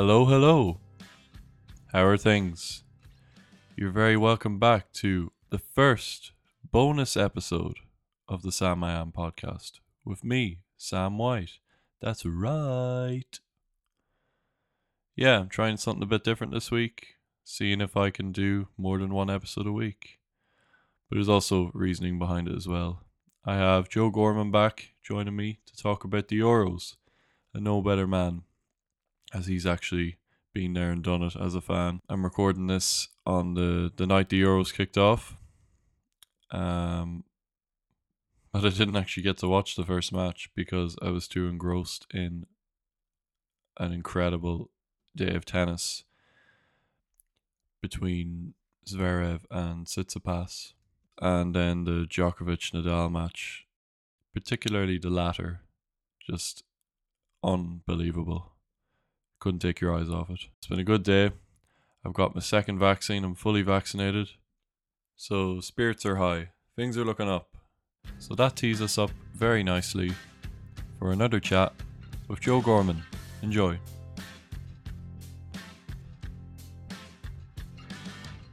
Hello, 0.00 0.26
hello. 0.26 0.78
How 1.92 2.06
are 2.06 2.16
things? 2.16 2.84
You're 3.76 3.90
very 3.90 4.16
welcome 4.16 4.60
back 4.60 4.92
to 4.92 5.32
the 5.50 5.58
first 5.58 6.30
bonus 6.62 7.16
episode 7.16 7.78
of 8.28 8.42
the 8.42 8.52
Sam 8.52 8.84
I 8.84 8.92
Am 8.92 9.10
podcast 9.10 9.80
with 10.04 10.22
me, 10.22 10.60
Sam 10.76 11.18
White. 11.18 11.58
That's 12.00 12.24
right. 12.24 13.40
Yeah, 15.16 15.40
I'm 15.40 15.48
trying 15.48 15.78
something 15.78 16.04
a 16.04 16.06
bit 16.06 16.22
different 16.22 16.52
this 16.52 16.70
week, 16.70 17.16
seeing 17.42 17.80
if 17.80 17.96
I 17.96 18.10
can 18.10 18.30
do 18.30 18.68
more 18.76 18.98
than 18.98 19.12
one 19.12 19.30
episode 19.30 19.66
a 19.66 19.72
week. 19.72 20.20
But 21.10 21.16
there's 21.16 21.28
also 21.28 21.72
reasoning 21.74 22.20
behind 22.20 22.46
it 22.46 22.54
as 22.54 22.68
well. 22.68 23.02
I 23.44 23.56
have 23.56 23.88
Joe 23.88 24.10
Gorman 24.10 24.52
back 24.52 24.90
joining 25.02 25.34
me 25.34 25.58
to 25.66 25.74
talk 25.74 26.04
about 26.04 26.28
the 26.28 26.38
Euros. 26.38 26.94
A 27.52 27.58
no 27.58 27.82
better 27.82 28.06
man, 28.06 28.42
as 29.32 29.46
he's 29.46 29.66
actually 29.66 30.18
been 30.54 30.74
there 30.74 30.90
and 30.90 31.02
done 31.02 31.22
it 31.22 31.36
as 31.36 31.54
a 31.54 31.60
fan. 31.60 32.00
I'm 32.08 32.24
recording 32.24 32.66
this 32.66 33.08
on 33.26 33.54
the, 33.54 33.92
the 33.96 34.06
night 34.06 34.28
the 34.28 34.42
Euros 34.42 34.72
kicked 34.72 34.96
off. 34.98 35.36
Um, 36.50 37.24
but 38.52 38.64
I 38.64 38.70
didn't 38.70 38.96
actually 38.96 39.22
get 39.22 39.38
to 39.38 39.48
watch 39.48 39.76
the 39.76 39.84
first 39.84 40.12
match 40.12 40.50
because 40.54 40.96
I 41.02 41.10
was 41.10 41.28
too 41.28 41.46
engrossed 41.46 42.06
in 42.12 42.46
an 43.78 43.92
incredible 43.92 44.70
day 45.14 45.34
of 45.34 45.44
tennis 45.44 46.04
between 47.80 48.54
Zverev 48.88 49.42
and 49.50 49.86
Tsitsipas, 49.86 50.72
and 51.20 51.54
then 51.54 51.84
the 51.84 52.06
Djokovic 52.08 52.72
Nadal 52.72 53.12
match, 53.12 53.66
particularly 54.32 54.98
the 54.98 55.10
latter, 55.10 55.60
just 56.20 56.64
unbelievable. 57.44 58.52
Couldn't 59.40 59.60
take 59.60 59.80
your 59.80 59.94
eyes 59.94 60.08
off 60.08 60.30
it. 60.30 60.40
It's 60.58 60.66
been 60.66 60.80
a 60.80 60.84
good 60.84 61.04
day. 61.04 61.30
I've 62.04 62.12
got 62.12 62.34
my 62.34 62.40
second 62.40 62.80
vaccine. 62.80 63.22
I'm 63.22 63.36
fully 63.36 63.62
vaccinated. 63.62 64.30
So 65.14 65.60
spirits 65.60 66.04
are 66.04 66.16
high. 66.16 66.50
Things 66.74 66.98
are 66.98 67.04
looking 67.04 67.28
up. 67.28 67.56
So 68.18 68.34
that 68.34 68.56
tees 68.56 68.82
us 68.82 68.98
up 68.98 69.10
very 69.34 69.62
nicely 69.62 70.12
for 70.98 71.12
another 71.12 71.38
chat 71.38 71.72
with 72.26 72.40
Joe 72.40 72.60
Gorman. 72.60 73.02
Enjoy. 73.42 73.78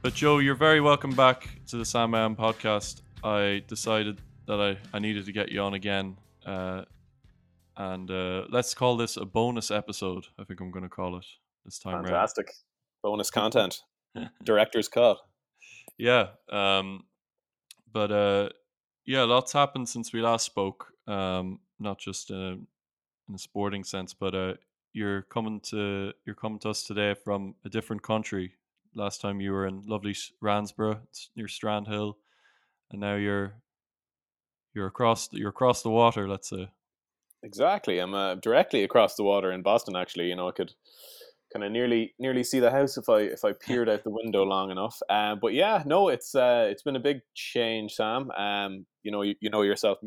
But 0.02 0.14
Joe, 0.14 0.38
you're 0.38 0.54
very 0.54 0.80
welcome 0.80 1.10
back 1.10 1.48
to 1.66 1.76
the 1.76 1.82
I 1.82 2.36
podcast. 2.36 3.02
I 3.24 3.64
decided 3.66 4.20
that 4.46 4.60
I, 4.60 4.96
I 4.96 5.00
needed 5.00 5.26
to 5.26 5.32
get 5.32 5.50
you 5.50 5.60
on 5.62 5.74
again. 5.74 6.16
Uh, 6.44 6.84
and 7.76 8.10
uh, 8.10 8.44
let's 8.50 8.74
call 8.74 8.96
this 8.96 9.16
a 9.16 9.24
bonus 9.24 9.70
episode. 9.70 10.26
I 10.38 10.44
think 10.44 10.60
I'm 10.60 10.70
going 10.70 10.84
to 10.84 10.88
call 10.88 11.16
it 11.16 11.26
this 11.64 11.78
time. 11.78 12.04
Fantastic. 12.04 12.52
Bonus 13.02 13.30
content. 13.40 13.82
Director's 14.42 14.88
cut. 14.88 15.18
Yeah. 15.98 16.28
Um, 16.50 17.04
but 17.92 18.10
uh, 18.10 18.48
yeah, 19.04 19.22
lots 19.22 19.52
happened 19.52 19.88
since 19.88 20.12
we 20.12 20.20
last 20.20 20.46
spoke. 20.46 20.86
Um, 21.06 21.60
not 21.78 21.98
just 21.98 22.30
in 22.30 22.36
a, 22.36 22.52
in 23.28 23.34
a 23.34 23.38
sporting 23.38 23.84
sense, 23.84 24.14
but 24.14 24.34
uh, 24.34 24.54
you're 24.92 25.22
coming 25.22 25.60
to 25.60 26.12
you're 26.24 26.34
coming 26.34 26.58
to 26.60 26.70
us 26.70 26.82
today 26.82 27.14
from 27.14 27.54
a 27.64 27.68
different 27.68 28.02
country. 28.02 28.54
Last 28.94 29.20
time 29.20 29.40
you 29.40 29.52
were 29.52 29.66
in 29.66 29.82
lovely 29.86 30.16
Ransborough, 30.40 31.00
near 31.36 31.46
Strandhill, 31.46 32.14
and 32.90 33.00
now 33.00 33.16
you're 33.16 33.52
you're 34.74 34.86
across 34.86 35.30
you're 35.32 35.50
across 35.50 35.82
the 35.82 35.90
water. 35.90 36.26
Let's 36.26 36.48
say. 36.48 36.70
Exactly. 37.46 37.98
I'm 38.00 38.12
uh, 38.14 38.34
directly 38.34 38.82
across 38.82 39.14
the 39.14 39.22
water 39.22 39.52
in 39.52 39.62
Boston. 39.62 39.94
Actually, 39.96 40.26
you 40.28 40.36
know, 40.36 40.48
I 40.48 40.52
could 40.52 40.72
kind 41.52 41.64
of 41.64 41.70
nearly 41.70 42.12
nearly 42.18 42.42
see 42.42 42.58
the 42.58 42.72
house 42.72 42.96
if 42.98 43.08
I 43.08 43.20
if 43.20 43.44
I 43.44 43.52
peered 43.66 43.88
out 43.88 44.02
the 44.04 44.10
window 44.10 44.42
long 44.42 44.70
enough. 44.70 44.98
Uh, 45.08 45.36
but 45.40 45.54
yeah, 45.54 45.82
no, 45.86 46.08
it's 46.08 46.34
uh, 46.34 46.66
it's 46.68 46.82
been 46.82 46.96
a 46.96 47.00
big 47.00 47.20
change, 47.34 47.92
Sam. 47.92 48.30
Um, 48.32 48.86
you 49.04 49.12
know, 49.12 49.22
you, 49.22 49.36
you 49.40 49.48
know 49.48 49.62
yourself, 49.62 49.98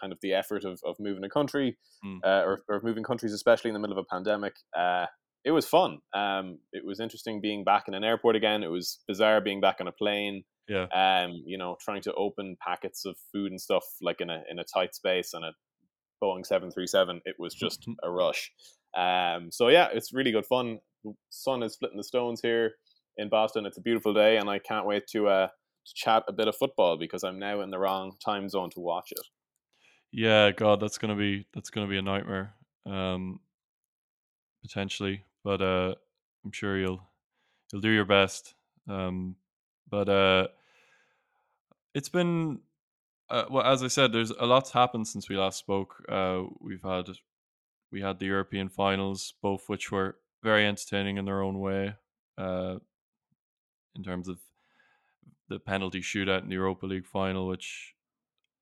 kind 0.00 0.12
of 0.12 0.18
the 0.22 0.32
effort 0.32 0.64
of, 0.64 0.80
of 0.86 0.96
moving 1.00 1.24
a 1.24 1.28
country, 1.28 1.76
Mm. 2.02 2.20
uh, 2.24 2.42
or, 2.46 2.62
or 2.66 2.80
moving 2.82 3.04
countries, 3.04 3.34
especially 3.34 3.68
in 3.68 3.74
the 3.74 3.78
middle 3.80 3.98
of 3.98 4.02
a 4.02 4.14
pandemic. 4.14 4.54
Uh, 4.74 5.04
it 5.44 5.50
was 5.50 5.66
fun. 5.66 5.98
Um, 6.14 6.58
it 6.72 6.82
was 6.82 6.98
interesting 6.98 7.42
being 7.42 7.62
back 7.64 7.88
in 7.88 7.94
an 7.94 8.04
airport 8.04 8.36
again. 8.36 8.62
It 8.62 8.70
was 8.70 9.00
bizarre 9.06 9.42
being 9.42 9.60
back 9.60 9.76
on 9.80 9.88
a 9.88 9.92
plane. 9.92 10.44
Yeah. 10.66 10.84
Um, 10.94 11.42
you 11.44 11.58
know, 11.58 11.76
trying 11.78 12.00
to 12.02 12.14
open 12.14 12.56
packets 12.66 13.04
of 13.04 13.16
food 13.32 13.50
and 13.50 13.60
stuff 13.60 13.84
like 14.00 14.20
in 14.22 14.30
a 14.30 14.42
in 14.50 14.58
a 14.58 14.64
tight 14.64 14.94
space 14.94 15.34
and 15.34 15.44
a 15.44 15.52
Boeing 16.22 16.44
seven 16.44 16.70
three 16.70 16.86
seven. 16.86 17.20
It 17.24 17.36
was 17.38 17.54
just 17.54 17.86
a 18.02 18.10
rush. 18.10 18.52
Um, 18.96 19.50
so 19.50 19.68
yeah, 19.68 19.88
it's 19.92 20.12
really 20.12 20.32
good 20.32 20.46
fun. 20.46 20.80
The 21.04 21.14
sun 21.30 21.62
is 21.62 21.74
splitting 21.74 21.96
the 21.96 22.04
stones 22.04 22.40
here 22.40 22.72
in 23.16 23.28
Boston. 23.28 23.66
It's 23.66 23.78
a 23.78 23.82
beautiful 23.82 24.12
day, 24.12 24.36
and 24.36 24.48
I 24.50 24.58
can't 24.58 24.86
wait 24.86 25.06
to 25.12 25.28
uh 25.28 25.46
to 25.46 25.94
chat 25.94 26.24
a 26.28 26.32
bit 26.32 26.48
of 26.48 26.56
football 26.56 26.98
because 26.98 27.24
I'm 27.24 27.38
now 27.38 27.60
in 27.62 27.70
the 27.70 27.78
wrong 27.78 28.12
time 28.24 28.48
zone 28.48 28.70
to 28.70 28.80
watch 28.80 29.12
it. 29.12 29.26
Yeah, 30.12 30.50
God, 30.50 30.80
that's 30.80 30.98
gonna 30.98 31.16
be 31.16 31.46
that's 31.54 31.70
gonna 31.70 31.86
be 31.86 31.98
a 31.98 32.02
nightmare. 32.02 32.54
Um, 32.86 33.40
potentially, 34.62 35.24
but 35.44 35.62
uh, 35.62 35.94
I'm 36.44 36.52
sure 36.52 36.78
you'll 36.78 37.02
you'll 37.72 37.82
do 37.82 37.90
your 37.90 38.04
best. 38.04 38.54
Um, 38.88 39.36
but 39.88 40.08
uh, 40.08 40.48
it's 41.94 42.08
been 42.08 42.60
uh, 43.30 43.44
well, 43.50 43.64
as 43.64 43.82
I 43.82 43.88
said, 43.88 44.12
there's 44.12 44.30
a 44.30 44.46
lot's 44.46 44.70
happened 44.70 45.06
since 45.06 45.28
we 45.28 45.36
last 45.36 45.58
spoke. 45.58 46.04
Uh, 46.08 46.44
we've 46.60 46.82
had 46.82 47.08
we 47.92 48.00
had 48.00 48.18
the 48.18 48.26
European 48.26 48.68
finals, 48.68 49.34
both 49.42 49.68
which 49.68 49.90
were 49.90 50.16
very 50.42 50.66
entertaining 50.66 51.16
in 51.16 51.24
their 51.24 51.42
own 51.42 51.58
way. 51.58 51.94
Uh, 52.38 52.76
in 53.96 54.02
terms 54.02 54.28
of 54.28 54.38
the 55.48 55.58
penalty 55.58 56.00
shootout 56.00 56.42
in 56.42 56.48
the 56.48 56.54
Europa 56.54 56.86
League 56.86 57.06
final, 57.06 57.46
which 57.46 57.94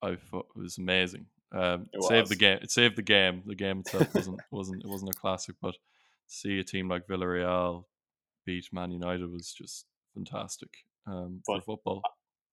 I 0.03 0.17
thought 0.17 0.49
was 0.57 0.79
amazing. 0.79 1.27
Um, 1.53 1.89
It 1.93 2.03
saved 2.05 2.29
the 2.29 2.37
game. 2.37 2.59
It 2.63 2.71
saved 2.71 2.97
the 2.97 3.03
game. 3.03 3.43
The 3.47 3.55
game 3.55 3.81
itself 3.81 4.13
wasn't 4.15 4.41
wasn't 4.51 4.85
it 4.85 4.89
wasn't 4.89 5.15
a 5.15 5.19
classic, 5.19 5.57
but 5.61 5.75
to 5.75 5.79
see 6.27 6.59
a 6.59 6.65
team 6.65 6.89
like 6.89 7.07
Villarreal 7.07 7.85
beat 8.45 8.73
Man 8.73 8.91
United 8.91 9.31
was 9.31 9.53
just 9.53 9.87
fantastic 10.15 10.71
um, 11.07 11.43
for 11.45 11.61
football. 11.61 12.03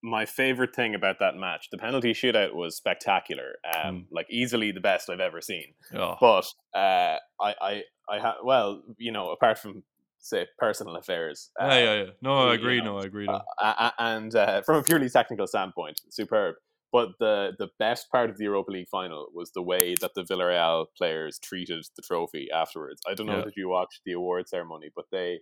My 0.03 0.25
favorite 0.25 0.75
thing 0.75 0.93
about 0.93 1.17
that 1.19 1.35
match, 1.35 1.69
the 1.71 1.77
penalty 1.79 2.13
shootout, 2.13 2.53
was 2.53 2.75
spectacular. 2.77 3.55
Um, 3.75 4.05
like 4.11 4.27
easily 4.29 4.71
the 4.71 4.79
best 4.81 5.09
I've 5.09 5.19
ever 5.19 5.41
seen. 5.41 5.73
Oh, 5.95 6.15
But 6.21 6.45
uh, 6.75 7.17
I, 7.41 7.55
I, 7.61 7.83
I 8.09 8.19
ha- 8.19 8.37
well, 8.43 8.83
you 8.97 9.11
know, 9.11 9.31
apart 9.31 9.57
from 9.57 9.83
say 10.19 10.45
personal 10.59 10.95
affairs, 10.95 11.49
uh, 11.59 11.67
yeah, 11.69 11.79
yeah, 11.79 12.03
yeah. 12.03 12.09
No, 12.21 12.37
I 12.37 12.45
you 12.53 12.59
agree. 12.59 12.79
know, 12.79 12.85
No, 12.93 12.97
I 12.99 13.05
agree. 13.05 13.27
uh, 13.27 13.39
Though. 13.59 13.65
uh, 13.65 13.91
and 13.97 14.35
uh, 14.35 14.61
from 14.61 14.77
a 14.77 14.83
purely 14.83 15.09
technical 15.09 15.47
standpoint, 15.47 16.01
superb. 16.09 16.55
But 16.91 17.09
the 17.19 17.51
the 17.59 17.69
best 17.79 18.09
part 18.11 18.29
of 18.29 18.37
the 18.37 18.45
Europa 18.45 18.71
League 18.71 18.87
final 18.89 19.27
was 19.33 19.51
the 19.53 19.61
way 19.63 19.95
that 20.01 20.11
the 20.15 20.23
Villarreal 20.23 20.85
players 20.97 21.39
treated 21.39 21.83
the 21.95 22.01
trophy 22.03 22.47
afterwards. 22.53 23.01
I 23.07 23.15
don't 23.15 23.25
know 23.27 23.39
Yeah. 23.39 23.47
if 23.47 23.57
you 23.57 23.69
watched 23.69 24.01
the 24.05 24.13
award 24.13 24.47
ceremony, 24.47 24.91
but 24.95 25.05
they 25.11 25.39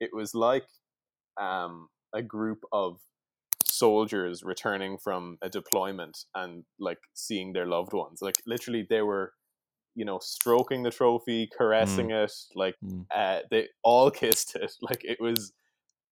it 0.00 0.10
was 0.12 0.34
like 0.34 0.66
um, 1.40 1.88
a 2.12 2.22
group 2.22 2.58
of 2.72 2.98
soldiers 3.82 4.36
returning 4.52 4.98
from 5.04 5.22
a 5.42 5.48
deployment 5.58 6.16
and 6.40 6.64
like 6.88 7.02
seeing 7.14 7.52
their 7.52 7.66
loved 7.76 7.92
ones. 8.04 8.18
Like 8.26 8.38
literally, 8.46 8.84
they 8.88 9.02
were 9.02 9.26
you 10.00 10.04
know 10.08 10.18
stroking 10.22 10.82
the 10.84 10.90
trophy, 11.00 11.48
caressing 11.58 12.10
it, 12.22 12.32
like 12.54 12.76
Mm. 12.84 13.04
uh, 13.20 13.40
they 13.50 13.62
all 13.82 14.10
kissed 14.22 14.50
it. 14.64 14.72
Like 14.88 15.02
it 15.14 15.18
was 15.20 15.52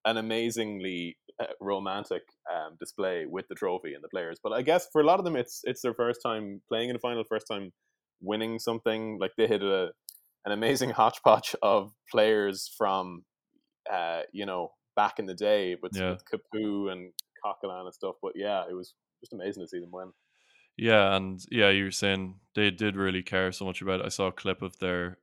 an 0.05 0.17
amazingly 0.17 1.17
uh, 1.43 1.55
romantic 1.61 2.23
um, 2.55 2.77
display 2.81 3.27
with 3.35 3.47
the 3.49 3.55
trophy 3.63 3.95
and 3.95 4.03
the 4.05 4.09
players. 4.15 4.39
But 4.43 4.53
I 4.53 4.63
guess 4.63 4.89
for 4.93 5.01
a 5.03 5.05
lot 5.11 5.19
of 5.21 5.25
them, 5.25 5.37
it's 5.37 5.61
it's 5.71 5.83
their 5.83 5.95
first 6.03 6.21
time 6.29 6.63
playing 6.69 6.91
in 6.91 6.97
a 6.97 7.01
final, 7.07 7.25
first 7.25 7.47
time 7.53 7.73
winning 8.21 8.59
something. 8.59 9.19
Like 9.23 9.33
they 9.37 9.47
hit 9.47 9.63
a 9.63 9.83
an 10.47 10.53
amazing 10.53 10.91
hodgepodge 11.01 11.55
of 11.63 11.93
players 12.13 12.71
from 12.79 13.25
uh, 13.93 14.23
you 14.33 14.47
know 14.47 14.63
back 14.97 15.19
in 15.21 15.27
the 15.27 15.35
day 15.51 15.77
with, 15.83 15.93
Yeah. 15.95 16.11
with 16.11 16.23
Capoue 16.31 16.91
and 16.93 17.13
Coquelin 17.45 17.85
and 17.85 17.95
stuff. 17.95 18.17
But 18.23 18.33
yeah, 18.35 18.65
it 18.69 18.75
was 18.75 18.95
just 19.21 19.33
amazing 19.33 19.63
to 19.63 19.69
see 19.69 19.81
them 19.81 19.91
win. 19.93 20.13
Yeah, 20.77 21.17
and 21.17 21.41
yeah, 21.51 21.71
you 21.71 21.85
were 21.85 21.91
saying 21.91 22.37
they 22.55 22.71
did 22.71 22.95
really 22.97 23.23
care 23.23 23.51
so 23.51 23.65
much 23.65 23.83
about 23.83 24.01
it. 24.01 24.07
I 24.07 24.11
saw 24.11 24.29
a 24.29 24.33
clip 24.33 24.63
of 24.63 24.79
their 24.79 25.19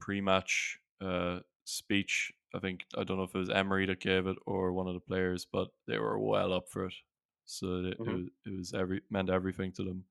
pre-match 0.00 0.78
uh, 1.00 1.40
speech. 1.64 2.32
I 2.54 2.60
think 2.60 2.84
I 2.96 3.02
don't 3.02 3.16
know 3.16 3.24
if 3.24 3.34
it 3.34 3.38
was 3.38 3.50
Emery 3.50 3.86
that 3.86 3.98
gave 4.00 4.28
it 4.28 4.36
or 4.46 4.72
one 4.72 4.86
of 4.86 4.94
the 4.94 5.00
players, 5.00 5.44
but 5.50 5.68
they 5.88 5.98
were 5.98 6.18
well 6.18 6.52
up 6.52 6.68
for 6.68 6.86
it. 6.86 6.94
So 7.44 7.66
it, 7.66 7.84
it, 7.86 7.98
Mhm. 7.98 8.06
was, 8.06 8.26
it 8.46 8.56
was 8.56 8.74
every 8.74 9.02
meant 9.10 9.30
everything 9.30 9.72
to 9.72 9.82
them. 9.82 10.04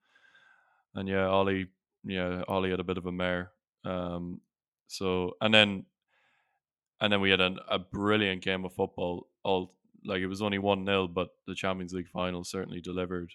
And 0.96 1.08
yeah, 1.08 1.28
Ollie, 1.28 1.68
yeah, 2.04 2.44
Ollie 2.48 2.72
had 2.72 2.80
a 2.82 2.84
bit 2.84 2.98
of 2.98 3.06
a 3.06 3.12
mare. 3.12 3.52
Um, 3.86 4.42
so 4.88 5.38
and 5.40 5.54
then 5.54 5.86
and 7.00 7.12
then 7.12 7.22
we 7.22 7.30
had 7.30 7.42
an, 7.42 7.60
a 7.70 7.80
brilliant 7.80 8.42
game 8.44 8.66
of 8.66 8.74
football. 8.74 9.28
All 9.44 9.74
like 10.06 10.22
it 10.22 10.28
was 10.28 10.42
only 10.42 10.60
one 10.60 10.86
0 10.86 11.08
but 11.08 11.30
the 11.48 11.56
Champions 11.56 11.94
League 11.94 12.10
final 12.10 12.44
certainly 12.44 12.82
delivered 12.82 13.32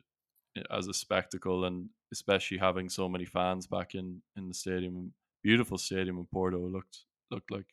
as 0.71 0.87
a 0.89 0.95
spectacle, 0.95 1.65
and 1.65 1.89
especially 2.13 2.59
having 2.59 2.89
so 2.89 3.09
many 3.09 3.25
fans 3.25 3.67
back 3.67 3.95
in 3.95 4.23
in 4.37 4.49
the 4.49 4.55
stadium. 4.55 5.13
Beautiful 5.43 5.79
stadium 5.79 6.19
in 6.19 6.27
Porto 6.27 6.59
looked 6.59 7.05
looked 7.31 7.51
like. 7.51 7.67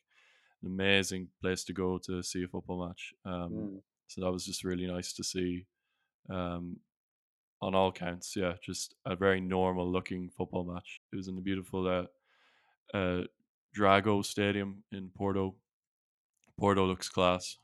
an 0.62 0.68
amazing 0.72 1.28
place 1.42 1.64
to 1.64 1.72
go 1.72 1.98
to 1.98 2.22
see 2.22 2.42
a 2.44 2.48
football 2.48 2.86
match. 2.86 3.12
Um, 3.24 3.50
Mm. 3.52 3.82
so 4.06 4.20
that 4.22 4.32
was 4.32 4.44
just 4.46 4.64
really 4.64 4.86
nice 4.86 5.12
to 5.14 5.22
see. 5.24 5.66
Um, 6.30 6.80
on 7.62 7.74
all 7.74 7.90
counts, 7.92 8.36
yeah, 8.36 8.54
just 8.62 8.94
a 9.04 9.16
very 9.16 9.40
normal 9.40 9.90
looking 9.90 10.30
football 10.30 10.64
match. 10.64 11.00
It 11.12 11.16
was 11.16 11.28
in 11.28 11.36
the 11.36 11.42
beautiful 11.42 11.86
uh, 11.88 12.06
uh, 12.96 13.24
Dragão 13.76 14.24
Stadium 14.24 14.82
in 14.92 15.10
Porto. 15.10 15.54
Porto 16.58 16.86
looks 16.86 17.08
class. 17.08 17.58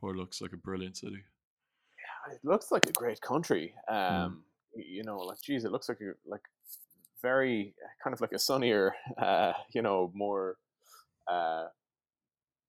Porto 0.00 0.18
looks 0.18 0.40
like 0.40 0.52
a 0.52 0.56
brilliant 0.56 0.96
city. 0.96 1.16
Yeah, 2.28 2.34
it 2.34 2.40
looks 2.44 2.70
like 2.70 2.86
a 2.86 2.92
great 2.92 3.20
country. 3.20 3.74
Mm. 3.90 4.24
Um, 4.26 4.44
y- 4.74 4.84
you 4.86 5.02
know, 5.04 5.18
like 5.18 5.40
geez, 5.42 5.64
it 5.64 5.72
looks 5.72 5.88
like 5.88 6.00
a, 6.00 6.12
like 6.28 6.42
very 7.22 7.74
kind 8.02 8.14
of 8.14 8.20
like 8.20 8.32
a 8.32 8.38
sunnier, 8.38 8.94
uh, 9.18 9.52
you 9.74 9.82
know, 9.82 10.10
more, 10.14 10.56
uh, 11.30 11.66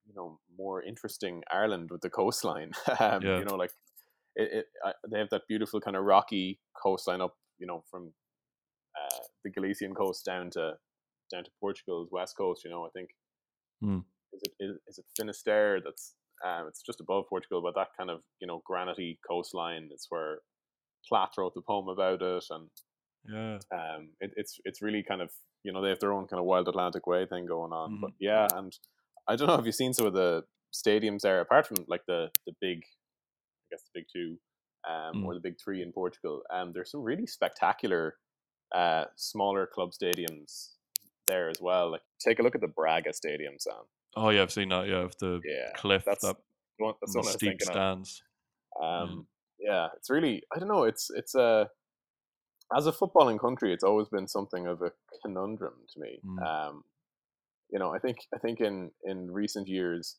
you 0.08 0.14
know, 0.16 0.40
more 0.58 0.82
interesting 0.82 1.44
Ireland 1.52 1.90
with 1.92 2.02
the 2.02 2.10
coastline. 2.10 2.72
um, 3.00 3.22
Yeah. 3.22 3.40
You 3.40 3.46
know, 3.46 3.56
like 3.56 3.72
it, 4.36 4.50
it 4.52 4.66
uh, 4.86 4.94
they 5.12 5.20
have 5.20 5.30
that 5.30 5.48
beautiful 5.48 5.80
kind 5.82 5.96
of 5.98 6.04
rocky 6.04 6.60
coastline 6.82 7.22
up, 7.22 7.36
you 7.60 7.68
know, 7.68 7.84
from 7.92 8.12
uh, 9.00 9.20
the 9.44 9.50
Galician 9.52 9.94
coast 9.94 10.26
down 10.26 10.50
to 10.52 10.74
down 11.32 11.44
to 11.44 11.52
Portugal's 11.60 12.10
west 12.12 12.36
coast. 12.36 12.64
You 12.66 12.72
know, 12.72 12.86
I 12.86 12.90
think 12.90 13.10
Hmm. 13.82 14.00
is 14.34 14.42
it 14.44 14.52
is, 14.60 14.78
is 14.88 14.98
it 14.98 15.06
Finisterre 15.16 15.80
that's 15.82 16.16
um, 16.46 16.68
it's 16.68 16.82
just 16.82 17.02
above 17.02 17.26
Portugal, 17.30 17.62
but 17.62 17.76
that 17.76 17.90
kind 17.98 18.10
of 18.10 18.22
you 18.40 18.48
know 18.48 18.62
granity 18.66 19.20
coastline. 19.28 19.90
It's 19.92 20.08
where 20.10 20.40
Plath 21.08 21.32
wrote 21.38 21.54
the 21.56 21.62
poem 21.62 21.88
about 21.90 22.22
it, 22.22 22.46
and 22.50 22.70
Yeah, 23.28 23.60
um, 23.74 24.10
it, 24.20 24.32
it's 24.36 24.60
it's 24.66 24.82
really 24.82 25.04
kind 25.04 25.22
of 25.22 25.32
you 25.64 25.72
know 25.74 25.82
they 25.82 25.90
have 25.90 26.00
their 26.00 26.14
own 26.14 26.28
kind 26.28 26.40
of 26.40 26.46
wild 26.46 26.68
Atlantic 26.68 27.06
way 27.08 27.26
thing 27.26 27.46
going 27.46 27.74
on. 27.74 27.98
Mhm. 27.98 28.02
But 28.02 28.12
yeah, 28.20 28.48
and 28.54 28.74
I 29.28 29.36
don't 29.36 29.48
know 29.48 29.56
if 29.60 29.66
you've 29.66 29.76
seen 29.76 29.94
some 29.94 30.08
of 30.08 30.14
the 30.14 30.44
stadiums 30.74 31.22
there, 31.22 31.42
apart 31.42 31.68
from 31.68 31.86
like 31.88 32.06
the 32.08 32.32
the 32.46 32.54
big, 32.62 32.80
I 32.80 33.66
guess 33.72 33.84
the 33.84 34.00
big 34.00 34.06
two, 34.14 34.38
um, 34.90 35.26
or 35.26 35.34
the 35.34 35.40
big 35.42 35.56
three 35.64 35.82
in 35.82 35.92
Portugal. 35.92 36.42
Um, 36.52 36.72
there's 36.74 36.92
some 36.92 37.02
really 37.02 37.28
spectacular, 37.28 38.18
uh, 38.74 39.06
smaller 39.16 39.68
club 39.68 39.92
stadiums 39.92 40.76
there 41.28 41.50
as 41.50 41.62
well. 41.62 41.92
Like 41.92 42.02
take 42.20 42.40
a 42.40 42.44
look 42.44 42.56
at 42.56 42.62
the 42.62 42.68
Braga 42.68 43.14
Stadium, 43.14 43.56
Sam. 43.60 43.84
Oh 44.16 44.30
yeah, 44.30 44.42
I've 44.42 44.52
seen 44.52 44.70
that. 44.70 44.88
Yeah, 44.88 45.04
with 45.04 45.18
the 45.20 45.40
Yeah, 45.46 45.72
cliff 45.76 46.04
that's 46.06 46.24
that 46.26 46.38
one- 46.78 46.96
that's 47.02 47.14
the 47.14 47.22
the 47.22 47.26
one 47.28 47.34
steep 47.34 47.54
of. 47.62 47.62
stands. 47.62 48.24
Um, 48.82 49.28
yeah, 49.60 49.88
it's 49.98 50.10
really 50.10 50.44
I 50.56 50.60
don't 50.60 50.70
know. 50.70 50.84
It's 50.84 51.10
it's 51.16 51.36
a 51.36 51.70
as 52.76 52.86
a 52.88 52.92
footballing 52.92 53.40
country, 53.40 53.74
it's 53.74 53.84
always 53.84 54.08
been 54.10 54.28
something 54.28 54.68
of 54.68 54.82
a 54.82 54.92
conundrum 55.24 55.74
to 55.94 56.00
me. 56.00 56.20
Mm. 56.26 56.46
Um, 56.46 56.84
you 57.72 57.80
know, 57.80 57.94
I 57.94 58.00
think 58.00 58.18
I 58.34 58.38
think 58.40 58.60
in 58.62 58.92
in 59.04 59.32
recent 59.32 59.68
years, 59.68 60.18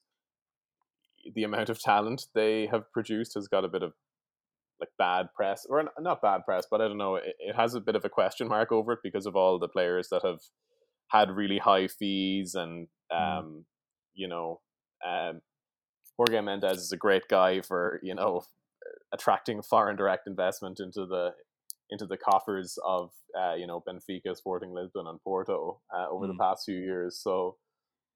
the 1.35 1.45
amount 1.45 1.69
of 1.71 1.81
talent 1.81 2.27
they 2.35 2.67
have 2.67 2.91
produced 2.93 3.35
has 3.35 3.49
got 3.49 3.65
a 3.65 3.69
bit 3.69 3.83
of 3.83 3.93
like 4.81 4.91
bad 4.99 5.27
press, 5.35 5.67
or 5.69 5.85
not 5.99 6.23
bad 6.23 6.45
press, 6.47 6.67
but 6.71 6.81
I 6.81 6.89
don't 6.89 6.97
know. 6.99 7.17
It, 7.17 7.35
it 7.39 7.55
has 7.57 7.75
a 7.75 7.81
bit 7.81 7.97
of 7.97 8.05
a 8.05 8.09
question 8.09 8.49
mark 8.49 8.73
over 8.73 8.93
it 8.93 9.01
because 9.03 9.27
of 9.27 9.37
all 9.37 9.59
the 9.59 9.69
players 9.69 10.09
that 10.11 10.23
have 10.25 10.41
had 11.09 11.31
really 11.31 11.59
high 11.59 11.87
fees 11.89 12.55
and 12.55 12.89
Mm. 13.13 13.65
You 14.15 14.29
know, 14.29 14.61
um, 15.07 15.41
Jorge 16.17 16.41
Mendes 16.41 16.79
is 16.79 16.93
a 16.93 16.97
great 16.97 17.29
guy 17.29 17.61
for 17.61 18.01
you 18.03 18.15
know 18.15 18.43
attracting 19.13 19.63
foreign 19.63 19.97
direct 19.97 20.27
investment 20.27 20.81
into 20.81 21.07
the 21.07 21.31
into 21.91 22.07
the 22.07 22.17
coffers 22.17 22.79
of 22.85 23.11
uh, 23.39 23.55
you 23.55 23.67
know 23.67 23.83
Benfica, 23.87 24.37
Sporting 24.37 24.73
Lisbon, 24.73 25.07
and 25.07 25.21
Porto 25.23 25.81
uh, 25.97 26.07
over 26.09 26.27
the 26.27 26.35
Mm. 26.35 26.39
past 26.39 26.65
few 26.65 26.77
years. 26.79 27.19
So, 27.23 27.57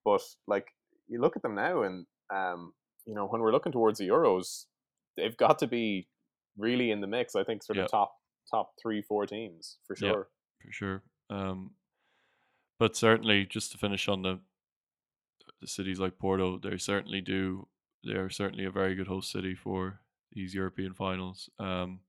but 0.04 0.22
like 0.46 0.68
you 1.08 1.20
look 1.20 1.36
at 1.36 1.42
them 1.42 1.54
now, 1.54 1.82
and 1.82 2.06
um, 2.34 2.72
you 3.06 3.14
know 3.14 3.26
when 3.26 3.40
we're 3.40 3.52
looking 3.52 3.72
towards 3.72 3.98
the 3.98 4.08
Euros, 4.08 4.66
they've 5.16 5.36
got 5.36 5.58
to 5.60 5.66
be 5.66 6.08
really 6.56 6.90
in 6.90 7.00
the 7.00 7.06
mix. 7.06 7.34
I 7.34 7.44
think 7.44 7.62
sort 7.62 7.78
of 7.78 7.82
Yeah. 7.84 7.88
top 7.88 8.14
top 8.50 8.72
three, 8.80 9.02
four 9.02 9.26
teams 9.26 9.78
for 9.86 9.96
Yeah. 10.00 10.10
sure. 10.12 10.28
for 10.62 10.72
sure. 10.72 11.02
Um, 11.30 11.74
but 12.78 12.96
certainly, 12.96 13.44
just 13.46 13.72
to 13.72 13.78
finish 13.78 14.08
on 14.08 14.22
the 14.22 14.40
the 15.64 15.68
cities 15.68 15.98
like 15.98 16.18
Porto, 16.18 16.58
they 16.58 16.76
certainly 16.76 17.22
do. 17.22 17.66
They 18.04 18.12
are 18.12 18.28
certainly 18.28 18.66
a 18.66 18.70
very 18.70 18.94
good 18.94 19.06
host 19.06 19.32
city 19.32 19.54
for 19.54 20.00
these 20.30 20.54
European 20.54 20.92
finals. 20.92 21.48
Um, 21.58 22.00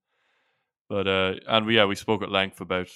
but 0.89 1.07
uh, 1.07 1.35
and 1.47 1.65
we 1.65 1.77
yeah 1.77 1.85
we 1.85 1.95
spoke 1.95 2.21
at 2.21 2.29
length 2.31 2.59
about 2.59 2.89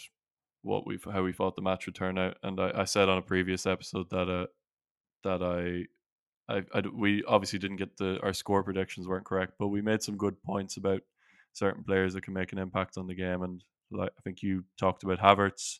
what 0.61 0.85
we 0.85 0.99
how 1.11 1.23
we 1.23 1.31
thought 1.31 1.55
the 1.55 1.61
match 1.61 1.85
would 1.85 1.95
turn 1.95 2.17
out, 2.17 2.37
and 2.43 2.59
I, 2.59 2.71
I 2.75 2.83
said 2.83 3.07
on 3.07 3.17
a 3.17 3.21
previous 3.21 3.65
episode 3.65 4.09
that 4.09 4.29
uh 4.29 4.47
that 5.23 5.41
I. 5.41 5.87
I, 6.51 6.63
I 6.73 6.81
we 6.91 7.23
obviously 7.25 7.59
didn't 7.59 7.77
get 7.77 7.97
the 7.97 8.19
our 8.23 8.33
score 8.33 8.63
predictions 8.63 9.07
weren't 9.07 9.25
correct, 9.25 9.53
but 9.59 9.67
we 9.67 9.83
made 9.83 10.01
some 10.01 10.17
good 10.17 10.41
points 10.41 10.77
about 10.77 11.01
certain 11.53 11.83
players 11.83 12.15
that 12.15 12.23
can 12.23 12.33
make 12.33 12.51
an 12.51 12.57
impact 12.57 12.97
on 12.97 13.05
the 13.05 13.13
game. 13.13 13.43
And 13.43 13.63
like 13.91 14.11
I 14.17 14.21
think 14.21 14.41
you 14.41 14.63
talked 14.75 15.03
about 15.03 15.19
Havertz, 15.19 15.77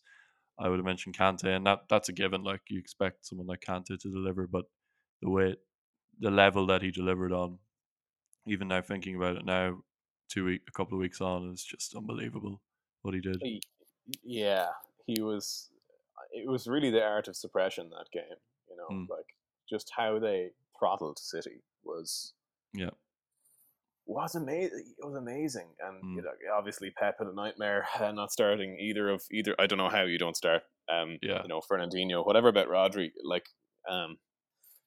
I 0.59 0.67
would 0.69 0.79
have 0.79 0.85
mentioned 0.85 1.17
Kante, 1.17 1.45
and 1.55 1.65
that 1.65 1.83
that's 1.89 2.09
a 2.09 2.13
given. 2.13 2.43
Like 2.43 2.61
you 2.69 2.79
expect 2.79 3.25
someone 3.25 3.47
like 3.47 3.61
Kante 3.61 3.97
to 3.97 4.11
deliver, 4.11 4.45
but 4.47 4.65
the 5.21 5.29
way 5.29 5.55
the 6.19 6.31
level 6.31 6.65
that 6.67 6.81
he 6.81 6.91
delivered 6.91 7.31
on, 7.31 7.59
even 8.45 8.67
now 8.67 8.81
thinking 8.81 9.15
about 9.15 9.37
it 9.37 9.45
now, 9.45 9.77
two 10.29 10.45
week 10.45 10.61
a 10.67 10.71
couple 10.71 10.97
of 10.97 11.01
weeks 11.01 11.21
on, 11.21 11.51
is 11.53 11.63
just 11.63 11.95
unbelievable 11.95 12.61
what 13.03 13.13
he 13.13 13.21
did. 13.21 13.41
Yeah, 14.23 14.67
he 15.05 15.21
was. 15.21 15.69
It 16.31 16.47
was 16.47 16.67
really 16.67 16.91
the 16.91 17.03
art 17.03 17.27
of 17.27 17.35
suppression 17.35 17.89
that 17.91 18.11
game. 18.11 18.37
You 18.69 18.75
know, 18.75 18.89
Mm. 18.89 19.09
like 19.09 19.35
just 19.69 19.91
how 19.95 20.19
they 20.19 20.51
throttled 20.77 21.17
City 21.19 21.63
was 21.83 22.33
Yeah, 22.73 22.91
was 24.09 24.35
amazing. 24.35 24.93
It 24.97 25.05
was 25.05 25.15
amazing, 25.15 25.69
and 25.79 26.03
Mm. 26.03 26.15
you 26.15 26.21
know, 26.23 26.31
obviously 26.57 26.89
Pep 26.91 27.15
had 27.19 27.27
a 27.27 27.33
nightmare 27.33 27.87
uh, 27.99 28.11
not 28.11 28.31
starting 28.31 28.77
either 28.79 29.09
of 29.09 29.23
either. 29.31 29.55
I 29.59 29.67
don't 29.67 29.77
know 29.77 29.89
how 29.89 30.03
you 30.03 30.17
don't 30.17 30.35
start. 30.35 30.63
Um, 30.89 31.17
Yeah. 31.21 31.41
you 31.43 31.47
know, 31.47 31.61
Fernandinho, 31.61 32.25
whatever 32.25 32.47
about 32.47 32.67
Rodri, 32.67 33.11
like, 33.23 33.45
um, 33.87 34.17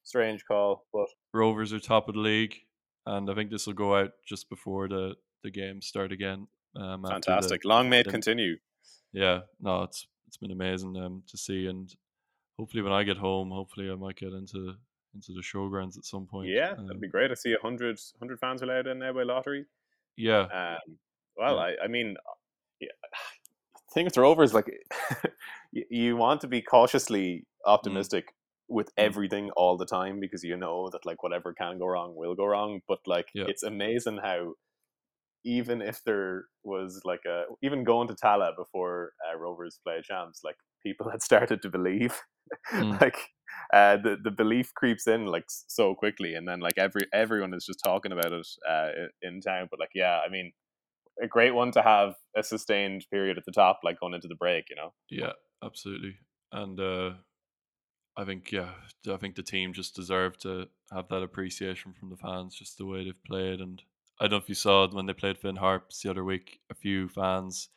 strange 0.03 0.45
call, 0.45 0.85
but 0.93 1.07
Rovers 1.33 1.71
are 1.73 1.79
top 1.79 2.07
of 2.09 2.15
the 2.15 2.19
league, 2.21 2.55
and 3.05 3.29
I 3.29 3.33
think 3.35 3.49
this 3.51 3.65
will 3.65 3.73
go 3.73 3.95
out 3.95 4.11
just 4.25 4.49
before 4.49 4.87
the 4.87 5.15
the 5.43 5.51
games 5.51 5.87
start 5.87 6.11
again. 6.13 6.47
Um, 6.75 7.03
after 7.05 7.07
the- 7.07 7.11
fantastic. 7.13 7.65
Long 7.65 7.89
may 7.89 7.99
it 7.99 8.07
continue. 8.09 8.57
yeah, 9.11 9.41
no, 9.59 9.83
it's 9.83 10.07
it's 10.27 10.37
been 10.37 10.51
amazing 10.51 10.97
um, 10.97 11.23
to 11.27 11.37
see, 11.37 11.67
and 11.67 11.93
hopefully 12.57 12.81
when 12.81 12.93
I 12.93 13.03
get 13.03 13.17
home, 13.17 13.51
hopefully 13.51 13.89
I 13.91 13.95
might 13.95 14.15
get 14.15 14.33
into 14.33 14.75
into 15.13 15.33
the 15.33 15.41
showgrounds 15.41 15.97
at 15.97 16.05
some 16.05 16.25
point. 16.25 16.49
Yeah, 16.49 16.71
Um, 16.77 16.87
that'd 16.87 17.01
be 17.01 17.07
great 17.07 17.27
to 17.29 17.35
see 17.35 17.53
a 17.53 17.59
hundred 17.61 17.99
hundred 18.19 18.39
fans 18.39 18.61
allowed 18.61 18.87
in 18.87 18.99
now 18.99 19.13
by 19.13 19.23
lottery. 19.23 19.65
yeah, 20.17 20.41
Um, 20.53 20.97
well, 21.37 21.55
Yeah. 21.55 21.61
I, 21.61 21.75
I 21.85 21.87
mean, 21.87 22.15
yeah, 22.79 22.89
thing 23.93 24.05
with 24.05 24.13
the 24.15 24.21
Rovers, 24.21 24.53
like 24.53 24.69
you, 25.71 25.85
you 25.89 26.17
want 26.17 26.41
to 26.41 26.47
be 26.47 26.61
cautiously 26.61 27.45
optimistic 27.65 28.33
with 28.69 28.87
Mm. 28.87 29.03
everything 29.05 29.49
all 29.51 29.77
the 29.77 29.85
time 29.85 30.19
because 30.19 30.43
you 30.43 30.57
know 30.57 30.89
that 30.91 31.05
like 31.05 31.21
whatever 31.21 31.53
can 31.53 31.77
go 31.77 31.85
wrong 31.87 32.15
will 32.15 32.33
go 32.35 32.45
wrong. 32.45 32.81
But 32.87 32.99
like, 33.05 33.27
Yeah. 33.35 33.45
it's 33.47 33.63
amazing 33.63 34.17
how 34.23 34.53
even 35.45 35.81
if 35.81 36.01
there 36.05 36.45
was 36.63 37.01
like 37.03 37.25
a 37.27 37.43
even 37.61 37.83
going 37.83 38.07
to 38.07 38.15
Tallaght 38.15 38.55
before 38.55 39.11
uh, 39.29 39.37
Rovers 39.37 39.79
play 39.83 40.01
champs, 40.01 40.41
like 40.43 40.55
people 40.81 41.09
had 41.11 41.21
started 41.21 41.61
to 41.61 41.69
believe, 41.69 42.19
Mm. 42.71 42.99
like. 43.01 43.17
Uh, 43.73 43.97
the 43.97 44.17
the 44.23 44.31
belief 44.31 44.73
creeps 44.73 45.07
in 45.07 45.25
like 45.25 45.45
so 45.47 45.95
quickly, 45.95 46.35
and 46.35 46.47
then 46.47 46.59
like 46.59 46.77
every 46.77 47.07
everyone 47.13 47.53
is 47.53 47.65
just 47.65 47.83
talking 47.83 48.11
about 48.11 48.31
it 48.31 48.47
uh, 48.69 48.89
in 49.21 49.41
town. 49.41 49.67
But 49.69 49.79
like, 49.79 49.91
yeah, 49.95 50.19
I 50.25 50.29
mean, 50.29 50.51
a 51.21 51.27
great 51.27 51.55
one 51.55 51.71
to 51.71 51.81
have 51.81 52.13
a 52.35 52.43
sustained 52.43 53.05
period 53.11 53.37
at 53.37 53.45
the 53.45 53.51
top, 53.51 53.79
like 53.83 53.99
going 53.99 54.13
into 54.13 54.27
the 54.27 54.35
break, 54.35 54.65
you 54.69 54.75
know. 54.75 54.93
yeah, 55.09 55.33
absolutely, 55.63 56.17
and 56.51 56.79
uh, 56.79 57.11
I 58.15 58.25
think 58.25 58.51
yeah, 58.51 58.69
I 59.11 59.17
think 59.17 59.35
the 59.35 59.43
team 59.43 59.73
just 59.73 59.95
deserved 59.95 60.41
to 60.41 60.67
have 60.91 61.07
that 61.09 61.23
appreciation 61.23 61.93
from 61.93 62.09
the 62.09 62.17
fans, 62.17 62.55
just 62.55 62.77
the 62.77 62.85
way 62.85 63.03
they've 63.03 63.23
played, 63.25 63.59
and 63.59 63.81
I 64.19 64.25
don't 64.25 64.31
know 64.31 64.37
if 64.37 64.49
you 64.49 64.55
saw 64.55 64.87
when 64.87 65.05
they 65.05 65.13
played 65.13 65.39
Finn 65.39 65.55
Harps 65.55 66.01
the 66.01 66.11
other 66.11 66.23
week. 66.23 66.59
A 66.69 66.75
few 66.75 67.09
fans 67.09 67.69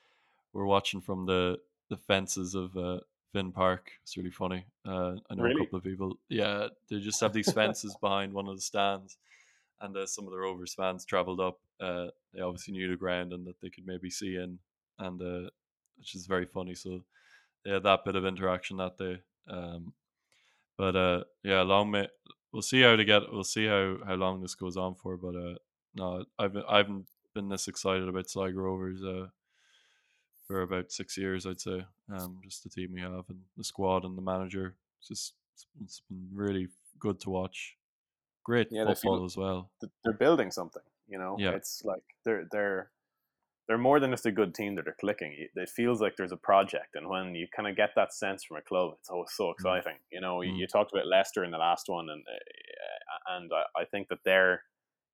were 0.52 0.66
watching 0.66 1.00
from 1.00 1.26
the 1.26 1.59
the 1.88 1.97
fences 1.97 2.54
of 2.54 2.76
uh, 2.76 2.99
Finn 3.33 3.52
Park. 3.52 3.90
It's 4.02 4.16
really 4.16 4.30
funny. 4.30 4.64
Uh, 4.87 5.16
I 5.30 5.35
know 5.35 5.42
Really? 5.45 5.61
a 5.62 5.64
couple 5.64 5.78
of 5.78 5.85
people. 5.85 6.18
Yeah, 6.28 6.68
they 6.88 7.00
just 7.00 7.21
have 7.21 7.33
these 7.33 7.52
fences 7.61 7.97
behind 8.00 8.33
one 8.33 8.49
of 8.49 8.56
the 8.56 8.62
stands, 8.62 9.16
and 9.80 9.97
uh, 9.97 10.06
some 10.06 10.26
of 10.26 10.33
the 10.33 10.38
Rovers 10.38 10.75
fans 10.75 11.04
travelled 11.04 11.40
up. 11.40 11.59
Uh, 11.80 12.06
they 12.33 12.40
obviously 12.40 12.73
knew 12.73 12.88
the 12.88 12.97
ground 12.97 13.33
and 13.33 13.47
that 13.47 13.61
they 13.61 13.68
could 13.71 13.87
maybe 13.87 14.11
see 14.11 14.37
in, 14.37 14.59
and 14.99 15.21
uh, 15.21 15.50
which 15.99 16.14
is 16.14 16.26
very 16.26 16.47
funny. 16.47 16.75
So 16.75 17.02
they 17.64 17.73
had 17.73 17.83
that 17.83 18.04
bit 18.04 18.16
of 18.16 18.25
interaction 18.25 18.78
that 18.78 18.97
day. 18.97 19.18
Um, 19.49 19.92
but 20.78 20.97
uh, 20.97 21.25
yeah, 21.42 21.62
long 21.62 21.90
may 21.90 22.09
we'll 22.52 22.62
see 22.62 22.83
how 22.83 22.97
to 22.97 23.04
get. 23.04 23.30
We'll 23.30 23.45
see 23.45 23.66
how 23.66 23.99
how 24.06 24.14
long 24.14 24.40
this 24.40 24.54
goes 24.54 24.76
on 24.76 24.95
for. 24.95 25.16
But 25.16 25.35
uh, 25.37 25.54
no, 25.95 26.25
I've 26.38 26.56
I 26.68 26.78
haven't 26.78 27.06
been 27.35 27.49
this 27.49 27.68
excited 27.68 28.09
about 28.09 28.30
Sligo 28.30 28.61
Rovers 28.61 29.02
uh, 29.02 29.26
for 30.47 30.62
about 30.62 30.93
six 30.93 31.17
years. 31.17 31.47
I'd 31.47 31.61
say. 31.61 31.85
Um, 32.12 32.38
just 32.45 32.62
the 32.62 32.71
team 32.71 32.93
we 32.95 33.00
have 33.00 33.25
and 33.29 33.41
the 33.57 33.65
squad 33.65 34.05
and 34.05 34.17
the 34.17 34.23
manager. 34.23 34.76
It's 34.99 35.09
just 35.09 35.35
it's, 35.55 35.67
it's 35.83 36.03
been 36.09 36.29
really 36.33 36.69
good 36.99 37.19
to 37.21 37.31
watch. 37.31 37.76
great 38.45 38.69
Yeah, 38.71 38.85
football 38.87 39.17
feel- 39.19 39.25
as 39.25 39.37
well. 39.37 39.71
th- 39.81 39.93
they're 40.05 40.12
building 40.12 40.50
something. 40.53 40.83
You 41.09 41.19
know, 41.19 41.37
Yeah. 41.38 41.50
it's 41.57 41.83
like 41.85 42.03
they're 42.25 42.47
they're 42.53 42.91
they're 43.67 43.76
more 43.88 43.99
than 43.99 44.12
just 44.12 44.26
a 44.26 44.31
good 44.31 44.55
team 44.55 44.76
that 44.76 44.85
they're 44.85 44.95
clicking. 45.00 45.33
It- 45.37 45.69
feels 45.69 46.00
like 46.00 46.15
there's 46.17 46.31
a 46.31 46.37
project, 46.37 46.95
and 46.95 47.09
when 47.09 47.35
you 47.35 47.49
kind 47.57 47.69
of 47.69 47.75
get 47.76 47.91
that 47.97 48.12
sense 48.15 48.45
from 48.45 48.57
a 48.59 48.62
club, 48.62 48.95
it's 49.00 49.11
always 49.11 49.33
so 49.33 49.50
exciting. 49.50 49.99
You 50.12 50.21
know, 50.21 50.43
you, 50.43 50.53
Mm. 50.53 50.59
you 50.59 50.67
talked 50.69 50.93
about 50.93 51.07
Leicester 51.09 51.43
in 51.45 51.50
the 51.50 51.59
last 51.59 51.88
one, 51.88 52.09
and 52.09 52.25
uh, 52.29 53.35
and 53.37 53.50
I, 53.53 53.81
I 53.83 53.85
think 53.85 54.07
that 54.09 54.23
they're 54.25 54.62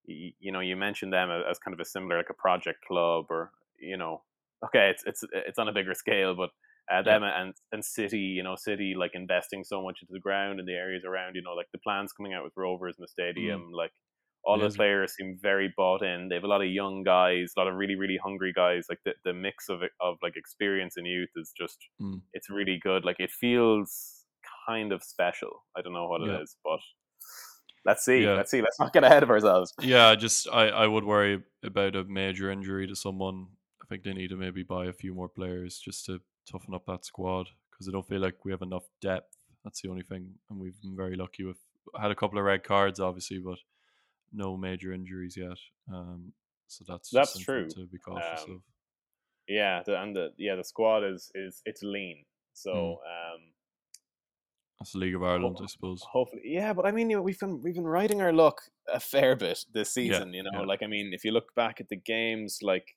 you 0.04 0.52
know 0.52 0.60
you 0.60 0.76
mentioned 0.76 1.12
them 1.14 1.30
as 1.30 1.58
kind 1.58 1.72
of 1.74 1.80
a 1.80 1.84
similar 1.86 2.18
like 2.18 2.28
a 2.30 2.34
project 2.34 2.84
club, 2.86 3.26
or 3.30 3.50
you 3.80 3.96
know, 3.96 4.22
okay, 4.64 4.90
it's 4.90 5.02
it's 5.06 5.24
it's 5.32 5.58
on 5.58 5.68
a 5.68 5.72
bigger 5.72 5.94
scale, 5.94 6.34
but. 6.34 6.50
Uh, 6.90 7.00
them 7.00 7.22
and 7.22 7.54
and 7.70 7.84
City, 7.84 8.18
you 8.18 8.42
know, 8.42 8.56
City 8.56 8.94
like 8.98 9.12
investing 9.14 9.62
so 9.62 9.80
much 9.80 10.00
into 10.02 10.12
the 10.12 10.18
ground 10.18 10.58
and 10.58 10.68
the 10.68 10.72
areas 10.72 11.04
around, 11.06 11.36
you 11.36 11.40
know, 11.42 11.52
like 11.52 11.68
the 11.72 11.78
plans 11.78 12.12
coming 12.12 12.34
out 12.34 12.42
with 12.42 12.52
Rovers 12.56 12.96
in 12.98 13.02
the 13.02 13.08
stadium, 13.08 13.70
like 13.72 13.92
all 14.44 14.60
It 14.62 14.68
the 14.68 14.74
players 14.76 15.14
seem 15.14 15.38
very 15.40 15.72
bought 15.76 16.02
in. 16.02 16.28
They 16.28 16.34
have 16.34 16.42
a 16.42 16.48
lot 16.48 16.60
of 16.60 16.66
young 16.68 17.04
guys, 17.04 17.52
a 17.56 17.60
lot 17.60 17.68
of 17.68 17.76
really, 17.76 17.94
really 17.94 18.18
hungry 18.22 18.52
guys. 18.52 18.86
Like 18.88 18.98
the, 19.04 19.12
the 19.24 19.32
mix 19.32 19.68
of 19.68 19.82
of 20.00 20.16
like 20.24 20.36
experience 20.36 20.96
and 20.96 21.06
youth 21.06 21.30
is 21.36 21.52
just 21.56 21.78
Mm. 22.00 22.20
it's 22.32 22.50
really 22.50 22.80
good. 22.82 23.04
Like 23.04 23.20
it 23.20 23.30
feels 23.30 24.24
kind 24.68 24.92
of 24.92 25.04
special. 25.04 25.62
I 25.76 25.82
don't 25.82 25.92
know 25.92 26.08
what 26.08 26.20
Yeah. 26.20 26.34
it 26.38 26.42
is, 26.42 26.56
but 26.64 26.80
let's 27.84 28.04
see. 28.04 28.24
Yeah. 28.24 28.32
Let's 28.34 28.50
see. 28.50 28.60
Let's 28.60 28.80
not 28.80 28.92
get 28.92 29.04
ahead 29.04 29.22
of 29.22 29.30
ourselves. 29.30 29.72
Yeah, 29.80 30.08
I 30.08 30.16
just 30.16 30.48
I, 30.52 30.66
I 30.68 30.86
would 30.88 31.04
worry 31.04 31.44
about 31.62 31.94
a 31.94 32.02
major 32.02 32.50
injury 32.50 32.88
to 32.88 32.96
someone. 32.96 33.46
Think 33.92 34.04
they 34.04 34.14
need 34.14 34.30
to 34.30 34.36
maybe 34.36 34.62
buy 34.62 34.86
a 34.86 34.92
few 34.94 35.12
more 35.12 35.28
players 35.28 35.78
just 35.78 36.06
to 36.06 36.22
toughen 36.50 36.72
up 36.72 36.86
that 36.86 37.04
squad 37.04 37.50
because 37.70 37.86
I 37.86 37.92
don't 37.92 38.08
feel 38.08 38.22
like 38.22 38.42
we 38.42 38.50
have 38.50 38.62
enough 38.62 38.84
depth. 39.02 39.36
That's 39.64 39.82
the 39.82 39.90
only 39.90 40.02
thing, 40.02 40.30
and 40.48 40.58
we've 40.58 40.80
been 40.80 40.96
very 40.96 41.14
lucky 41.14 41.44
with 41.44 41.58
had 42.00 42.10
a 42.10 42.14
couple 42.14 42.38
of 42.38 42.44
red 42.46 42.64
cards, 42.64 43.00
obviously, 43.00 43.38
but 43.38 43.58
no 44.32 44.56
major 44.56 44.94
injuries 44.94 45.36
yet. 45.36 45.58
Um, 45.92 46.32
so 46.68 46.86
that's 46.88 47.10
That's 47.10 47.38
true. 47.38 47.68
to 47.68 47.84
be 47.86 47.98
cautious 47.98 48.44
Um, 48.48 48.54
of. 48.54 48.62
Yeah, 49.46 49.82
the, 49.84 50.00
and 50.00 50.16
the 50.16 50.32
yeah 50.38 50.54
the 50.56 50.64
squad 50.64 51.04
is 51.04 51.30
is 51.34 51.60
it's 51.66 51.82
lean. 51.82 52.24
So 52.54 52.70
Mm. 52.72 53.34
um, 53.34 53.40
That's 54.80 54.92
the 54.92 55.00
League 55.00 55.14
of 55.14 55.22
Ireland, 55.22 55.58
I 55.62 55.66
suppose. 55.66 56.02
hopefully 56.12 56.42
yeah 56.46 56.72
but 56.72 56.86
i 56.86 56.90
mean 56.92 57.10
you 57.10 57.16
know, 57.16 57.22
we've 57.22 57.38
been 57.38 57.60
we've 57.60 57.74
been 57.74 57.86
riding 57.86 58.22
our 58.22 58.32
luck 58.32 58.62
a 58.92 58.98
fair 58.98 59.36
bit 59.36 59.66
this 59.74 59.94
Yeah, 59.96 60.04
season 60.14 60.32
you 60.32 60.42
know 60.42 60.50
yeah. 60.60 60.60
like 60.60 60.82
i 60.82 60.86
mean 60.86 61.12
if 61.12 61.24
you 61.26 61.30
look 61.30 61.54
back 61.54 61.78
at 61.80 61.88
the 61.90 61.96
games 61.96 62.58
like 62.62 62.96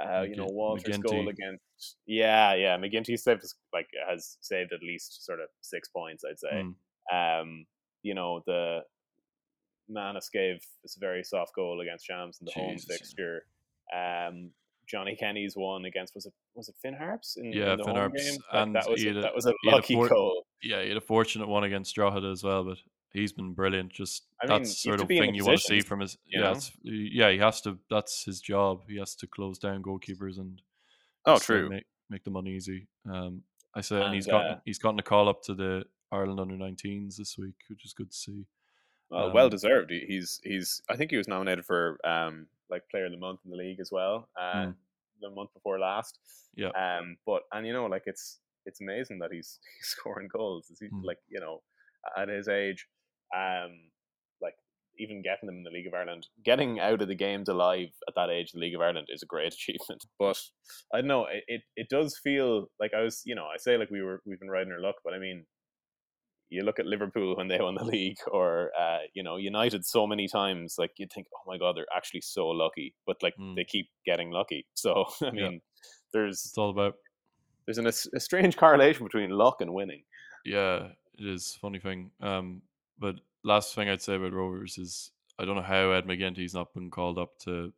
uh, 0.00 0.22
you 0.22 0.36
know 0.36 0.46
Walter's 0.50 0.98
goal 0.98 1.28
against 1.28 1.96
yeah 2.06 2.54
yeah 2.54 2.76
McGinty 2.78 3.18
saved 3.18 3.44
like 3.72 3.88
has 4.08 4.38
saved 4.40 4.72
at 4.72 4.82
least 4.82 5.24
sort 5.24 5.40
of 5.40 5.48
six 5.60 5.88
points 5.88 6.24
I'd 6.28 6.38
say. 6.38 6.64
Mm, 7.12 7.40
um 7.42 7.66
you 8.02 8.14
know 8.14 8.42
the 8.46 8.80
Manus 9.88 10.30
gave 10.32 10.64
this 10.82 10.96
very 10.98 11.22
soft 11.24 11.54
goal 11.54 11.80
against 11.80 12.06
Shams 12.06 12.38
in 12.40 12.46
the 12.46 12.52
home 12.52 12.72
Jesus, 12.74 12.86
yeah. 12.88 12.96
fixture. 12.96 13.42
Um 13.94 14.50
Johnny 14.88 15.14
Kenny's 15.16 15.54
one 15.56 15.84
against 15.84 16.14
was 16.14 16.26
it 16.26 16.32
was 16.54 16.68
it 16.68 16.74
Finn 16.82 16.94
Harps 16.94 17.36
in, 17.36 17.52
Yeah, 17.52 17.72
in 17.72 17.78
the 17.78 17.84
Finn 17.84 17.94
home 17.94 18.00
Harps, 18.10 18.30
game? 18.30 18.38
Like, 18.52 18.62
and 18.66 18.74
that 18.76 18.90
was 18.90 19.04
a, 19.04 19.08
a- 19.10 19.20
that 19.22 19.34
was 19.34 19.46
a 19.46 19.50
had 19.64 19.72
a 19.72 19.76
lucky 19.76 19.94
four- 19.94 20.08
goal. 20.08 20.46
Yeah, 20.62 20.82
he 20.82 20.88
had 20.88 20.96
a 20.96 21.00
fortunate 21.02 21.48
one 21.48 21.64
against 21.64 21.94
Drogheda 21.94 22.28
as 22.28 22.42
well, 22.44 22.64
but 22.64 22.78
he's 23.12 23.32
been 23.32 23.52
brilliant. 23.52 23.92
Just 23.92 24.24
I 24.42 24.46
mean, 24.46 24.62
that's 24.62 24.82
sort 24.82 25.00
of 25.00 25.08
be 25.08 25.16
in 25.18 25.22
a 25.22 25.26
thing 25.26 25.34
you 25.34 25.44
want 25.44 25.58
to 25.58 25.64
see 25.64 25.80
from 25.80 26.00
his. 26.00 26.18
Yeah, 26.26 26.54
yeah, 26.82 27.30
he 27.30 27.38
has 27.38 27.60
to. 27.62 27.78
That's 27.90 28.24
his 28.24 28.40
job. 28.40 28.82
He 28.88 28.98
has 28.98 29.14
to 29.16 29.26
close 29.26 29.58
down 29.58 29.82
goalkeepers 29.82 30.38
and 30.38 30.60
oh 31.26 31.34
uh, 31.34 31.38
true 31.38 31.68
make 31.68 31.84
make 32.10 32.24
them 32.24 32.36
uneasy. 32.36 32.86
Um, 33.10 33.42
I 33.74 33.80
said, 33.80 34.02
and, 34.02 34.14
he's 34.14 34.26
And, 34.26 34.32
gotten 34.32 34.52
uh, 34.52 34.60
he's 34.64 34.78
gotten 34.78 34.98
a 34.98 35.02
call 35.02 35.28
up 35.28 35.42
to 35.44 35.54
the 35.54 35.84
Ireland 36.10 36.40
under 36.40 36.54
19s 36.56 37.16
this 37.16 37.38
week, 37.38 37.54
which 37.68 37.84
is 37.86 37.92
good 37.94 38.10
to 38.10 38.16
see. 38.16 38.44
Well, 39.10 39.26
Um, 39.28 39.32
well 39.32 39.48
deserved. 39.48 39.90
He- 39.90 40.04
He's 40.06 40.40
he's. 40.44 40.82
I 40.90 40.96
think 40.96 41.10
he 41.10 41.16
was 41.16 41.28
nominated 41.28 41.64
for 41.64 41.98
um 42.06 42.46
like 42.70 42.82
Player 42.90 43.06
of 43.06 43.12
the 43.12 43.18
Month 43.18 43.40
in 43.44 43.50
the 43.50 43.56
league 43.56 43.80
as 43.80 43.90
well. 43.92 44.28
Uh, 44.40 44.66
Mm. 44.66 44.74
the 45.20 45.30
month 45.30 45.52
before 45.54 45.78
last. 45.78 46.18
Yeah. 46.54 46.68
Um. 46.68 47.16
But 47.26 47.42
and 47.52 47.66
you 47.66 47.72
know 47.72 47.86
like 47.86 48.04
it's 48.06 48.40
it's 48.66 48.80
amazing 48.80 49.18
that 49.20 49.32
he's 49.32 49.58
he's 49.78 49.86
scoring 49.88 50.28
goals. 50.28 50.70
Is 50.70 50.78
he 50.80 50.86
Mm. 50.88 51.04
like 51.04 51.18
you 51.28 51.40
know 51.40 51.62
at 52.16 52.28
his 52.28 52.48
age, 52.48 52.88
um, 53.36 53.70
like 54.40 54.54
even 54.98 55.22
getting 55.22 55.46
them 55.46 55.56
in 55.56 55.62
the 55.64 55.70
League 55.70 55.86
of 55.86 55.94
Ireland, 55.94 56.26
getting 56.44 56.78
out 56.80 57.02
of 57.02 57.08
the 57.08 57.14
games 57.14 57.48
alive 57.48 57.88
at 58.08 58.14
that 58.16 58.30
age, 58.30 58.52
the 58.52 58.60
League 58.60 58.74
of 58.74 58.80
Ireland 58.80 59.08
is 59.10 59.22
a 59.22 59.26
great 59.26 59.52
achievement. 59.54 60.04
But 60.18 60.38
I 60.92 60.98
don't 60.98 61.08
know. 61.08 61.26
It, 61.26 61.44
it 61.48 61.62
it 61.76 61.88
does 61.88 62.18
feel 62.22 62.66
like 62.80 62.92
I 62.94 63.00
was 63.02 63.22
you 63.24 63.34
know 63.34 63.46
I 63.46 63.56
say 63.58 63.76
like 63.76 63.90
we 63.90 64.02
were 64.02 64.20
we've 64.26 64.40
been 64.40 64.50
riding 64.50 64.72
our 64.72 64.80
luck, 64.80 64.96
but 65.04 65.14
I 65.14 65.18
mean 65.18 65.46
you 66.50 66.62
look 66.62 66.78
at 66.78 66.84
Liverpool 66.84 67.34
when 67.36 67.48
they 67.48 67.58
won 67.58 67.74
the 67.76 67.84
league, 67.96 68.18
or 68.30 68.70
uh, 68.78 68.98
you 69.14 69.22
know 69.22 69.36
United 69.36 69.86
so 69.86 70.06
many 70.06 70.28
times, 70.28 70.74
like 70.78 70.90
you 70.98 71.06
think, 71.12 71.26
oh 71.34 71.50
my 71.50 71.56
god, 71.56 71.76
they're 71.76 71.86
actually 71.96 72.20
so 72.20 72.48
lucky, 72.48 72.94
but 73.06 73.16
like 73.22 73.34
Mm. 73.40 73.56
they 73.56 73.64
keep 73.64 73.88
getting 74.04 74.30
lucky. 74.30 74.66
So 74.74 75.06
I 75.22 75.30
mean, 75.30 75.60
there's 76.12 76.44
It's 76.44 76.58
all 76.58 76.70
about 76.70 76.94
there's 77.66 77.78
an, 77.78 77.86
a 77.86 78.20
strange 78.20 78.56
correlation 78.56 79.04
between 79.04 79.30
luck 79.30 79.60
and 79.60 79.72
winning. 79.72 80.02
Yeah, 80.44 80.88
it 81.18 81.26
is. 81.26 81.56
Funny 81.60 81.78
thing. 81.78 82.10
Um, 82.20 82.62
but 83.02 83.16
last 83.44 83.74
thing 83.74 83.88
I'd 83.90 84.02
say 84.02 84.16
about 84.16 84.32
Rovers 84.34 84.78
is 84.78 85.12
I 85.38 85.44
don't 85.46 85.56
know 85.56 85.62
how 85.74 85.92
Ed 85.92 86.06
McGinty's 86.06 86.54
not 86.54 86.74
been 86.74 86.90
called 86.90 87.18
up 87.18 87.38
to 87.40 87.72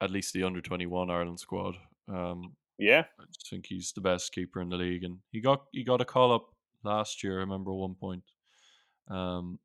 at 0.00 0.10
least 0.12 0.34
the 0.34 0.44
under 0.44 0.62
twenty 0.62 0.86
one 0.86 1.10
Ireland 1.10 1.40
squad. 1.40 1.76
Um, 2.08 2.56
Yeah, 2.78 3.06
I 3.20 3.24
think 3.50 3.66
he's 3.66 3.92
the 3.92 4.02
best 4.02 4.32
keeper 4.32 4.60
in 4.62 4.70
the 4.70 4.76
league, 4.78 5.04
and 5.04 5.20
he 5.32 5.40
got 5.40 5.66
he 5.72 5.84
got 5.84 6.02
a 6.02 6.06
call 6.06 6.32
up 6.32 6.54
last 6.84 7.24
year. 7.24 7.38
I 7.38 7.40
remember 7.40 7.72
one 7.72 7.96
point. 7.96 8.24
Um, 9.08 9.60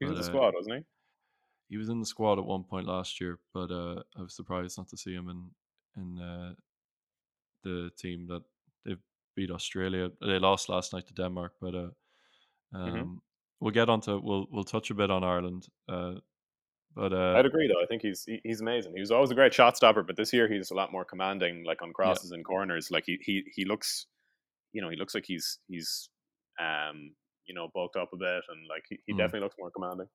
he 0.00 0.06
was 0.06 0.12
in 0.12 0.18
the 0.18 0.24
uh, 0.24 0.24
squad, 0.24 0.54
wasn't 0.54 0.78
he? 0.78 0.84
he 1.68 1.76
was 1.76 1.88
in 1.88 2.00
the 2.00 2.06
squad 2.06 2.38
at 2.38 2.44
one 2.44 2.64
point 2.64 2.86
last 2.86 3.20
year, 3.20 3.38
but 3.54 3.70
uh, 3.70 4.02
I 4.16 4.22
was 4.22 4.34
surprised 4.34 4.76
not 4.78 4.88
to 4.88 4.96
see 4.96 5.14
him 5.14 5.28
in 5.28 5.50
in 5.96 6.18
uh, 6.18 6.54
the 7.62 7.90
team 7.96 8.26
that 8.26 8.42
they 8.84 8.96
beat 9.34 9.50
Australia. 9.50 10.10
They 10.20 10.38
lost 10.38 10.68
last 10.68 10.92
night 10.92 11.06
to 11.08 11.14
Denmark, 11.14 11.54
but 11.60 11.74
uh, 11.74 11.90
um, 12.72 13.14
Mhm. 13.14 13.20
We'll 13.60 13.72
get 13.72 13.88
onto 13.88 14.18
we'll 14.22 14.46
we'll 14.50 14.64
touch 14.64 14.90
a 14.90 14.94
bit 14.94 15.10
on 15.10 15.22
Ireland. 15.24 15.66
Uh, 15.88 16.14
but 16.94 17.12
uh, 17.12 17.34
I'd 17.38 17.46
agree, 17.46 17.68
though. 17.68 17.80
I 17.82 17.86
think 17.86 18.02
he's 18.02 18.24
he, 18.24 18.40
he's 18.42 18.60
amazing. 18.60 18.92
He 18.94 19.00
was 19.00 19.10
always 19.12 19.30
a 19.30 19.34
great 19.34 19.54
shot 19.54 19.76
stopper, 19.76 20.02
but 20.02 20.16
this 20.16 20.32
year 20.32 20.48
he's 20.52 20.70
a 20.70 20.74
lot 20.74 20.90
more 20.92 21.04
commanding, 21.04 21.64
like 21.64 21.82
on 21.82 21.92
crosses 21.92 22.32
and 22.32 22.44
corners. 22.44 22.90
Like 22.90 23.04
he 23.06 23.18
he 23.22 23.44
he 23.54 23.64
looks, 23.64 24.06
you 24.72 24.82
know, 24.82 24.88
he 24.90 24.96
looks 24.96 25.14
like 25.14 25.24
he's 25.26 25.58
he's 25.68 26.08
um 26.60 27.14
you 27.46 27.54
know 27.54 27.68
bulked 27.74 27.96
up 27.96 28.10
a 28.12 28.16
bit, 28.16 28.42
and 28.48 28.66
like 28.68 28.84
he, 28.88 28.98
he 29.06 29.12
Mm. 29.12 29.18
definitely 29.18 29.40
looks 29.40 29.56
more 29.58 29.70
commanding. 29.70 30.08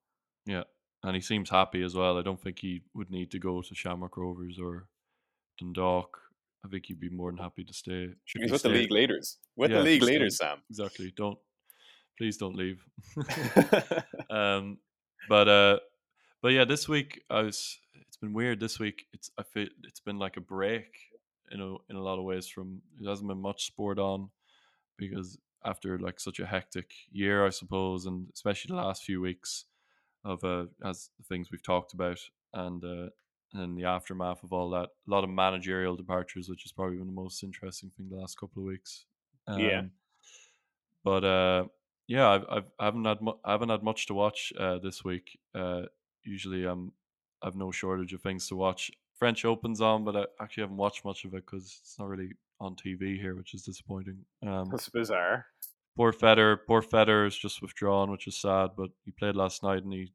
yeah, 0.46 0.64
and 1.04 1.16
he 1.16 1.22
seems 1.22 1.50
happy 1.50 1.82
as 1.82 1.96
well. 1.96 2.18
I 2.18 2.22
don't 2.24 2.42
think 2.42 2.60
he 2.60 2.82
would 2.94 3.10
need 3.10 3.32
to 3.32 3.40
go 3.40 3.62
to 3.62 3.75
Shamrock 3.75 4.18
Rovers 4.18 4.60
or 4.60 4.88
Dundalk. 5.60 6.18
I 6.66 6.68
think 6.68 6.88
he'd 6.88 7.00
be 7.00 7.10
more 7.10 7.32
than 7.32 7.38
happy 7.40 7.64
to 7.64 7.74
stay. 7.74 8.10
He's 8.25 8.46
he 8.48 8.52
with 8.52 8.64
the 8.64 8.70
league 8.70 8.92
leaders. 8.92 9.38
With 9.56 9.72
Yeah, 9.72 9.78
the 9.78 9.84
league 9.84 10.02
leaders, 10.04 10.38
Sam. 10.38 10.58
Exactly. 10.70 11.14
Don't 11.16 11.38
please 12.17 12.38
don't 12.38 12.55
leave. 12.55 12.84
um, 14.29 14.77
but 15.29 15.48
uh, 15.48 15.79
but 16.41 16.50
yeah, 16.50 16.65
this 16.65 16.88
week 16.88 17.22
I 17.29 17.41
was. 17.41 17.79
It's 18.07 18.17
been 18.17 18.34
weird. 18.34 18.60
This 18.60 18.79
week 18.79 19.05
it's 19.13 19.29
I 19.38 19.43
feel 19.43 19.67
it's 19.84 20.00
been 20.00 20.17
like 20.17 20.38
a 20.38 20.41
break, 20.41 20.86
you 21.51 21.57
know, 21.57 21.79
in 21.89 21.95
a 21.95 22.01
lot 22.01 22.17
of 22.17 22.24
ways. 22.24 22.48
From 22.48 22.81
it 23.01 23.07
hasn't 23.07 23.27
been 23.27 23.41
much 23.41 23.65
sport 23.65 24.00
on 24.00 24.29
because 24.98 25.38
after 25.65 26.00
like 26.00 26.19
such 26.19 26.39
a 26.39 26.45
hectic 26.45 26.91
year, 27.12 27.45
I 27.45 27.50
suppose, 27.50 28.05
and 28.05 28.27
especially 28.34 28.69
the 28.69 28.81
last 28.81 29.03
few 29.03 29.19
weeks 29.19 29.65
of 30.24 30.43
uh, 30.43 30.65
as 30.84 31.10
the 31.17 31.25
things 31.27 31.51
we've 31.51 31.63
talked 31.63 31.93
about, 31.93 32.19
and 32.53 32.84
uh, 32.84 33.10
and 33.53 33.77
the 33.77 33.86
aftermath 33.86 34.43
of 34.43 34.53
all 34.53 34.69
that, 34.72 34.89
a 35.07 35.12
lot 35.12 35.24
of 35.24 35.29
managerial 35.29 35.95
departures, 35.95 36.50
which 36.50 36.63
has 36.63 36.72
probably 36.72 36.98
been 36.98 37.07
the 37.07 37.13
most 37.13 37.43
interesting 37.43 37.91
thing 37.95 38.07
the 38.10 38.17
last 38.17 38.39
couple 38.39 38.62
of 38.62 38.67
weeks. 38.67 39.05
Yeah. 39.48 39.79
Um, 39.79 39.91
but 41.03 41.24
uh, 41.24 41.65
yeah, 42.08 42.30
I've, 42.30 42.46
I've 42.50 42.64
I 42.80 42.86
haven't 42.86 43.06
had 43.06 43.22
mu- 43.22 43.40
I 43.44 43.52
haven't 43.52 43.70
had 43.70 43.84
much 43.84 44.08
to 44.08 44.14
watch 44.14 44.54
uh, 44.60 44.80
this 44.80 45.04
week. 45.04 45.40
Uh, 45.54 45.84
usually, 46.24 46.66
I'm 46.66 46.92
I've 47.42 47.56
no 47.56 47.72
shortage 47.72 48.14
of 48.14 48.22
things 48.22 48.48
to 48.48 48.56
watch. 48.56 48.92
French 49.18 49.46
Open's 49.46 49.82
on, 49.82 50.04
but 50.04 50.16
I 50.16 50.26
actually 50.42 50.64
haven't 50.64 50.78
watched 50.78 51.06
much 51.06 51.24
of 51.26 51.34
it 51.34 51.46
because 51.46 51.80
it's 51.82 51.96
not 51.98 52.10
really 52.10 52.32
on 52.60 52.76
TV 52.76 53.20
here, 53.20 53.36
which 53.36 53.54
is 53.54 53.64
disappointing. 53.64 54.18
Um, 54.46 54.68
That's 54.70 54.90
bizarre. 54.90 55.46
poor 55.96 56.12
Federer, 56.12 56.58
poor 56.68 56.82
Federer 56.82 57.28
is 57.28 57.38
just 57.38 57.62
withdrawn, 57.62 58.12
which 58.12 58.28
is 58.28 58.36
sad. 58.36 58.72
But 58.78 58.90
he 59.06 59.12
played 59.12 59.36
last 59.36 59.64
night, 59.64 59.84
and 59.84 59.94
he, 59.94 60.12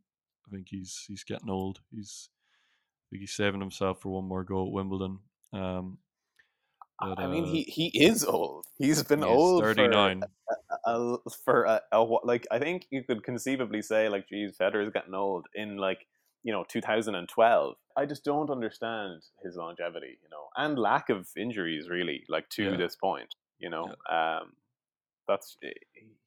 I 0.46 0.50
think 0.54 0.66
he's 0.68 1.04
he's 1.08 1.24
getting 1.24 1.48
old. 1.50 1.80
He's, 1.94 2.28
I 2.32 3.04
think 3.10 3.20
he's 3.20 3.32
saving 3.32 3.60
himself 3.60 4.00
for 4.02 4.10
one 4.10 4.24
more 4.24 4.44
go 4.44 4.66
at 4.66 4.72
Wimbledon. 4.72 5.18
Um, 5.52 5.98
but, 7.00 7.18
I 7.18 7.26
mean, 7.26 7.44
uh, 7.44 7.46
he 7.46 7.62
he 7.64 7.86
is 8.04 8.24
old. 8.24 8.66
He's 8.78 9.02
been 9.02 9.20
he 9.20 9.24
old 9.24 9.62
thirty 9.64 9.88
nine. 9.88 10.22
for 10.48 10.56
a, 10.86 11.18
for 11.44 11.64
a, 11.64 11.80
a 11.92 12.00
like. 12.02 12.46
I 12.50 12.58
think 12.58 12.86
you 12.90 13.02
could 13.04 13.22
conceivably 13.22 13.82
say 13.82 14.08
like, 14.08 14.28
"Geez, 14.28 14.56
Federer's 14.56 14.90
getting 14.92 15.14
old." 15.14 15.46
In 15.54 15.76
like 15.76 16.06
you 16.42 16.52
know 16.52 16.64
2012. 16.68 17.76
I 17.96 18.06
just 18.06 18.24
don't 18.24 18.50
understand 18.50 19.22
his 19.42 19.56
longevity, 19.56 20.18
you 20.22 20.28
know, 20.30 20.48
and 20.56 20.78
lack 20.78 21.10
of 21.10 21.28
injuries 21.36 21.88
really. 21.88 22.24
Like 22.28 22.48
to 22.50 22.64
Yeah. 22.64 22.76
this 22.76 22.96
point, 22.96 23.34
you 23.58 23.70
know, 23.70 23.94
um, 24.10 24.56
that's 25.28 25.56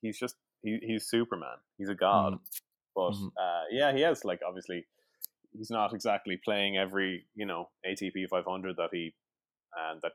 he's 0.01 0.17
just 0.17 0.35
he, 0.63 0.79
he's 0.81 1.07
Superman. 1.07 1.57
He's 1.77 1.89
a 1.89 1.95
god. 1.95 2.33
Mm. 2.33 2.39
But 2.95 3.13
Mhm. 3.13 3.31
uh, 3.37 3.63
yeah, 3.71 3.91
he 3.93 4.01
has 4.01 4.23
like 4.25 4.41
obviously 4.45 4.85
he's 5.53 5.71
not 5.71 5.93
exactly 5.93 6.37
playing 6.37 6.77
every 6.77 7.27
you 7.35 7.45
know 7.45 7.69
ATP 7.85 8.27
500 8.29 8.77
that 8.77 8.89
he 8.91 9.13
and 9.77 10.01
that 10.01 10.13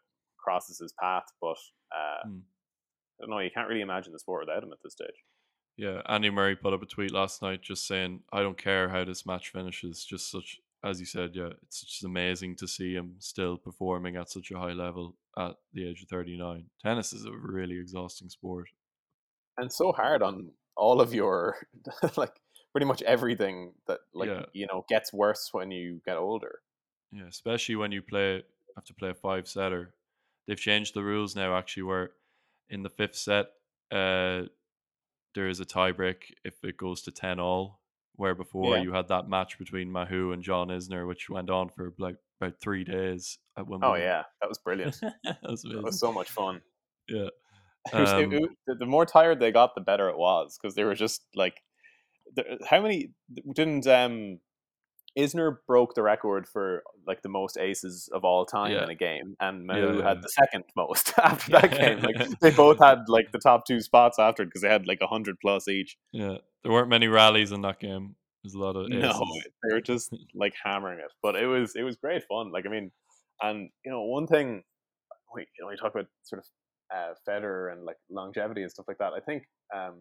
crosses 0.48 0.78
his 0.78 0.92
path. 1.00 1.24
But 1.40 1.56
uh, 1.94 2.26
Mm. 2.28 2.40
I 3.20 3.24
don't 3.24 3.30
know. 3.30 3.38
You 3.40 3.50
can't 3.52 3.68
really 3.68 3.80
imagine 3.80 4.12
the 4.12 4.18
sport 4.20 4.42
without 4.46 4.62
him 4.62 4.72
at 4.72 4.78
this 4.82 4.92
stage. 4.92 5.18
Yeah, 5.76 6.02
Andy 6.08 6.30
Murray 6.30 6.54
put 6.56 6.72
up 6.72 6.82
a 6.82 6.86
tweet 6.86 7.12
last 7.12 7.42
night 7.42 7.62
just 7.62 7.86
saying, 7.86 8.20
"I 8.32 8.42
don't 8.42 8.56
care 8.58 8.88
how 8.88 9.04
this 9.04 9.26
match 9.26 9.50
finishes." 9.50 10.04
Just 10.04 10.30
such, 10.30 10.60
as 10.84 11.00
you 11.00 11.06
said, 11.06 11.30
yeah, 11.34 11.50
it's 11.62 11.80
just 11.82 12.04
amazing 12.04 12.56
to 12.56 12.68
see 12.68 12.94
him 12.94 13.16
still 13.18 13.56
performing 13.56 14.16
at 14.16 14.30
such 14.30 14.50
a 14.52 14.58
high 14.58 14.72
level 14.72 15.16
at 15.36 15.56
the 15.72 15.88
age 15.88 16.02
of 16.02 16.08
thirty 16.08 16.36
nine. 16.38 16.66
Tennis 16.82 17.12
is 17.12 17.24
a 17.24 17.32
really 17.32 17.78
exhausting 17.78 18.28
sport. 18.28 18.68
and 19.56 19.72
so 19.72 19.90
hard 19.92 20.22
on 20.22 20.50
all 20.76 21.00
of 21.00 21.12
your 21.12 21.56
like 22.16 22.34
pretty 22.72 22.86
much 22.86 23.02
everything 23.02 23.72
that 23.88 23.98
like 24.14 24.28
Yeah. 24.28 24.44
you 24.52 24.66
know 24.68 24.84
gets 24.88 25.12
worse 25.12 25.48
when 25.52 25.70
you 25.72 26.00
get 26.06 26.16
older. 26.16 26.60
Yeah, 27.10 27.26
especially 27.28 27.74
when 27.76 27.90
you 27.92 28.02
play 28.02 28.42
have 28.76 28.84
to 28.84 28.94
play 28.94 29.10
a 29.10 29.14
five 29.14 29.48
setter. 29.48 29.94
They've 30.48 30.58
changed 30.58 30.94
the 30.94 31.04
rules 31.04 31.36
now 31.36 31.56
actually 31.56 31.84
where 31.84 32.10
in 32.68 32.82
the 32.82 32.90
fifth 32.90 33.14
set 33.16 33.46
uh 33.92 34.42
there 35.34 35.48
is 35.48 35.60
a 35.60 35.64
tiebreak 35.64 36.32
if 36.44 36.54
it 36.64 36.76
goes 36.76 37.02
to 37.02 37.12
ten 37.12 37.38
all. 37.38 37.80
Where 38.16 38.34
before 38.34 38.76
Yeah. 38.76 38.82
you 38.82 38.92
had 38.92 39.06
that 39.08 39.28
match 39.28 39.58
between 39.60 39.90
Mahut 39.92 40.32
and 40.34 40.42
John 40.42 40.68
Isner, 40.68 41.06
which 41.06 41.30
went 41.30 41.50
on 41.50 41.68
for 41.68 41.94
like 41.98 42.16
about 42.40 42.58
three 42.60 42.82
days 42.82 43.38
at 43.56 43.62
Oh 43.62 43.70
Wimbledon. 43.70 44.00
yeah, 44.00 44.22
that 44.40 44.48
was 44.48 44.58
brilliant. 44.58 44.98
that 45.24 45.38
was 45.44 45.62
amazing. 45.64 45.82
was 45.84 46.00
so 46.00 46.12
much 46.12 46.28
fun. 46.30 46.60
Yeah. 47.08 47.28
Was- 47.92 48.10
it- 48.12 48.24
Um, 48.24 48.32
it- 48.32 48.50
the- 48.66 48.74
the 48.74 48.86
more 48.86 49.06
tired 49.06 49.38
they 49.38 49.52
got, 49.52 49.74
the 49.76 49.80
better 49.80 50.08
it 50.08 50.18
was 50.18 50.58
because 50.58 50.74
they 50.74 50.82
were 50.84 50.96
just 50.96 51.24
like, 51.36 51.62
how 52.68 52.80
many 52.82 53.12
didn't 53.54 53.86
um, 53.86 54.40
Isner 55.18 55.58
broke 55.66 55.94
the 55.94 56.02
record 56.02 56.46
for 56.48 56.82
like 57.06 57.22
the 57.22 57.28
most 57.28 57.56
aces 57.58 58.08
of 58.12 58.24
all 58.24 58.44
time 58.44 58.72
Yeah. 58.72 58.84
in 58.84 58.90
a 58.90 58.94
game, 58.94 59.36
and 59.40 59.66
Yeah, 59.66 59.74
Mahut 59.74 59.98
yeah, 59.98 60.08
had 60.08 60.16
yeah. 60.18 60.22
the 60.22 60.28
second 60.28 60.64
most 60.76 61.12
after 61.22 61.52
that 61.52 61.70
game. 61.70 62.00
Like 62.00 62.28
they 62.40 62.50
both 62.50 62.78
had 62.78 63.08
like 63.08 63.32
the 63.32 63.38
top 63.38 63.66
two 63.66 63.80
spots 63.80 64.18
after 64.18 64.42
it 64.42 64.46
because 64.46 64.62
they 64.62 64.68
had 64.68 64.86
like 64.86 65.00
hundred 65.02 65.36
plus 65.40 65.68
each. 65.68 65.96
yeah. 66.12 66.38
There 66.64 66.72
weren't 66.72 66.88
many 66.88 67.06
rallies 67.06 67.52
in 67.52 67.62
that 67.62 67.78
game. 67.78 68.16
There's 68.42 68.54
a 68.54 68.58
lot 68.58 68.76
of 68.76 68.88
No, 68.88 69.12
they 69.62 69.72
were 69.74 69.80
just 69.80 70.12
like 70.34 70.54
hammering 70.64 70.98
it, 70.98 71.12
but 71.22 71.36
it 71.36 71.46
was 71.46 71.74
it 71.76 71.82
was 71.82 71.96
great 71.96 72.24
fun. 72.28 72.50
Like 72.52 72.66
I 72.66 72.68
mean, 72.68 72.90
and 73.40 73.70
you 73.84 73.90
know 73.92 74.02
one 74.02 74.26
thing, 74.26 74.62
we 75.34 75.42
you 75.42 75.64
know 75.64 75.68
we 75.68 75.76
talk 75.76 75.94
about 75.94 76.06
sort 76.24 76.42
of 76.42 76.46
uh, 76.96 77.14
Federer 77.28 77.72
and 77.72 77.84
like 77.84 77.96
longevity 78.10 78.62
and 78.62 78.70
stuff 78.70 78.86
like 78.88 78.98
that. 78.98 79.12
I 79.12 79.20
think 79.20 79.44
um, 79.74 79.94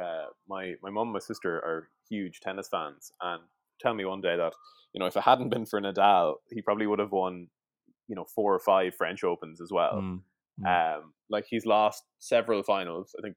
uh, 0.00 0.26
my 0.48 0.74
my 0.82 0.90
mum 0.90 1.08
and 1.08 1.12
my 1.14 1.18
sister 1.18 1.56
are 1.56 1.88
huge 2.08 2.40
tennis 2.40 2.68
fans, 2.68 3.12
and 3.20 3.42
tell 3.80 3.94
me 3.94 4.04
one 4.04 4.20
day 4.20 4.36
that 4.36 4.52
you 4.92 5.00
know 5.00 5.06
if 5.06 5.16
it 5.16 5.22
hadn't 5.22 5.50
been 5.50 5.66
for 5.66 5.80
Nadal, 5.80 6.34
he 6.50 6.62
probably 6.62 6.86
would 6.86 6.98
have 6.98 7.12
won 7.12 7.48
you 8.08 8.14
know 8.14 8.24
four 8.24 8.54
or 8.54 8.60
five 8.60 8.94
French 8.94 9.24
Opens 9.24 9.60
as 9.60 9.70
well. 9.70 9.94
Mm, 9.94 10.20
mm. 10.60 10.96
Um, 10.96 11.14
like 11.30 11.46
he's 11.48 11.66
lost 11.66 12.04
several 12.18 12.62
finals. 12.62 13.14
I 13.18 13.22
think 13.22 13.36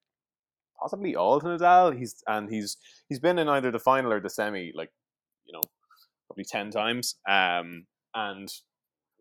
possibly 0.80 1.16
all 1.16 1.40
to 1.40 1.48
Nadal. 1.48 1.98
He's 1.98 2.24
and 2.28 2.50
he's 2.50 2.78
he's 3.10 3.20
been 3.20 3.40
in 3.40 3.50
either 3.50 3.72
the 3.72 3.80
final 3.80 4.14
or 4.14 4.20
the 4.20 4.30
semi, 4.30 4.72
like 4.76 4.92
you 5.46 5.54
know, 5.54 5.62
probably 6.28 6.46
ten 6.46 6.72
times. 6.72 7.16
Um, 7.28 7.86
and 8.14 8.52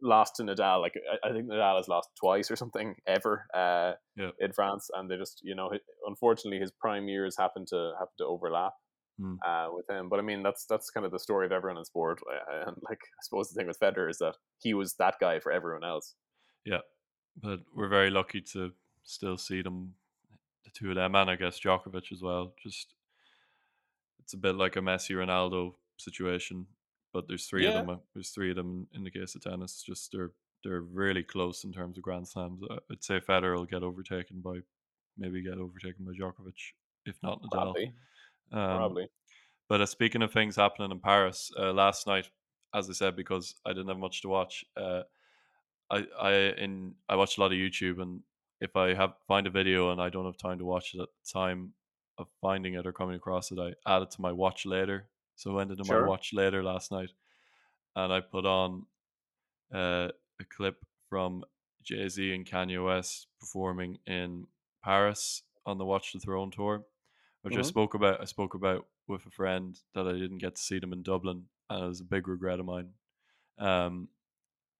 lost 0.03 0.37
to 0.37 0.43
Nadal. 0.43 0.81
Like 0.81 0.95
I, 1.12 1.29
I 1.29 1.33
think 1.33 1.49
Nadal 1.49 1.77
has 1.77 1.88
lost 1.88 2.11
twice 2.20 2.51
or 2.51 2.57
something 2.57 2.94
ever. 3.07 3.47
Uh, 3.55 3.92
Yeah. 4.16 4.31
in 4.40 4.53
France, 4.53 4.90
and 4.94 5.11
they 5.11 5.16
just 5.16 5.40
you 5.42 5.55
know, 5.55 5.70
unfortunately, 6.07 6.59
his 6.61 6.73
prime 6.73 7.09
years 7.09 7.37
happen 7.37 7.64
to 7.68 7.92
happen 7.99 8.14
to 8.18 8.25
overlap. 8.25 8.73
Mm. 9.18 9.38
Uh, 9.47 9.68
with 9.73 9.88
him, 9.88 10.11
but 10.11 10.18
I 10.18 10.23
mean 10.23 10.42
that's 10.42 10.66
that's 10.66 10.90
kind 10.90 11.07
of 11.07 11.11
the 11.11 11.18
story 11.18 11.47
of 11.47 11.53
everyone 11.53 11.79
in 11.79 11.87
sport, 11.87 12.20
uh, 12.31 12.64
and 12.66 12.77
like 12.87 12.99
I 13.01 13.20
suppose 13.23 13.49
the 13.49 13.55
thing 13.59 13.66
with 13.66 13.81
Federer 13.81 14.11
is 14.11 14.18
that 14.18 14.35
he 14.59 14.75
was 14.75 14.94
that 14.99 15.14
guy 15.18 15.40
for 15.40 15.51
everyone 15.51 15.85
else. 15.85 16.14
Yeah, 16.66 16.83
but 17.42 17.61
we're 17.75 17.88
very 17.88 18.11
lucky 18.11 18.42
to 18.53 18.73
still 19.05 19.38
see 19.38 19.62
them, 19.62 19.94
the 20.66 20.70
two 20.75 20.90
of 20.90 20.97
them, 20.97 21.14
and 21.14 21.31
I 21.31 21.37
guess 21.37 21.59
Djokovic 21.59 22.12
as 22.12 22.20
well. 22.20 22.53
Just 22.62 22.92
it's 24.18 24.35
a 24.35 24.37
bit 24.37 24.55
like 24.57 24.77
a 24.77 24.81
Messi 24.81 25.16
Ronaldo 25.16 25.77
situation, 25.97 26.66
but 27.16 27.26
there's 27.29 27.46
three 27.46 27.62
Yeah. 27.64 27.70
of 27.70 27.87
them. 27.87 27.90
uh, 27.96 27.98
There's 28.12 28.29
three 28.31 28.50
of 28.50 28.57
them 28.57 28.88
in 28.92 29.02
the 29.05 29.11
case 29.11 29.35
of 29.35 29.40
tennis. 29.42 29.83
Just 29.83 30.12
they're 30.12 30.33
they're 30.62 30.83
really 30.83 31.22
close 31.22 31.64
in 31.64 31.72
terms 31.72 31.96
of 31.96 32.02
Grand 32.02 32.29
Slams. 32.29 32.61
I'd 32.90 33.02
say 33.02 33.20
Federer 33.20 33.57
will 33.57 33.64
get 33.74 33.83
overtaken 33.83 34.40
by 34.42 34.57
maybe 35.16 35.42
get 35.42 35.57
overtaken 35.59 36.05
by 36.05 36.12
Djokovic, 36.12 36.61
if 37.07 37.16
not 37.22 37.40
Nadal. 37.42 37.50
Probably, 37.50 37.87
Um, 38.52 38.76
probably. 38.76 39.09
but 39.68 39.81
uh, 39.81 39.87
speaking 39.87 40.22
of 40.22 40.33
things 40.33 40.57
happening 40.57 40.90
in 40.90 41.00
Paris, 41.00 41.50
uh, 41.59 41.72
last 41.72 42.07
night, 42.07 42.29
as 42.74 42.90
I 42.90 42.92
said, 42.92 43.16
because 43.16 43.55
I 43.64 43.70
didn't 43.72 43.88
have 43.88 43.98
much 43.98 44.20
to 44.22 44.29
watch, 44.29 44.64
uh, 44.76 45.02
I 45.90 45.98
I 46.20 46.33
in 46.64 46.96
I 47.09 47.16
watch 47.16 47.38
a 47.38 47.40
lot 47.40 47.52
of 47.52 47.59
YouTube, 47.59 48.00
and 48.02 48.22
if 48.61 48.76
I 48.76 48.92
have 48.94 49.14
find 49.29 49.46
a 49.46 49.50
video 49.50 49.90
and 49.92 50.00
I 50.02 50.11
don't 50.11 50.26
have 50.26 50.37
time 50.37 50.59
to 50.59 50.64
watch 50.66 50.94
it 50.94 51.00
at 51.00 51.09
the 51.09 51.31
time 51.40 51.72
of 52.18 52.26
finding 52.40 52.74
it 52.74 52.87
or 52.87 52.92
coming 52.92 53.16
across 53.16 53.52
it, 53.52 53.59
I 53.59 53.68
add 53.87 54.02
it 54.02 54.11
to 54.12 54.20
my 54.20 54.33
watch 54.33 54.66
later. 54.66 55.09
So 55.37 55.53
I 55.53 55.55
went 55.55 55.70
into 55.70 55.85
Sure. 55.85 56.03
my 56.03 56.09
watch 56.09 56.33
later 56.33 56.62
last 56.64 56.90
night, 56.90 57.11
and 57.94 58.12
I 58.12 58.20
put 58.20 58.46
on 58.46 58.87
uh, 59.72 60.09
a 60.40 60.44
clip 60.49 60.85
from 61.09 61.44
Jay 61.83 62.09
Z 62.09 62.35
and 62.35 62.46
Kanye 62.46 62.85
West 62.85 63.29
performing 63.40 63.99
in 64.07 64.46
Paris 64.83 65.42
on 65.64 65.79
the 65.79 65.85
Watch 65.85 66.12
the 66.12 66.20
Throne 66.20 66.51
tour, 66.51 66.85
which 67.42 67.57
I 67.57 67.61
Mhm. 67.61 67.64
spoke 67.64 67.94
about. 67.94 68.20
I 68.20 68.25
spoke 68.25 68.55
about 68.55 68.87
with 69.09 69.27
a 69.27 69.31
friend 69.31 69.79
that 69.94 70.07
I 70.07 70.12
didn't 70.12 70.38
get 70.38 70.57
to 70.57 70.62
see 70.62 70.79
them 70.79 70.92
in 70.92 71.03
Dublin, 71.03 71.49
and 71.70 71.85
it 71.85 71.87
was 71.88 72.01
a 72.01 72.05
big 72.05 72.29
regret 72.29 72.61
of 72.61 72.66
mine. 72.66 72.94
Um, 73.59 74.09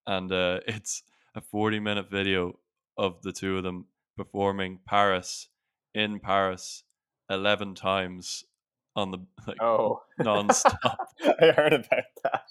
and 0.07 0.31
uh, 0.33 0.61
it's 0.67 1.03
a 1.35 1.41
forty-minute 1.41 2.11
video 2.11 2.59
of 2.97 3.23
the 3.23 3.33
two 3.33 3.57
of 3.59 3.63
them 3.63 3.87
performing 4.17 4.81
Paris 4.87 5.49
in 5.95 6.21
Paris 6.21 6.85
eleven 7.29 7.75
times 7.75 8.45
on 8.97 9.11
the 9.13 9.19
like 9.47 9.59
Oh, 9.61 10.03
non-stop. 10.19 10.99
I 11.41 11.53
heard 11.53 11.73
about 11.75 12.05
that. 12.25 12.43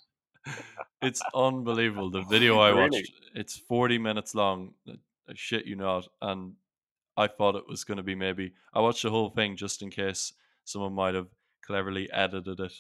it's 1.02 1.22
unbelievable. 1.34 2.10
The 2.12 2.22
video 2.30 2.60
I 2.60 2.70
Really? 2.70 3.00
watched, 3.00 3.12
it's 3.34 3.58
40 3.58 3.98
minutes 3.98 4.36
long. 4.36 4.74
I 4.88 4.94
I 5.28 5.34
shit 5.34 5.66
you 5.66 5.76
not. 5.76 6.08
And 6.22 6.54
I 7.18 7.28
thought 7.28 7.56
it 7.56 7.68
was 7.68 7.84
going 7.84 7.98
to 7.98 8.04
be 8.04 8.14
maybe, 8.16 8.54
I 8.74 8.80
watched 8.82 9.02
the 9.04 9.10
whole 9.10 9.30
thing 9.32 9.56
just 9.56 9.82
in 9.82 9.90
case 9.90 10.34
someone 10.66 10.94
might 10.94 11.16
have 11.16 11.30
cleverly 11.66 12.12
edited 12.12 12.60
it. 12.60 12.74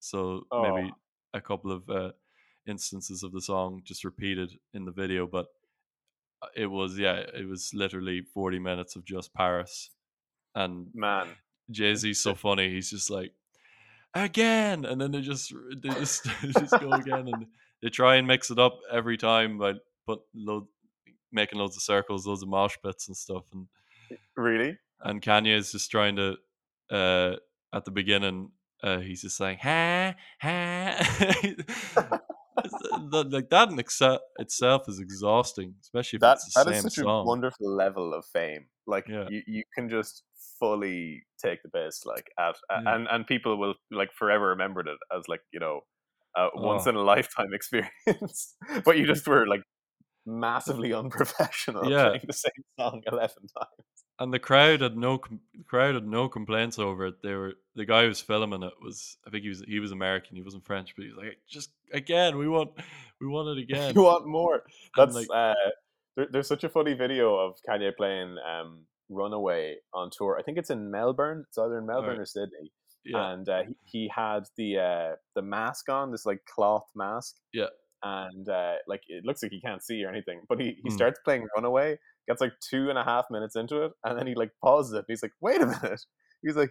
So 0.00 0.46
maybe 0.52 0.90
Oh. 0.90 0.96
a 1.32 1.40
couple 1.40 1.72
of 1.72 1.88
uh, 1.88 2.12
instances 2.66 3.22
of 3.22 3.32
the 3.32 3.40
song 3.40 3.80
just 3.84 4.04
repeated 4.04 4.52
in 4.74 4.84
the 4.84 4.92
video. 4.92 5.26
But 5.26 5.46
uh, 6.42 6.48
it 6.54 6.66
was, 6.66 6.98
yeah, 6.98 7.14
it 7.14 7.48
was 7.48 7.72
literally 7.72 8.20
40 8.20 8.58
minutes 8.58 8.94
of 8.96 9.04
just 9.06 9.32
Paris. 9.32 9.90
And 10.54 10.88
Man, 10.94 11.28
Jay 11.70 11.94
Z's 11.94 12.22
so 12.22 12.34
funny. 12.46 12.70
He's 12.70 12.90
just 12.90 13.10
like 13.10 13.32
again, 14.14 14.84
and 14.84 15.00
then 15.00 15.10
they 15.12 15.20
just 15.20 15.52
they 15.82 15.90
just 15.90 16.24
they 16.42 16.52
just 16.52 16.78
go 16.80 16.92
again, 16.92 17.28
and 17.28 17.46
they 17.82 17.88
try 17.90 18.16
and 18.16 18.26
mix 18.26 18.50
it 18.50 18.58
up 18.58 18.78
every 18.90 19.16
time 19.16 19.58
by 19.58 19.74
put 20.06 20.20
load 20.34 20.66
making 21.32 21.58
loads 21.58 21.76
of 21.76 21.82
circles, 21.82 22.26
loads 22.26 22.42
of 22.42 22.48
mosh 22.48 22.76
pits 22.84 23.08
and 23.08 23.16
stuff, 23.16 23.44
and 23.52 23.66
really? 24.36 24.78
and 25.02 25.20
Kanye 25.22 25.54
is 25.56 25.70
just 25.72 25.90
trying 25.90 26.16
to 26.16 26.36
uh 26.90 27.36
at 27.74 27.84
the 27.84 27.90
beginning. 27.90 28.50
Uh, 28.82 29.00
he's 29.00 29.22
just 29.22 29.36
saying 29.36 29.58
ha 29.60 30.14
ha 30.40 30.94
like 33.12 33.50
that 33.50 33.68
in 33.70 33.78
itself 34.38 34.82
is 34.88 35.00
exhausting, 35.00 35.74
especially 35.82 36.18
if 36.18 36.20
That 36.20 36.34
it's 36.34 36.54
the 36.54 36.64
that 36.64 36.70
is 36.70 36.76
same 36.82 36.90
such 36.90 37.04
song. 37.04 37.24
a 37.24 37.28
wonderful 37.28 37.74
level 37.74 38.14
of 38.14 38.24
fame. 38.26 38.66
Like 38.86 39.08
Yeah. 39.08 39.26
you, 39.28 39.42
you 39.46 39.62
can 39.74 39.88
just 39.88 40.22
fully 40.58 41.24
take 41.42 41.62
the 41.62 41.68
piss, 41.70 42.04
like 42.06 42.26
at 42.38 42.56
Yeah. 42.70 42.94
and 42.94 43.06
and 43.10 43.26
people 43.26 43.56
will 43.58 43.74
like 43.90 44.12
forever 44.12 44.48
remember 44.48 44.80
it 44.80 44.98
as 45.16 45.28
like 45.28 45.40
you 45.52 45.60
know 45.60 45.80
a 46.36 46.48
once 46.54 46.86
Oh. 46.86 46.90
in 46.90 46.96
a 46.96 47.02
lifetime 47.14 47.52
experience. 47.54 48.56
but 48.84 48.98
you 48.98 49.06
just 49.06 49.26
were 49.26 49.46
like 49.46 49.62
massively 50.26 50.92
unprofessional 50.92 51.90
Yeah. 51.90 52.08
playing 52.08 52.24
the 52.26 52.32
same 52.32 52.62
song 52.78 53.02
eleven 53.10 53.44
times. 53.56 54.04
and 54.18 54.32
the 54.34 54.38
crowd 54.38 54.80
had 54.82 54.96
no 54.96 55.20
the 55.54 55.64
crowd 55.64 55.94
had 55.94 56.06
no 56.06 56.28
complaints 56.28 56.78
over 56.78 57.06
it. 57.06 57.22
They 57.22 57.34
were 57.34 57.54
the 57.76 57.86
guy 57.86 58.02
who 58.02 58.08
was 58.08 58.20
filming 58.20 58.62
it 58.62 58.74
was 58.82 59.16
I 59.26 59.30
think 59.30 59.42
he 59.44 59.48
was 59.48 59.62
he 59.66 59.80
was 59.80 59.92
American. 59.92 60.36
He 60.36 60.42
wasn't 60.42 60.66
French, 60.66 60.94
but 60.94 61.04
he 61.04 61.08
was 61.10 61.18
like, 61.18 61.38
just 61.48 61.70
again, 61.92 62.36
we 62.36 62.48
want 62.48 62.70
we 63.20 63.26
want 63.26 63.56
it 63.56 63.62
again. 63.64 63.94
you 63.94 64.02
want 64.02 64.26
more? 64.26 64.64
That's 64.96 65.14
like, 65.14 65.28
uh, 65.32 65.54
there, 66.16 66.26
there's 66.30 66.48
such 66.48 66.64
a 66.64 66.68
funny 66.68 66.94
video 66.94 67.34
of 67.36 67.56
Kanye 67.66 67.96
playing 67.96 68.36
um, 68.38 68.80
"Runaway" 69.08 69.76
on 69.94 70.10
tour. 70.16 70.36
I 70.38 70.42
think 70.42 70.58
it's 70.58 70.70
in 70.70 70.90
Melbourne. 70.90 71.44
It's 71.48 71.58
either 71.58 71.78
in 71.78 71.86
Melbourne 71.86 72.10
Right. 72.10 72.20
or 72.20 72.26
Sydney. 72.26 72.72
yeah, 73.04 73.32
and 73.32 73.48
uh, 73.48 73.62
he, 73.66 73.74
he 73.84 74.10
had 74.14 74.44
the 74.56 74.78
uh, 74.78 75.16
the 75.34 75.42
mask 75.42 75.88
on, 75.88 76.10
this 76.12 76.26
like 76.26 76.40
cloth 76.54 76.86
mask. 76.94 77.36
Yeah. 77.52 77.66
And 78.02 78.48
uh, 78.48 78.74
like 78.86 79.02
it 79.08 79.24
looks 79.24 79.42
like 79.42 79.50
he 79.52 79.60
can't 79.60 79.82
see 79.82 80.04
or 80.04 80.08
anything, 80.08 80.42
but 80.48 80.60
he, 80.60 80.76
he 80.84 80.90
Hmm. 80.90 80.96
starts 80.96 81.18
playing 81.24 81.48
Runaway, 81.56 81.98
gets 82.28 82.40
like 82.40 82.52
two 82.60 82.90
and 82.90 82.98
a 82.98 83.02
half 83.04 83.24
minutes 83.30 83.56
into 83.56 83.82
it, 83.84 83.92
and 84.04 84.16
then 84.18 84.26
he 84.26 84.34
like 84.36 84.52
pauses 84.62 84.92
it. 84.94 85.04
He's 85.08 85.22
like, 85.22 85.32
"Wait 85.40 85.60
a 85.60 85.66
minute!" 85.66 86.00
He's 86.42 86.54
like, 86.54 86.70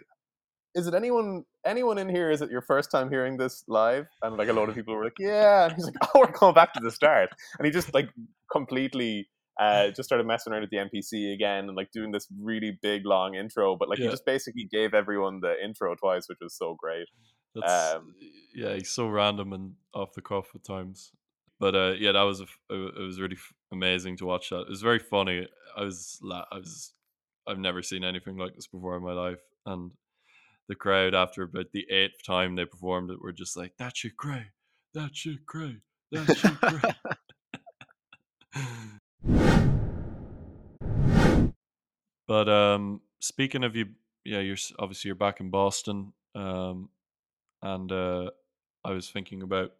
is 0.75 0.85
it 0.87 0.93
anyone 0.93 1.43
anyone 1.65 1.97
in 1.97 2.07
here? 2.07 2.29
Is 2.29 2.41
it 2.41 2.49
your 2.51 2.61
first 2.61 2.91
time 2.91 3.09
hearing 3.09 3.35
this 3.37 3.63
live? 3.67 4.05
And 4.21 4.37
like 4.37 4.47
a 4.47 4.53
lot 4.53 4.69
of 4.69 4.75
people 4.75 4.95
were 4.95 5.03
like, 5.03 5.17
yeah. 5.19 5.65
And 5.65 5.73
he's 5.73 5.85
like, 5.85 5.95
oh, 6.03 6.19
we're 6.19 6.31
going 6.31 6.53
back 6.53 6.71
to 6.73 6.79
the 6.81 6.91
start. 6.91 7.29
And 7.57 7.65
he 7.65 7.71
just 7.71 7.93
like 7.93 8.09
completely 8.51 9.27
uh, 9.59 9.87
just 9.89 10.03
started 10.03 10.25
messing 10.27 10.53
around 10.53 10.61
with 10.61 10.69
the 10.69 10.77
MPC 10.77 11.33
again 11.33 11.67
and 11.67 11.75
like 11.75 11.91
doing 11.91 12.11
this 12.11 12.27
really 12.41 12.77
big 12.81 13.05
long 13.05 13.35
intro. 13.35 13.75
But 13.75 13.89
like 13.89 13.99
Yeah. 13.99 14.05
he 14.05 14.11
just 14.11 14.25
basically 14.25 14.65
gave 14.71 14.93
everyone 14.93 15.39
the 15.41 15.55
intro 15.63 15.95
twice, 15.95 16.27
which 16.29 16.37
was 16.41 16.55
so 16.55 16.75
great. 16.79 17.07
That's, 17.55 17.95
Um, 17.95 18.13
yeah, 18.53 18.73
he's 18.75 18.89
so 18.89 19.07
random 19.07 19.53
and 19.53 19.73
off 19.93 20.13
the 20.13 20.21
cuff 20.21 20.47
at 20.55 20.63
times. 20.63 21.11
But 21.59 21.75
uh, 21.75 21.93
yeah, 21.97 22.11
that 22.11 22.21
was 22.21 22.39
a 22.41 22.43
it 22.69 22.93
it 22.97 23.01
was 23.01 23.19
really 23.19 23.35
f- 23.35 23.53
amazing 23.71 24.17
to 24.17 24.25
watch 24.27 24.49
that. 24.51 24.61
It 24.61 24.69
was 24.69 24.83
very 24.83 24.99
funny. 24.99 25.47
I 25.75 25.81
was 25.83 26.19
la- 26.21 26.45
I 26.51 26.57
was 26.57 26.93
I've 27.47 27.57
never 27.57 27.81
seen 27.81 28.03
anything 28.03 28.37
like 28.37 28.53
this 28.55 28.67
before 28.67 28.95
in 28.95 29.03
my 29.03 29.13
life, 29.13 29.39
and 29.65 29.91
the 30.69 30.75
crowd 30.75 31.15
after 31.15 31.41
about 31.43 31.71
the 31.73 31.87
eighth 31.89 32.21
time 32.23 32.55
they 32.55 32.65
performed 32.65 33.09
it 33.09 33.21
were 33.21 33.31
just 33.31 33.57
like 33.57 33.73
that 33.79 33.97
shit 33.97 34.15
great, 34.15 34.51
that 34.93 35.15
shit 35.15 35.45
great, 35.47 35.79
that 36.11 36.37
shit 36.37 36.59
great. 36.61 36.95
But 42.27 42.49
um, 42.49 43.01
speaking 43.19 43.63
of 43.63 43.75
you, 43.75 43.87
yeah, 44.23 44.39
you're 44.39 44.57
obviously 44.79 45.09
you're 45.09 45.15
back 45.15 45.39
in 45.39 45.49
Boston, 45.49 46.13
um, 46.35 46.89
and 47.61 47.91
uh, 47.91 48.29
I 48.83 48.91
was 48.91 49.09
thinking 49.09 49.41
about 49.43 49.73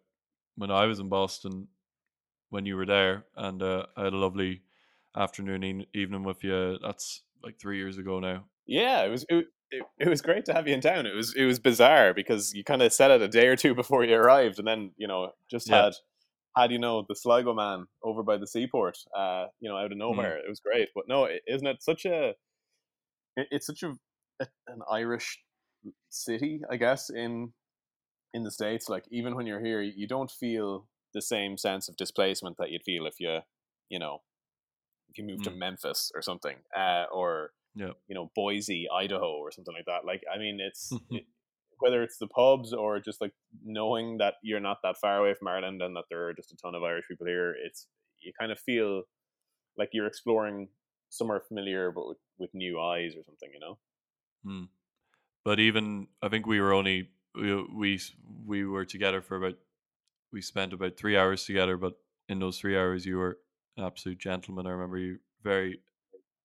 when 0.56 0.70
I 0.70 0.86
was 0.86 0.98
in 1.00 1.08
Boston 1.08 1.68
when 2.50 2.66
you 2.66 2.76
were 2.76 2.86
there, 2.86 3.24
and 3.36 3.62
uh, 3.62 3.86
I 3.96 4.04
had 4.04 4.12
a 4.12 4.16
lovely 4.16 4.62
afternoon 5.16 5.64
e- 5.64 5.88
evening 5.94 6.24
with 6.24 6.42
you. 6.44 6.78
That's 6.82 7.22
like 7.42 7.58
three 7.58 7.78
years 7.78 7.98
ago 7.98 8.20
now. 8.20 8.44
Yeah, 8.66 9.04
it 9.04 9.08
was 9.08 9.24
it, 9.28 9.46
it, 9.70 9.84
it 9.98 10.08
was 10.08 10.22
great 10.22 10.44
to 10.46 10.54
have 10.54 10.66
you 10.66 10.74
in 10.74 10.80
town. 10.80 11.06
It 11.06 11.14
was 11.14 11.34
it 11.34 11.44
was 11.44 11.58
bizarre 11.58 12.14
because 12.14 12.54
you 12.54 12.64
kind 12.64 12.82
of 12.82 12.92
said 12.92 13.10
it 13.10 13.22
a 13.22 13.28
day 13.28 13.48
or 13.48 13.56
two 13.56 13.74
before 13.74 14.04
you 14.04 14.14
arrived, 14.14 14.58
and 14.58 14.66
then 14.66 14.92
you 14.96 15.06
know 15.08 15.32
just 15.50 15.68
Yeah. 15.68 15.84
had 15.84 15.94
had 16.60 16.72
you 16.72 16.78
know 16.78 17.04
the 17.08 17.14
Sligo 17.16 17.54
man 17.54 17.86
over 18.02 18.22
by 18.22 18.36
the 18.36 18.46
seaport, 18.46 18.98
uh, 19.16 19.46
you 19.60 19.68
know, 19.68 19.76
out 19.76 19.86
of 19.92 19.92
Mm. 19.92 19.98
nowhere. 19.98 20.38
It 20.38 20.48
was 20.48 20.60
great, 20.60 20.88
but 20.94 21.04
no, 21.08 21.26
is 21.26 21.40
isn't 21.46 21.66
it 21.66 21.82
such 21.82 22.04
a 22.04 22.34
it's 23.36 23.66
such 23.66 23.82
a, 23.82 23.94
a 24.40 24.46
an 24.66 24.80
Irish 24.90 25.38
city, 26.08 26.60
I 26.70 26.76
guess 26.76 27.10
in 27.10 27.52
in 28.34 28.42
the 28.44 28.50
states. 28.50 28.88
Like 28.88 29.04
even 29.10 29.34
when 29.36 29.46
you're 29.46 29.64
here, 29.64 29.80
you 29.82 30.06
don't 30.06 30.30
feel 30.30 30.88
the 31.14 31.22
same 31.22 31.56
sense 31.56 31.88
of 31.88 31.96
displacement 31.96 32.56
that 32.58 32.70
you'd 32.70 32.82
feel 32.84 33.06
if 33.06 33.14
you 33.20 33.40
you 33.88 33.98
know 33.98 34.22
if 35.10 35.18
you 35.18 35.24
moved 35.24 35.44
to 35.44 35.50
Mm. 35.50 35.58
Memphis 35.58 36.12
or 36.14 36.22
something, 36.22 36.56
uh, 36.76 37.04
or 37.12 37.52
Yeah. 37.74 37.92
you 38.08 38.14
know 38.14 38.30
Boise, 38.34 38.86
Idaho, 38.92 39.32
or 39.38 39.50
something 39.52 39.74
like 39.74 39.86
that. 39.86 40.04
Like 40.04 40.22
I 40.32 40.38
mean, 40.38 40.58
it's 40.60 40.92
it, 41.10 41.26
whether 41.80 42.02
it's 42.02 42.18
the 42.18 42.26
pubs 42.26 42.72
or 42.72 43.00
just 43.00 43.20
like 43.20 43.32
knowing 43.64 44.18
that 44.18 44.34
you're 44.42 44.60
not 44.60 44.78
that 44.82 44.96
far 44.98 45.18
away 45.18 45.34
from 45.34 45.48
Ireland 45.48 45.82
and 45.82 45.96
that 45.96 46.04
there 46.10 46.26
are 46.28 46.34
just 46.34 46.52
a 46.52 46.56
ton 46.56 46.74
of 46.74 46.82
Irish 46.82 47.06
people 47.08 47.26
here. 47.26 47.54
It's 47.64 47.86
you 48.20 48.32
kind 48.38 48.52
of 48.52 48.58
feel 48.58 49.02
like 49.76 49.90
you're 49.92 50.06
exploring 50.06 50.68
somewhere 51.08 51.40
familiar, 51.40 51.90
but 51.90 52.08
with, 52.08 52.18
with 52.38 52.50
new 52.54 52.80
eyes 52.80 53.14
or 53.16 53.22
something. 53.24 53.48
You 53.52 53.60
know? 53.60 53.78
Hmm. 54.44 54.64
But 55.44 55.60
even 55.60 56.08
I 56.22 56.28
think 56.28 56.46
we 56.46 56.60
were 56.60 56.72
only 56.72 57.10
we 57.34 57.54
we 57.74 58.00
we 58.46 58.66
were 58.66 58.84
together 58.84 59.22
for 59.22 59.36
about 59.36 59.54
we 60.32 60.42
spent 60.42 60.72
about 60.72 60.96
three 60.96 61.16
hours 61.16 61.44
together. 61.44 61.76
But 61.76 61.94
in 62.28 62.38
those 62.38 62.58
three 62.58 62.76
hours, 62.76 63.06
you 63.06 63.16
were 63.16 63.38
an 63.76 63.84
absolute 63.84 64.18
gentleman. 64.18 64.66
I 64.66 64.70
remember 64.70 64.98
you 64.98 65.18
very 65.42 65.80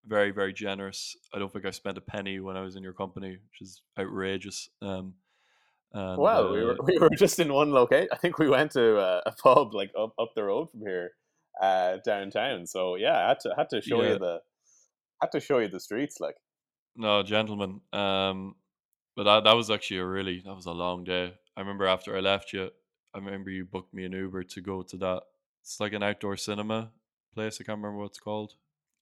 very 0.05 0.31
very 0.31 0.53
generous. 0.53 1.15
I 1.33 1.39
don't 1.39 1.51
think 1.51 1.65
I 1.65 1.71
spent 1.71 1.97
a 1.97 2.01
penny 2.01 2.39
when 2.39 2.57
I 2.57 2.61
was 2.61 2.75
in 2.75 2.83
your 2.83 2.93
company, 2.93 3.31
which 3.31 3.61
is 3.61 3.81
outrageous. 3.97 4.69
Um, 4.81 5.15
and, 5.93 6.17
well, 6.17 6.51
we 6.51 6.63
were 6.63 6.73
uh, 6.73 6.75
we 6.86 6.97
were 6.97 7.10
just 7.12 7.39
in 7.39 7.53
one 7.53 7.71
location. 7.71 8.10
I 8.12 8.17
think 8.17 8.39
we 8.39 8.49
went 8.49 8.71
to 8.71 8.97
a, 8.99 9.21
a 9.25 9.32
pub 9.32 9.73
like 9.73 9.91
up 9.97 10.13
up 10.19 10.32
the 10.36 10.43
road 10.43 10.71
from 10.71 10.82
here, 10.82 11.12
uh, 11.62 11.97
downtown. 12.06 12.65
So 12.67 12.95
yeah, 12.95 13.25
I 13.25 13.27
had 13.29 13.39
to 13.41 13.53
had 13.58 13.69
to 13.69 13.82
show 13.82 14.01
Yeah. 14.01 14.13
you 14.13 14.19
the 14.19 14.41
had 15.21 15.32
to 15.34 15.39
show 15.39 15.60
you 15.60 15.67
the 15.67 15.79
streets. 15.79 16.19
Like 16.19 16.36
No, 16.95 17.23
gentlemen. 17.23 17.82
Um, 17.91 18.56
but 19.15 19.23
that 19.23 19.43
that 19.43 19.56
was 19.56 19.69
actually 19.69 19.97
a 19.99 20.06
really 20.06 20.41
that 20.45 20.56
was 20.56 20.65
a 20.65 20.71
long 20.71 21.03
day. 21.03 21.34
I 21.56 21.62
remember 21.62 21.86
after 21.86 22.17
I 22.17 22.19
left 22.21 22.53
you, 22.53 22.69
I 23.13 23.17
remember 23.19 23.51
you 23.51 23.65
booked 23.65 23.93
me 23.93 24.06
an 24.06 24.13
Uber 24.13 24.43
to 24.43 24.62
go 24.62 24.82
to 24.84 24.97
that. 24.97 25.21
It's 25.62 25.79
like 25.79 25.93
an 25.93 26.03
outdoor 26.03 26.36
cinema 26.38 26.91
place. 27.34 27.56
I 27.62 27.63
can't 27.63 27.77
remember 27.77 27.99
what 27.99 28.08
it's 28.08 28.19
called. 28.19 28.53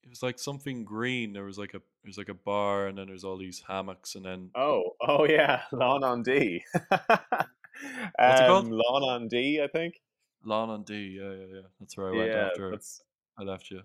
It 0.04 0.10
was 0.10 0.24
like 0.24 0.40
something 0.40 0.84
green. 0.84 1.34
There 1.34 1.44
was 1.44 1.58
like 1.58 1.74
a 1.74 1.82
there's 2.04 2.18
like 2.18 2.30
a 2.30 2.34
bar, 2.34 2.88
and 2.88 2.98
then 2.98 3.08
there's 3.08 3.24
all 3.24 3.38
these 3.38 3.64
hammocks, 3.68 4.16
and 4.16 4.26
then 4.26 4.50
oh 4.56 4.96
oh 5.02 5.26
yeah, 5.26 5.62
Lawn 5.72 6.04
on 6.04 6.24
D. 6.24 6.64
What's 6.90 8.42
it 8.42 8.48
called? 8.48 8.66
Um, 8.66 8.72
Lawn 8.72 9.04
on 9.04 9.28
D, 9.28 9.62
I 9.64 9.68
think. 9.68 10.02
lawn 10.44 10.70
on 10.70 10.84
D. 10.84 11.18
Yeah, 11.20 11.32
yeah, 11.32 11.56
yeah. 11.56 11.68
That's 11.80 11.98
where 11.98 12.10
I 12.10 12.18
went 12.18 12.32
yeah, 12.32 12.48
after 12.48 12.72
that's 12.72 13.02
I 13.40 13.44
left 13.44 13.72
you. 13.72 13.82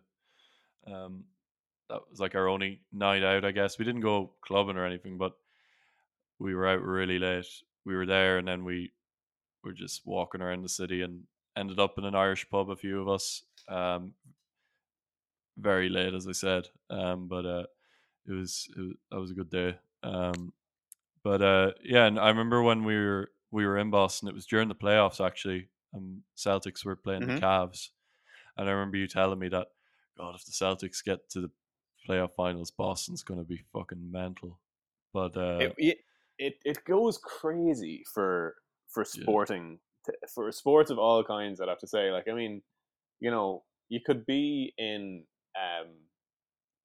Um, 0.87 1.25
that 1.89 2.01
was 2.11 2.21
like 2.21 2.35
our 2.35 2.49
only 2.49 2.81
night 2.93 3.23
out, 3.23 3.45
I 3.45 3.53
guess. 3.53 3.79
We 3.79 3.85
didn't 3.85 4.01
go 4.01 4.33
clubbing 4.43 4.77
or 4.77 4.85
anything, 4.85 5.19
but 5.19 5.33
we 6.39 6.55
were 6.55 6.67
out 6.67 6.83
really 6.83 7.19
late. 7.19 7.47
We 7.85 7.95
were 7.95 8.07
there, 8.07 8.39
and 8.39 8.49
then 8.49 8.65
we 8.65 8.93
were 9.63 9.73
just 9.73 10.07
walking 10.07 10.41
around 10.41 10.63
the 10.63 10.69
city 10.69 11.03
and 11.03 11.23
ended 11.57 11.79
up 11.79 11.99
in 11.99 12.05
an 12.05 12.15
Irish 12.15 12.49
pub. 12.51 12.71
A 12.71 12.77
few 12.77 13.01
of 13.01 13.09
us, 13.09 13.43
um, 13.69 14.13
very 15.59 15.89
late, 15.89 16.15
as 16.15 16.27
I 16.29 16.33
said. 16.33 16.69
Um, 16.91 17.29
but 17.29 17.47
uh, 17.47 17.67
it 18.27 18.33
was, 18.33 18.69
it 18.77 18.81
was 18.81 18.95
that 19.11 19.21
was 19.21 19.31
a 19.31 19.35
good 19.35 19.51
day. 19.51 19.79
Um, 20.03 20.53
but 21.23 21.43
uh, 21.43 21.73
yeah, 21.83 22.07
and 22.07 22.19
I 22.19 22.29
remember 22.29 22.63
when 22.63 22.85
we 22.85 22.97
were 22.97 23.31
we 23.51 23.67
were 23.67 23.79
in 23.79 23.91
Boston. 23.91 24.29
It 24.29 24.35
was 24.35 24.47
during 24.47 24.69
the 24.69 24.75
playoffs 24.75 25.25
actually. 25.25 25.69
Um, 25.95 26.23
Celtics 26.37 26.85
were 26.85 26.97
playing 26.97 27.23
Mhm. 27.23 27.35
the 27.37 27.41
Cavs, 27.41 27.91
and 28.57 28.69
I 28.69 28.73
remember 28.73 28.99
you 28.99 29.07
telling 29.09 29.39
me 29.39 29.49
that 29.49 29.69
God, 30.19 30.35
if 30.35 30.45
the 30.45 30.53
Celtics 30.53 31.05
get 31.05 31.29
to 31.31 31.41
the 31.41 31.51
playoff 32.09 32.35
finals, 32.35 32.71
Boston's 32.71 33.23
going 33.23 33.41
to 33.41 33.47
be 33.47 33.65
fucking 33.73 34.11
mental. 34.11 34.61
But 35.13 35.37
uh, 35.37 35.59
it, 35.61 35.75
it 35.79 35.99
it 36.39 36.55
it 36.65 36.85
goes 36.85 37.19
crazy 37.19 38.05
for 38.13 38.57
for 38.89 39.05
sporting 39.05 39.79
t- 40.05 40.13
for 40.35 40.51
sports 40.53 40.91
of 40.91 40.99
all 40.99 41.25
kinds. 41.25 41.61
I'd 41.61 41.69
have 41.69 41.79
to 41.81 41.87
say, 41.89 42.11
like, 42.13 42.29
I 42.29 42.33
mean, 42.35 42.63
you 43.21 43.31
know, 43.31 43.65
you 43.89 44.01
could 44.05 44.27
be 44.27 44.75
in 44.79 45.25
um, 45.57 45.89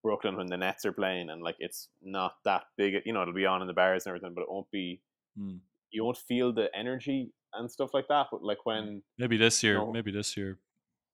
Brooklyn 0.04 0.36
when 0.38 0.48
the 0.48 0.58
Nets 0.58 0.86
are 0.86 0.92
playing, 0.94 1.30
and 1.30 1.42
like 1.44 1.56
it's 1.60 1.90
not 2.02 2.36
that 2.46 2.64
big. 2.78 2.96
You 3.06 3.14
know, 3.14 3.22
it'll 3.22 3.34
be 3.34 3.46
on 3.46 3.62
in 3.62 3.68
the 3.68 3.74
bars 3.74 4.06
and 4.06 4.12
everything, 4.16 4.34
but 4.34 4.42
it 4.42 4.52
won't 4.52 4.72
be. 4.72 5.02
hmm, 5.38 5.58
You 5.92 6.04
won't 6.06 6.18
feel 6.18 6.52
the 6.54 6.70
energy 6.76 7.32
and 7.54 7.70
stuff 7.70 7.94
like 7.94 8.08
that. 8.08 8.28
But 8.32 8.44
like 8.44 8.66
when 8.66 9.04
maybe 9.18 9.38
this 9.38 9.62
year, 9.64 9.76
No. 9.76 9.92
maybe 9.92 10.12
this 10.12 10.36
year. 10.38 10.58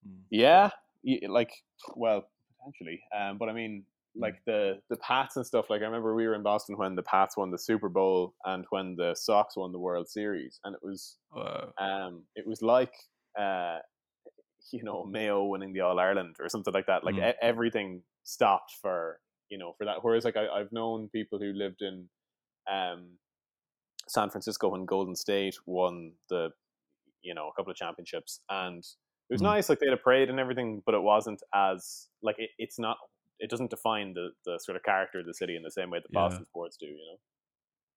Hmm. 0.06 0.20
Yeah, 0.30 0.70
like 1.28 1.52
well, 1.96 2.28
potentially. 2.60 3.02
Um, 3.18 3.38
but 3.38 3.50
I 3.50 3.54
mean, 3.54 3.84
like 4.16 4.42
the 4.46 4.80
the 4.90 4.98
Pats 4.98 5.36
and 5.36 5.46
stuff. 5.46 5.70
Like 5.70 5.82
I 5.82 5.86
remember 5.86 6.16
we 6.16 6.26
were 6.28 6.36
in 6.36 6.44
Boston 6.44 6.78
when 6.78 6.96
the 6.96 7.04
Pats 7.04 7.36
won 7.38 7.52
the 7.52 7.58
Super 7.58 7.90
Bowl 7.90 8.36
and 8.46 8.66
when 8.70 8.96
the 8.96 9.16
Sox 9.16 9.58
won 9.58 9.72
the 9.72 9.80
World 9.80 10.08
Series, 10.08 10.60
and 10.64 10.74
it 10.76 10.82
was 10.84 11.18
Wow. 11.36 11.74
um, 11.78 12.24
it 12.36 12.48
was 12.48 12.62
like 12.62 12.94
uh, 13.38 13.80
you 14.72 14.84
know 14.84 15.04
Mayo 15.06 15.44
winning 15.46 15.74
the 15.74 15.82
All 15.82 16.00
Ireland 16.00 16.36
or 16.40 16.50
something 16.50 16.74
like 16.74 16.88
that. 16.88 17.04
Like 17.04 17.16
Mm. 17.16 17.32
e- 17.32 17.38
everything 17.42 18.02
stopped 18.24 18.74
for 18.82 19.20
you 19.50 19.58
know 19.58 19.74
for 19.78 19.86
that. 19.86 19.98
Whereas 20.04 20.26
like 20.26 20.38
I, 20.38 20.48
I've 20.48 20.72
known 20.72 21.10
people 21.10 21.40
who 21.40 21.54
lived 21.54 21.82
in 21.82 22.10
um, 22.72 23.18
San 24.08 24.30
Francisco 24.30 24.70
when 24.70 24.86
Golden 24.86 25.16
State 25.16 25.56
won 25.66 26.14
the 26.30 26.50
you 27.22 27.34
know 27.34 27.48
a 27.50 27.54
couple 27.54 27.72
of 27.72 27.78
championships, 27.78 28.40
and 28.50 28.80
it 29.30 29.34
was 29.34 29.42
Mm. 29.42 29.46
nice. 29.46 29.70
Like 29.70 29.80
they 29.80 29.88
had 29.88 29.94
a 29.94 29.98
parade 30.02 30.30
and 30.30 30.40
everything, 30.40 30.82
but 30.86 30.96
it 30.96 31.02
wasn't 31.02 31.42
as 31.54 32.08
like 32.22 32.36
it, 32.40 32.50
it's 32.58 32.80
not. 32.80 32.98
It 33.40 33.52
doesn't 33.52 33.70
define 33.70 34.14
the, 34.16 34.30
the 34.46 34.58
sort 34.60 34.76
of 34.76 34.82
character 34.84 35.20
of 35.20 35.28
the 35.28 35.34
city 35.34 35.56
in 35.56 35.62
the 35.62 35.70
same 35.70 35.92
way 35.92 36.00
that 36.00 36.08
Yeah. 36.12 36.22
Boston 36.22 36.46
sports 36.46 36.76
do. 36.78 36.88
You 36.88 37.18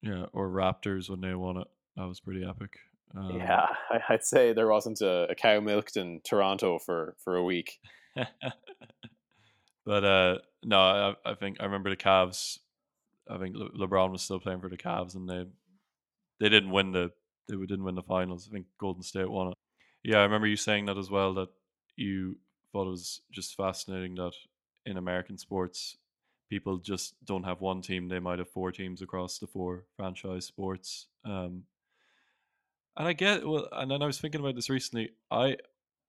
know. 0.03 0.13
Yeah, 0.21 0.27
or 0.33 0.49
Raptors 0.51 1.09
when 1.09 1.21
they 1.23 1.35
won 1.35 1.57
it. 1.57 1.67
That 1.97 2.07
was 2.07 2.21
pretty 2.21 2.45
epic. 2.45 2.79
Um, 3.17 3.37
yeah, 3.37 3.67
I'd 4.09 4.25
say 4.25 4.53
there 4.53 4.69
wasn't 4.69 5.01
a, 5.01 5.29
a 5.31 5.35
cow 5.35 5.61
milked 5.61 5.97
in 5.97 6.21
Toronto 6.25 6.79
for 6.79 7.17
for 7.19 7.37
a 7.37 7.45
week. 7.45 7.79
but 9.85 10.05
uh, 10.05 10.39
no, 10.63 10.79
I, 10.79 11.15
I 11.31 11.35
think 11.35 11.57
I 11.61 11.65
remember 11.65 11.91
the 11.91 11.97
Cavs. 11.97 12.59
I 13.29 13.39
think 13.39 13.57
Le- 13.57 13.71
LeBron 13.71 14.11
was 14.11 14.23
still 14.23 14.41
playing 14.41 14.61
for 14.61 14.69
the 14.69 14.77
Cavs, 14.77 15.15
and 15.15 15.29
they 15.29 15.45
they 16.39 16.49
didn't 16.49 16.71
win 16.71 16.93
the 16.93 17.11
they 17.49 17.57
didn't 17.57 17.85
win 17.85 17.97
the 17.97 18.03
finals. 18.03 18.49
I 18.49 18.53
think 18.53 18.67
Golden 18.79 19.03
State 19.03 19.31
won 19.31 19.49
it. 19.49 19.55
Yeah, 20.05 20.19
I 20.19 20.23
remember 20.23 20.47
you 20.47 20.57
saying 20.57 20.87
that 20.87 20.99
as 20.99 21.11
well. 21.11 21.35
That 21.35 21.49
you 21.97 22.39
thought 22.73 22.87
it 22.87 22.91
was 22.91 23.23
just 23.33 23.57
fascinating 23.57 24.15
that 24.17 24.33
in 24.87 24.97
American 24.97 25.37
sports, 25.37 25.97
people 26.49 26.79
just 26.79 27.15
don't 27.25 27.45
have 27.45 27.61
one 27.61 27.83
team; 27.83 28.09
they 28.09 28.21
might 28.21 28.39
have 28.39 28.51
four 28.51 28.71
teams 28.71 29.03
across 29.03 29.39
the 29.39 29.49
four 29.49 29.85
franchise 29.97 30.47
sports. 30.47 31.07
Um, 31.25 31.65
and 32.97 33.09
I 33.09 33.13
get 33.13 33.47
well, 33.47 33.69
and 33.73 33.91
then 33.91 34.03
I 34.03 34.07
was 34.07 34.21
thinking 34.21 34.41
about 34.41 34.55
this 34.55 34.71
recently. 34.71 35.11
I, 35.31 35.57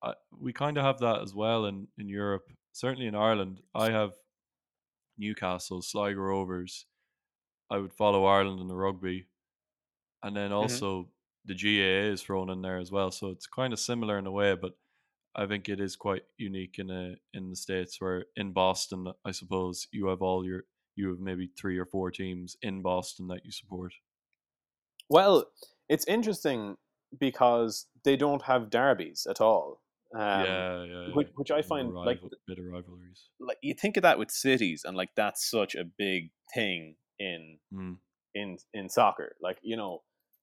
I 0.03 0.15
we 0.31 0.53
kind 0.53 0.77
of 0.77 0.83
have 0.83 0.99
that 0.99 1.21
as 1.21 1.33
well 1.33 1.65
in 1.65 1.87
in 1.97 2.09
Europe. 2.09 2.51
Certainly 2.73 3.07
in 3.07 3.15
Ireland, 3.15 3.61
I 3.75 3.91
have 3.91 4.15
Newcastle, 5.17 5.81
Sligo 5.81 6.19
Rovers. 6.19 6.85
I 7.69 7.79
would 7.79 7.93
follow 7.93 8.25
Ireland 8.25 8.61
in 8.61 8.67
the 8.67 8.75
rugby, 8.75 9.27
and 10.23 10.35
then 10.37 10.51
Mhm. 10.59 10.81
also 10.81 11.11
the 11.45 11.55
GAA 11.55 12.11
is 12.11 12.23
thrown 12.23 12.49
in 12.49 12.61
there 12.61 12.79
as 12.79 12.91
well. 12.91 13.11
So 13.11 13.29
it's 13.29 13.47
kind 13.47 13.73
of 13.73 13.79
similar 13.79 14.19
in 14.19 14.27
a 14.27 14.31
way, 14.31 14.55
but 14.55 14.77
I 15.35 15.47
think 15.47 15.69
it 15.69 15.79
is 15.81 15.95
quite 15.97 16.25
unique 16.37 16.79
in 16.79 16.91
a 16.91 17.17
in 17.33 17.49
the 17.51 17.57
states 17.57 18.01
where 18.01 18.27
in 18.35 18.53
Boston, 18.53 19.13
I 19.25 19.31
suppose 19.31 19.87
you 19.91 20.07
have 20.07 20.21
all 20.21 20.45
your 20.45 20.65
you 20.95 21.09
have 21.11 21.19
maybe 21.19 21.47
three 21.47 21.77
or 21.79 21.85
four 21.85 22.11
teams 22.11 22.57
in 22.61 22.81
Boston 22.83 23.27
that 23.29 23.45
you 23.45 23.51
support. 23.51 23.93
Well, 25.09 25.51
it's 25.93 26.05
interesting 26.07 26.77
because 27.19 27.87
they 28.05 28.15
don't 28.15 28.43
have 28.43 28.69
derbies 28.69 29.27
at 29.29 29.39
all. 29.41 29.81
Um, 30.13 30.21
yeah, 30.21 30.83
yeah, 30.83 31.07
which, 31.13 31.27
yeah. 31.27 31.33
which 31.35 31.51
I 31.51 31.57
No 31.57 31.63
find 31.71 31.93
like 31.93 32.17
rival, 32.17 32.29
bit 32.47 32.59
of 32.59 32.65
rivalries. 32.65 33.19
like 33.39 33.57
you 33.61 33.73
think 33.73 33.95
of 33.97 34.03
that 34.03 34.19
with 34.19 34.29
cities 34.31 34.83
and 34.85 34.97
like 34.97 35.11
that's 35.15 35.41
such 35.49 35.73
a 35.75 35.85
big 36.05 36.31
thing 36.53 36.95
in 37.19 37.59
Mm. 37.73 37.97
in 38.35 38.57
in 38.73 38.89
soccer. 38.89 39.35
Like 39.41 39.57
you 39.61 39.77
know, 39.77 40.01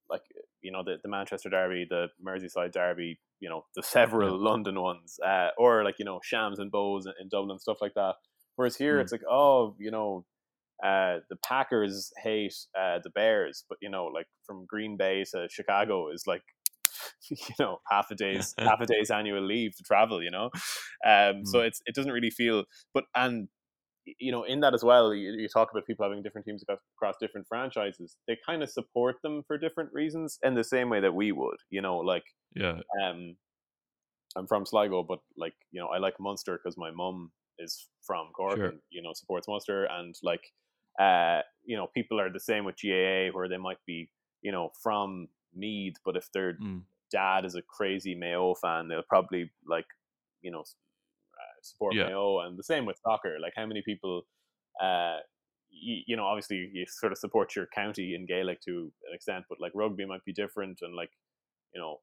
like 0.09 0.23
you 0.63 0.73
know 0.73 0.83
the, 0.85 0.97
the 1.03 1.09
Manchester 1.11 1.51
Derby, 1.51 1.87
the 1.89 2.07
Merseyside 2.27 2.73
Derby, 2.73 3.19
you 3.41 3.49
know 3.51 3.65
the 3.77 3.83
several 3.99 4.31
Yeah. 4.39 4.51
London 4.51 4.81
ones, 4.81 5.19
uh, 5.33 5.49
or 5.59 5.85
like 5.85 5.97
you 5.99 6.05
know 6.07 6.21
Shams 6.25 6.59
and 6.59 6.73
Bohs 6.73 7.05
in, 7.07 7.13
in 7.21 7.29
Dublin, 7.29 7.59
stuff 7.59 7.79
like 7.83 7.95
that. 7.95 8.15
Whereas 8.57 8.77
here 8.77 8.97
Mm. 8.99 9.03
it's 9.03 9.13
like 9.13 9.27
oh 9.31 9.75
you 9.79 9.91
know. 9.91 10.25
Uh, 10.83 11.19
the 11.31 11.37
Packers 11.45 12.13
hate 12.23 12.55
uh, 12.79 12.99
the 13.03 13.11
Bears, 13.11 13.65
but 13.69 13.79
you 13.83 13.91
know, 13.91 14.07
like 14.07 14.27
from 14.47 14.67
Green 14.67 14.97
Bay 14.97 15.25
to 15.33 15.49
Chicago 15.51 16.11
is 16.11 16.25
like, 16.27 16.43
you 17.31 17.37
know, 17.59 17.79
half 17.91 18.11
a 18.11 18.15
day's 18.17 18.57
half 18.65 18.81
a 18.81 18.87
day's 18.87 19.11
annual 19.11 19.43
leave 19.43 19.77
to 19.77 19.83
travel. 19.85 20.23
You 20.23 20.31
know, 20.31 20.51
um, 21.07 21.45
so 21.47 21.61
Mm. 21.61 21.67
it's 21.67 21.81
it 21.87 21.95
doesn't 21.95 22.13
really 22.13 22.31
feel. 22.31 22.65
But 22.95 23.05
and 23.15 23.49
you 24.21 24.33
know, 24.33 24.45
in 24.45 24.61
that 24.61 24.75
as 24.75 24.85
well, 24.85 25.15
you, 25.15 25.33
you 25.33 25.49
talk 25.49 25.71
about 25.71 25.87
people 25.87 26.05
having 26.07 26.23
different 26.23 26.47
teams 26.47 26.63
across, 26.63 26.81
across 26.97 27.17
different 27.21 27.47
franchises. 27.49 28.17
They 28.27 28.39
kind 28.47 28.63
of 28.63 28.71
support 28.71 29.17
them 29.23 29.43
for 29.47 29.59
different 29.59 29.93
reasons, 29.93 30.39
in 30.43 30.55
the 30.55 30.65
same 30.65 30.91
way 30.91 31.01
that 31.01 31.15
we 31.15 31.33
would. 31.33 31.59
You 31.71 31.83
know, 31.83 31.99
like 31.99 32.25
Yeah, 32.55 32.81
um, 33.03 33.37
I'm 34.37 34.47
from 34.47 34.67
Sligo, 34.67 35.03
but 35.03 35.21
like 35.37 35.55
you 35.71 35.81
know, 35.81 35.89
I 35.89 35.99
like 35.99 36.21
Munster 36.21 36.59
because 36.59 36.77
my 36.77 36.91
mum 36.91 37.33
is 37.59 37.89
from 38.07 38.29
Cork 38.33 38.57
Sure. 38.57 38.67
and 38.67 38.81
you 38.91 39.03
know 39.03 39.13
supports 39.15 39.49
Munster, 39.49 39.85
and 39.85 40.15
like 40.23 40.53
uh, 40.99 41.41
you 41.65 41.77
know, 41.77 41.89
people 41.95 42.21
are 42.21 42.33
the 42.33 42.41
same 42.41 42.65
with 42.65 42.77
GAA, 42.83 43.31
where 43.33 43.49
they 43.49 43.59
might 43.59 43.79
be 43.87 44.11
you 44.43 44.53
know 44.53 44.71
from 44.83 45.29
Meath, 45.55 45.97
but 46.05 46.17
if 46.17 46.29
their 46.33 46.55
mm. 46.55 46.83
dad 47.11 47.45
is 47.45 47.55
a 47.55 47.63
crazy 47.63 48.15
Mayo 48.15 48.55
fan, 48.55 48.89
they'll 48.89 49.03
probably 49.09 49.51
like 49.67 49.87
you 50.43 50.51
know 50.51 50.61
uh, 50.61 51.59
support 51.63 51.95
Yeah. 51.95 52.07
Mayo, 52.07 52.41
and 52.41 52.59
the 52.59 52.65
same 52.65 52.87
with 52.87 52.99
soccer. 53.03 53.37
Like 53.41 53.53
how 53.57 53.67
many 53.67 53.83
people. 53.85 54.23
Uh, 54.83 55.19
you, 55.71 56.03
you 56.07 56.17
know, 56.17 56.25
obviously, 56.25 56.71
you 56.73 56.87
sort 56.89 57.13
of 57.13 57.19
support 57.19 57.55
your 57.55 57.67
county 57.75 58.15
in 58.15 58.27
Gaelic 58.27 58.61
to 58.63 58.91
an 59.07 59.15
extent, 59.15 59.45
but 59.49 59.61
like 59.61 59.73
rugby 59.75 60.07
might 60.07 60.25
be 60.25 60.33
different, 60.33 60.79
and 60.81 60.95
like, 60.95 61.11
you 61.75 61.81
know, 61.81 61.99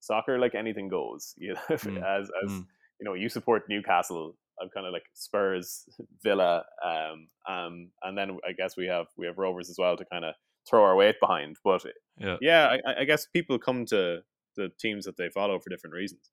soccer 0.00 0.38
like 0.38 0.54
anything 0.54 0.88
goes. 0.88 1.34
You 1.38 1.54
know, 1.54 1.60
Mm, 1.70 2.02
as 2.02 2.30
as 2.44 2.52
mm. 2.52 2.66
you 3.00 3.04
know, 3.04 3.14
you 3.14 3.28
support 3.28 3.64
Newcastle. 3.68 4.36
I'm 4.60 4.68
kind 4.70 4.86
of 4.86 4.92
like 4.92 5.06
Spurs, 5.14 5.84
Villa, 6.22 6.64
um, 6.84 7.28
um, 7.48 7.90
and 8.02 8.16
then 8.16 8.38
I 8.46 8.52
guess 8.52 8.76
we 8.76 8.86
have 8.86 9.06
we 9.16 9.26
have 9.26 9.38
Rovers 9.38 9.70
as 9.70 9.76
well 9.78 9.96
to 9.96 10.04
kind 10.04 10.24
of 10.24 10.34
throw 10.68 10.82
our 10.84 10.96
weight 10.96 11.16
behind. 11.20 11.56
But 11.64 11.84
yeah. 12.18 12.36
yeah, 12.40 12.76
I- 12.86 13.00
I, 13.00 13.04
guess 13.04 13.26
people 13.26 13.58
come 13.58 13.86
to 13.86 14.20
the 14.56 14.70
teams 14.78 15.04
that 15.06 15.16
they 15.16 15.30
follow 15.30 15.58
for 15.58 15.70
different 15.70 15.94
reasons. 15.94 16.30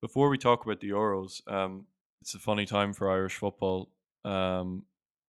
Before 0.00 0.28
we 0.28 0.38
talk 0.38 0.64
about 0.64 0.80
the 0.80 0.90
Euros, 0.90 1.40
um, 1.50 1.86
it's 2.20 2.34
a 2.34 2.38
funny 2.38 2.66
time 2.66 2.92
for 2.92 3.10
Irish 3.10 3.36
football, 3.36 3.90
um, 4.24 4.84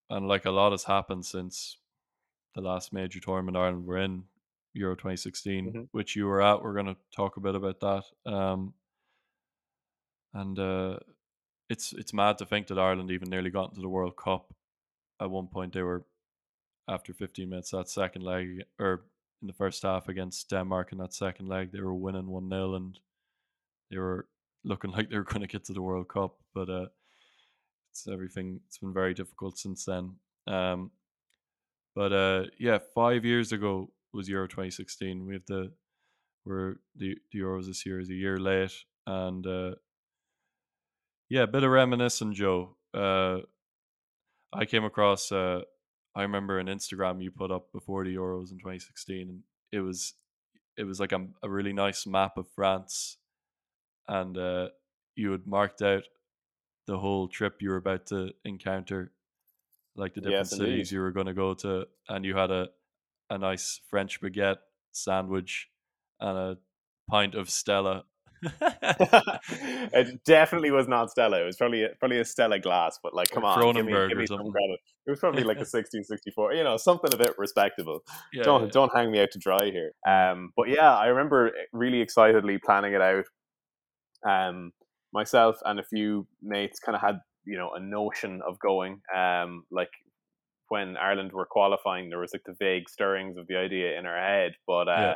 and 0.10 0.28
like 0.28 0.46
a 0.46 0.52
lot 0.52 0.72
has 0.72 0.84
happened 0.86 1.26
since 1.26 1.78
the 2.56 2.62
last 2.62 2.92
major 2.94 3.20
tournament 3.20 3.58
Ireland 3.58 3.86
were 3.86 3.98
in, 3.98 4.24
Euro 4.74 4.96
2016, 4.96 5.72
Mhm. 5.74 5.88
which 5.92 6.16
you 6.16 6.26
were 6.26 6.42
at. 6.42 6.62
We're 6.62 6.74
going 6.74 6.88
to 6.88 6.98
talk 7.16 7.38
a 7.38 7.42
bit 7.42 7.56
about 7.56 7.80
that, 7.80 8.04
um, 8.32 8.74
and 10.36 10.60
uh, 10.60 10.98
it's 11.70 11.94
it's 11.94 12.14
mad 12.14 12.38
to 12.38 12.46
think 12.46 12.68
that 12.68 12.78
Ireland 12.78 13.10
even 13.10 13.30
nearly 13.30 13.50
got 13.50 13.70
into 13.70 13.82
the 13.82 13.90
World 13.90 14.16
Cup. 14.18 14.54
At 15.20 15.32
one 15.32 15.48
point, 15.48 15.74
they 15.74 15.82
were 15.82 16.04
after 16.88 17.14
15 17.14 17.50
minutes 17.50 17.72
that 17.72 17.90
second 17.90 18.22
leg, 18.22 18.64
or 18.80 19.06
in 19.42 19.48
the 19.48 19.54
first 19.54 19.82
half 19.82 20.10
against 20.10 20.50
Denmark 20.50 20.92
in 20.92 20.98
that 21.00 21.14
second 21.14 21.48
leg, 21.48 21.72
they 21.72 21.80
were 21.80 21.94
winning 21.94 22.28
one 22.28 22.50
0 22.50 22.76
and 22.76 23.00
they 23.90 23.98
were 23.98 24.28
looking 24.64 24.92
like 24.96 25.10
they 25.10 25.18
were 25.18 25.24
going 25.24 25.42
to 25.42 25.48
get 25.48 25.64
to 25.66 25.74
the 25.74 25.82
World 25.82 26.10
Cup, 26.10 26.36
but 26.54 26.70
uh, 26.70 26.88
it's 27.92 28.08
everything. 28.08 28.60
It's 28.68 28.78
been 28.78 28.94
very 28.94 29.14
difficult 29.14 29.58
since 29.58 29.86
then. 29.86 30.16
Um, 30.48 30.92
but 31.96 32.12
uh, 32.12 32.44
yeah, 32.60 32.80
five 32.94 33.24
years 33.24 33.54
ago 33.54 33.90
was 34.14 34.28
Euro 34.28 34.48
2016. 34.48 35.26
We 35.26 35.34
have 35.36 35.46
the 35.48 35.72
we're 36.46 36.76
the 36.96 37.18
the 37.32 37.40
Euros 37.40 37.68
this 37.68 37.86
year 37.86 38.00
is 38.00 38.10
a 38.10 38.14
year 38.14 38.38
late, 38.38 38.74
and 39.08 39.48
uh, 39.48 39.76
yeah, 41.30 41.44
a 41.44 41.48
bit 41.48 41.64
of 41.64 41.72
reminiscing, 41.72 42.34
Joe. 42.34 42.76
Uh, 42.94 43.40
I 44.54 44.66
came 44.66 44.84
across. 44.84 45.32
Uh, 45.32 45.62
I 46.16 46.22
remember 46.22 46.60
an 46.60 46.68
Instagram 46.68 47.22
you 47.22 47.32
put 47.32 47.52
up 47.52 47.72
before 47.74 48.04
the 48.04 48.16
Euros 48.16 48.52
in 48.52 48.58
2016, 48.58 49.30
and 49.30 49.44
it 49.72 49.82
was 49.82 50.14
it 50.78 50.84
was 50.84 51.00
like 51.00 51.12
a, 51.12 51.28
a 51.44 51.50
really 51.50 51.74
nice 51.74 52.06
map 52.06 52.38
of 52.38 52.48
France, 52.56 53.18
and 54.08 54.38
uh, 54.38 54.70
you 55.16 55.32
had 55.32 55.48
marked 55.48 55.82
out 55.82 56.04
the 56.88 56.98
whole 56.98 57.28
trip 57.28 57.62
you 57.62 57.70
were 57.70 57.78
about 57.78 58.06
to 58.08 58.32
encounter, 58.44 59.12
like 59.96 60.14
the 60.14 60.22
different 60.22 60.52
Yes, 60.52 60.58
cities 60.58 60.92
you 60.92 61.00
were 61.00 61.12
going 61.12 61.26
to 61.26 61.34
go 61.34 61.54
to, 61.56 61.88
and 62.08 62.24
you 62.26 62.36
had 62.36 62.52
a 62.52 62.70
a 63.30 63.38
nice 63.38 63.82
French 63.90 64.22
baguette 64.22 64.60
sandwich 64.92 65.70
and 66.20 66.38
a 66.38 66.58
pint 67.10 67.36
of 67.36 67.50
Stella. 67.50 68.06
It 68.62 70.24
definitely 70.26 70.72
was 70.72 70.88
not 70.88 71.12
Stella. 71.12 71.42
It 71.42 71.46
was 71.46 71.58
probably 71.58 71.84
a, 71.84 71.90
probably 72.00 72.20
a 72.20 72.26
Stella 72.26 72.60
glass, 72.60 73.00
but 73.02 73.14
like, 73.14 73.32
Or 73.32 73.36
come 73.36 73.46
on, 73.46 73.74
give 73.74 73.86
me, 73.86 73.94
give 74.08 74.18
me 74.18 74.28
some 74.28 74.52
credit. 74.52 74.80
It 75.08 75.10
was 75.10 75.20
probably 75.20 75.44
like 75.44 75.58
a 75.58 75.60
1664, 75.68 76.54
you 76.54 76.64
know, 76.64 76.78
something 76.78 77.14
a 77.14 77.18
bit 77.18 77.38
respectable. 77.38 78.02
yeah, 78.34 78.44
don't 78.44 78.66
yeah. 78.66 78.70
don't 78.72 78.92
hang 78.96 79.12
me 79.12 79.20
out 79.20 79.32
to 79.32 79.40
dry 79.40 79.72
here. 79.72 79.92
Um, 80.08 80.52
but 80.56 80.70
yeah, 80.70 80.96
I 80.96 81.08
remember 81.08 81.52
really 81.74 82.02
excitedly 82.02 82.58
planning 82.58 82.94
it 82.94 83.02
out. 83.02 83.26
Um, 84.28 84.72
myself 85.14 85.58
and 85.66 85.80
a 85.80 85.84
few 85.84 86.28
mates 86.42 86.80
kind 86.80 86.96
of 86.96 87.02
had 87.02 87.20
you 87.46 87.58
know 87.58 87.72
a 87.76 87.80
notion 87.80 88.42
of 88.48 88.60
going. 88.60 89.02
Um, 89.16 89.64
like 89.72 89.92
when 90.70 90.98
Ireland 90.98 91.32
were 91.32 91.46
qualifying, 91.46 92.10
there 92.10 92.20
was 92.20 92.34
like 92.34 92.44
the 92.46 92.56
vague 92.60 92.90
stirrings 92.90 93.38
of 93.38 93.48
the 93.48 93.56
idea 93.56 93.98
in 94.00 94.06
our 94.06 94.18
head, 94.20 94.54
but 94.66 94.88
uh, 94.88 94.96
Yeah. 94.98 95.16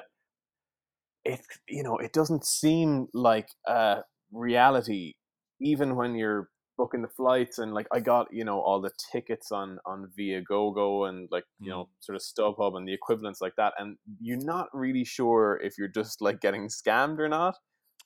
It 1.34 1.42
you 1.68 1.84
know 1.84 1.98
it 1.98 2.14
doesn't 2.14 2.46
seem 2.46 3.08
like 3.14 3.50
a 3.68 4.04
reality 4.32 5.14
even 5.62 5.96
when 5.96 6.16
you're 6.16 6.50
booking 6.78 7.02
the 7.02 7.10
flights 7.10 7.58
and 7.60 7.74
like 7.74 7.88
I 7.92 8.00
got 8.00 8.28
you 8.32 8.46
know 8.46 8.60
all 8.62 8.80
the 8.82 8.92
tickets 9.12 9.52
on 9.52 9.80
on 9.86 10.10
Viagogo 10.18 11.10
and 11.10 11.28
like 11.32 11.44
you 11.60 11.70
know 11.70 11.90
sort 12.00 12.16
of 12.16 12.22
StubHub 12.22 12.78
and 12.78 12.88
the 12.88 12.94
equivalents 12.94 13.42
like 13.42 13.56
that 13.58 13.74
and 13.78 13.98
you're 14.22 14.46
not 14.56 14.68
really 14.74 15.04
sure 15.04 15.60
if 15.62 15.78
you're 15.78 15.90
just 16.02 16.22
like 16.22 16.40
getting 16.40 16.70
scammed 16.70 17.20
or 17.20 17.28
not 17.28 17.56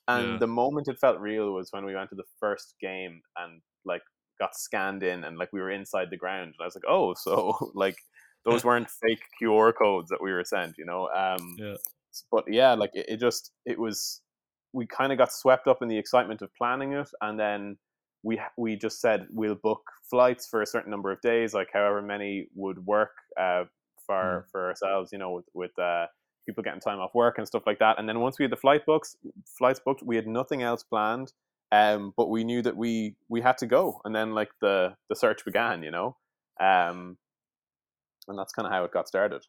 and 0.08 0.34
Yeah. 0.34 0.38
the 0.40 0.48
moment 0.48 0.88
it 0.88 1.00
felt 1.00 1.20
real 1.20 1.54
was 1.54 1.72
when 1.72 1.86
we 1.86 1.96
went 1.96 2.10
to 2.10 2.16
the 2.16 2.32
first 2.40 2.76
game 2.82 3.22
and 3.38 3.62
like 3.86 4.02
got 4.40 4.56
scanned 4.56 5.04
in 5.04 5.24
and 5.24 5.38
like 5.38 5.54
we 5.54 5.62
were 5.62 5.70
inside 5.72 6.10
the 6.10 6.18
ground 6.18 6.48
and 6.58 6.62
I 6.62 6.66
was 6.66 6.76
like 6.76 6.90
oh 6.90 7.14
so 7.26 7.72
like 7.76 7.98
those 8.46 8.66
weren't 8.68 8.90
fake 8.90 9.24
QR 9.40 9.72
codes 9.72 10.10
that 10.10 10.22
we 10.24 10.32
were 10.34 10.44
sent 10.44 10.76
you 10.80 10.86
know 10.86 11.10
um 11.10 11.58
Yeah. 11.58 11.78
But 12.32 12.46
yeah, 12.48 12.74
like 12.74 12.92
it, 12.94 13.06
it 13.08 13.20
just 13.20 13.52
it 13.66 13.80
was 13.80 14.22
we 14.74 14.86
kind 14.88 15.12
of 15.12 15.18
got 15.18 15.32
swept 15.32 15.68
up 15.68 15.82
in 15.82 15.88
the 15.88 15.98
excitement 15.98 16.42
of 16.42 16.54
planning 16.56 16.94
it, 16.94 17.10
and 17.22 17.40
then 17.40 17.78
we 18.24 18.40
we 18.58 18.76
just 18.76 19.00
said 19.02 19.28
we'll 19.32 19.56
book 19.56 19.82
flights 20.10 20.48
for 20.48 20.62
a 20.62 20.66
certain 20.66 20.92
number 20.92 21.12
of 21.12 21.22
days, 21.22 21.54
like 21.54 21.70
however 21.74 22.02
many 22.02 22.48
would 22.56 22.86
work 22.86 23.12
uh, 23.40 23.66
for 24.06 24.48
for 24.52 24.68
ourselves, 24.70 25.12
you 25.12 25.18
know, 25.18 25.32
with 25.32 25.46
with 25.54 25.78
uh, 25.80 26.08
people 26.46 26.64
getting 26.64 26.80
time 26.80 27.00
off 27.00 27.14
work 27.14 27.38
and 27.38 27.48
stuff 27.48 27.64
like 27.66 27.80
that. 27.80 28.00
And 28.00 28.08
then 28.08 28.20
once 28.20 28.40
we 28.40 28.44
had 28.44 28.52
the 28.52 28.58
flight 28.58 28.86
books, 28.86 29.16
flights 29.58 29.80
booked, 29.84 30.04
we 30.04 30.16
had 30.16 30.28
nothing 30.28 30.62
else 30.62 30.84
planned. 30.84 31.34
Um, 31.72 32.14
but 32.16 32.30
we 32.30 32.44
knew 32.44 32.62
that 32.62 32.78
we 32.78 33.16
we 33.30 33.42
had 33.42 33.58
to 33.60 33.66
go, 33.66 34.00
and 34.06 34.16
then 34.16 34.34
like 34.34 34.52
the 34.62 34.96
the 35.10 35.16
search 35.16 35.44
began, 35.44 35.82
you 35.82 35.90
know, 35.90 36.16
um, 36.60 37.18
and 38.28 38.38
that's 38.38 38.54
kind 38.54 38.68
of 38.68 38.72
how 38.72 38.84
it 38.84 38.92
got 38.92 39.08
started. 39.08 39.44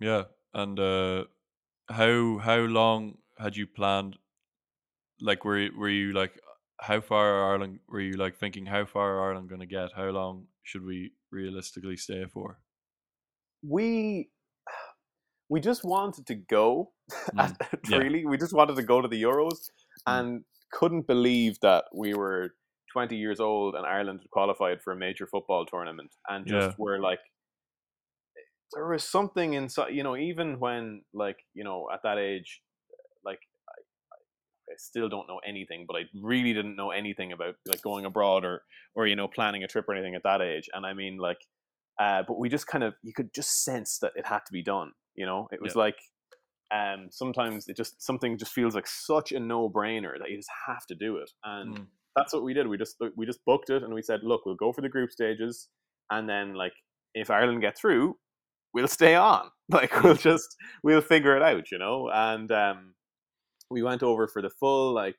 Yeah, 0.00 0.24
and 0.54 0.80
uh, 0.80 1.24
how 1.88 2.38
how 2.38 2.58
long 2.58 3.18
had 3.38 3.56
you 3.56 3.66
planned? 3.66 4.18
Like, 5.20 5.44
were 5.44 5.58
you, 5.58 5.72
were 5.78 5.88
you 5.88 6.12
like, 6.12 6.40
how 6.80 7.00
far 7.00 7.50
Ireland? 7.52 7.80
Were 7.88 8.00
you 8.00 8.14
like 8.16 8.36
thinking, 8.36 8.66
how 8.66 8.84
far 8.84 9.16
are 9.18 9.30
Ireland 9.30 9.48
going 9.48 9.60
to 9.60 9.66
get? 9.66 9.92
How 9.96 10.10
long 10.10 10.46
should 10.62 10.84
we 10.84 11.12
realistically 11.30 11.96
stay 11.96 12.26
for? 12.26 12.58
we 13.62 14.30
we 15.48 15.60
just 15.60 15.84
wanted 15.84 16.26
to 16.26 16.34
go 16.34 16.92
Mm, 17.34 17.56
yeah. 17.88 17.96
really 17.98 18.26
we 18.26 18.36
just 18.36 18.52
wanted 18.52 18.76
to 18.76 18.82
go 18.82 19.00
to 19.00 19.08
the 19.08 19.22
euros 19.22 19.70
Mm. 20.08 20.20
and 20.20 20.44
couldn't 20.72 21.06
believe 21.06 21.58
that 21.62 21.84
we 21.94 22.14
were 22.14 22.54
20 22.92 23.16
years 23.16 23.40
old 23.40 23.74
and 23.74 23.86
ireland 23.86 24.20
had 24.20 24.30
qualified 24.30 24.82
for 24.82 24.92
a 24.92 24.96
major 24.96 25.26
football 25.26 25.64
tournament 25.66 26.10
and 26.28 26.46
just 26.46 26.68
Yeah. 26.68 26.74
were 26.78 26.98
like 27.00 27.20
there 28.72 28.86
was 28.88 29.04
something 29.04 29.54
inside, 29.54 29.94
you 29.94 30.02
know, 30.02 30.16
even 30.16 30.58
when 30.60 31.02
like 31.14 31.38
you 31.54 31.64
know 31.64 31.88
at 31.92 32.00
that 32.04 32.18
age, 32.18 32.62
like 33.24 33.40
I, 33.68 34.72
I 34.72 34.74
still 34.76 35.08
don't 35.08 35.28
know 35.28 35.40
anything, 35.46 35.84
but 35.86 35.96
I 35.96 36.02
really 36.20 36.52
didn't 36.52 36.76
know 36.76 36.90
anything 36.90 37.32
about 37.32 37.56
like 37.66 37.82
going 37.82 38.04
abroad 38.04 38.44
or 38.44 38.62
or 38.94 39.06
you 39.06 39.16
know 39.16 39.28
planning 39.28 39.64
a 39.64 39.68
trip 39.68 39.88
or 39.88 39.94
anything 39.94 40.14
at 40.14 40.22
that 40.24 40.42
age. 40.42 40.68
And 40.72 40.86
I 40.86 40.94
mean 40.94 41.18
like, 41.18 41.38
uh, 42.00 42.22
but 42.26 42.38
we 42.38 42.48
just 42.48 42.66
kind 42.66 42.84
of 42.84 42.94
you 43.02 43.12
could 43.14 43.32
just 43.34 43.64
sense 43.64 43.98
that 44.00 44.12
it 44.16 44.26
had 44.26 44.40
to 44.46 44.52
be 44.52 44.62
done. 44.62 44.92
You 45.14 45.26
know, 45.26 45.48
it 45.52 45.60
was 45.62 45.74
Yeah. 45.74 45.82
like 45.82 45.96
um 46.74 47.08
sometimes 47.10 47.68
it 47.68 47.76
just 47.76 48.02
something 48.02 48.36
just 48.36 48.52
feels 48.52 48.74
like 48.74 48.86
such 48.88 49.30
a 49.32 49.38
no 49.38 49.70
brainer 49.70 50.18
that 50.18 50.30
you 50.30 50.36
just 50.36 50.50
have 50.66 50.84
to 50.86 50.94
do 50.96 51.16
it 51.16 51.30
and 51.44 51.78
Mm. 51.78 51.86
that's 52.16 52.32
what 52.32 52.42
we 52.42 52.54
did 52.54 52.66
we 52.66 52.76
just 52.76 52.96
we 53.16 53.24
just 53.24 53.44
booked 53.44 53.70
it 53.70 53.84
and 53.84 53.94
we 53.94 54.02
said 54.02 54.20
look 54.24 54.44
we'll 54.44 54.56
go 54.56 54.72
for 54.72 54.80
the 54.80 54.88
group 54.88 55.12
stages 55.12 55.68
and 56.10 56.28
then 56.28 56.54
like 56.54 56.72
if 57.14 57.30
ireland 57.30 57.60
get 57.60 57.78
through 57.78 58.18
we'll 58.74 58.88
stay 58.88 59.14
on 59.14 59.48
like 59.70 60.02
we'll 60.02 60.14
just 60.14 60.56
we'll 60.82 61.00
figure 61.00 61.36
it 61.36 61.42
out 61.42 61.70
you 61.70 61.78
know 61.78 62.08
and 62.12 62.50
um 62.52 62.94
we 63.70 63.82
went 63.82 64.02
over 64.02 64.28
for 64.28 64.40
the 64.42 64.50
full 64.50 64.92
like 64.94 65.16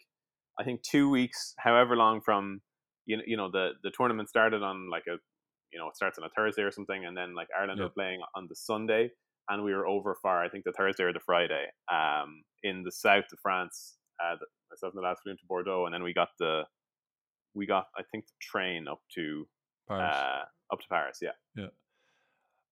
i 0.59 0.63
think 0.63 0.81
two 0.83 1.09
weeks 1.09 1.53
however 1.59 1.95
long 1.95 2.21
from 2.21 2.61
you 3.05 3.17
know, 3.17 3.23
you 3.25 3.37
know 3.37 3.49
the 3.51 3.71
the 3.83 3.91
tournament 3.91 4.29
started 4.29 4.61
on 4.63 4.89
like 4.89 5.03
a 5.07 5.17
you 5.73 5.79
know 5.79 5.87
it 5.89 5.95
starts 5.95 6.17
on 6.17 6.23
a 6.23 6.29
thursday 6.35 6.61
or 6.61 6.71
something 6.71 7.05
and 7.05 7.15
then 7.17 7.35
like 7.35 7.47
ireland 7.57 7.79
Yeah. 7.79 7.87
are 7.87 7.89
playing 7.89 8.21
on 8.35 8.47
the 8.49 8.55
sunday 8.55 9.09
and 9.49 9.63
we 9.63 9.73
were 9.73 9.87
over 9.87 10.13
for 10.21 10.43
I 10.43 10.49
think 10.49 10.65
the 10.65 10.73
Thursday 10.73 11.03
or 11.03 11.13
the 11.13 11.21
Friday 11.25 11.67
um, 11.89 12.43
in 12.63 12.83
the 12.83 12.91
south 12.91 13.23
of 13.31 13.39
France. 13.41 13.95
Uh, 14.21 14.35
myself 14.69 14.91
and 14.93 15.01
the 15.01 15.07
lads 15.07 15.21
flew 15.23 15.31
into 15.31 15.45
Bordeaux, 15.47 15.85
and 15.85 15.93
then 15.93 16.03
we 16.03 16.13
got 16.13 16.27
the 16.37 16.63
we 17.55 17.65
got 17.65 17.85
I 17.97 18.01
think 18.11 18.25
the 18.25 18.33
train 18.41 18.89
up 18.89 18.99
to 19.15 19.47
Paris. 19.87 20.13
uh, 20.13 20.41
up 20.73 20.79
to 20.81 20.85
Paris. 20.89 21.19
Yeah. 21.21 21.31
Yeah, 21.55 21.67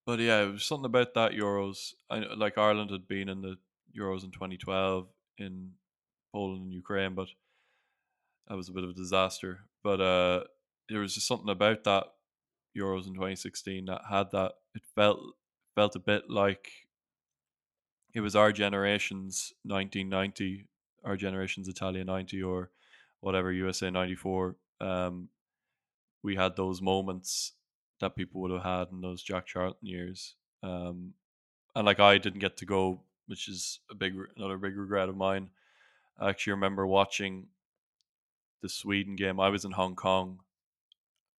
But 0.06 0.20
yeah, 0.20 0.42
it 0.42 0.52
was 0.52 0.64
something 0.64 0.86
about 0.86 1.14
that 1.14 1.32
Euros. 1.32 1.92
I 2.08 2.20
like 2.36 2.56
Ireland 2.56 2.90
had 2.92 3.08
been 3.08 3.28
in 3.28 3.42
the 3.42 3.56
Euros 3.98 4.22
in 4.22 4.30
2012 4.30 5.08
in 5.38 5.72
Poland 6.32 6.62
and 6.62 6.72
Ukraine, 6.72 7.14
but 7.14 7.28
that 8.46 8.56
was 8.56 8.68
a 8.68 8.72
bit 8.72 8.84
of 8.84 8.90
a 8.90 8.94
disaster. 8.94 9.64
But 9.82 10.00
uh, 10.00 10.44
there 10.88 11.00
was 11.00 11.14
just 11.14 11.26
something 11.26 11.50
about 11.50 11.82
that 11.84 12.04
Euros 12.76 13.08
in 13.08 13.14
2016 13.14 13.86
that 13.86 14.02
had 14.08 14.30
that. 14.30 14.52
It 14.76 14.82
felt 14.94 15.18
felt 15.74 15.96
a 15.96 16.00
bit 16.00 16.30
like 16.30 16.70
it 18.14 18.20
was 18.20 18.36
our 18.36 18.52
generation's 18.52 19.52
1990, 19.64 20.68
our 21.04 21.16
generation's 21.16 21.68
Italia 21.68 22.04
90, 22.04 22.42
or 22.44 22.70
whatever 23.20 23.52
USA 23.52 23.90
94. 23.90 24.56
Um, 24.80 25.28
we 26.22 26.36
had 26.36 26.56
those 26.56 26.80
moments 26.80 27.52
that 28.00 28.16
people 28.16 28.40
would 28.40 28.50
have 28.50 28.62
had 28.62 28.88
in 28.92 29.00
those 29.00 29.22
Jack 29.22 29.46
Charlton 29.46 29.86
years. 29.86 30.34
Um, 30.62 31.14
and 31.74 31.86
like 31.86 32.00
I 32.00 32.18
didn't 32.18 32.40
get 32.40 32.56
to 32.58 32.66
go, 32.66 33.00
which 33.26 33.48
is 33.48 33.80
a 33.90 33.94
big 33.94 34.14
another 34.36 34.56
big 34.58 34.76
regret 34.76 35.08
of 35.08 35.16
mine. 35.16 35.50
I 36.18 36.30
actually 36.30 36.52
remember 36.52 36.86
watching 36.86 37.48
the 38.62 38.68
Sweden 38.68 39.16
game. 39.16 39.38
I 39.38 39.50
was 39.50 39.64
in 39.64 39.72
Hong 39.72 39.94
Kong 39.94 40.40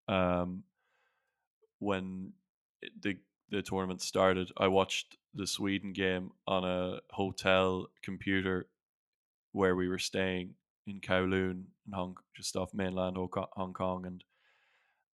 um, 0.08 0.64
when 1.78 2.32
the 3.00 3.16
the 3.50 3.62
tournament 3.62 4.02
started. 4.02 4.50
I 4.56 4.68
watched 4.68 5.16
the 5.34 5.46
Sweden 5.46 5.92
game 5.92 6.32
on 6.46 6.64
a 6.64 7.00
hotel 7.10 7.88
computer 8.02 8.66
where 9.52 9.76
we 9.76 9.88
were 9.88 9.98
staying 9.98 10.54
in 10.86 11.00
Kowloon, 11.00 11.64
in 11.86 11.92
Hong, 11.92 12.16
just 12.34 12.56
off 12.56 12.74
mainland 12.74 13.16
Hong 13.16 13.72
Kong- 13.72 14.06
and 14.06 14.24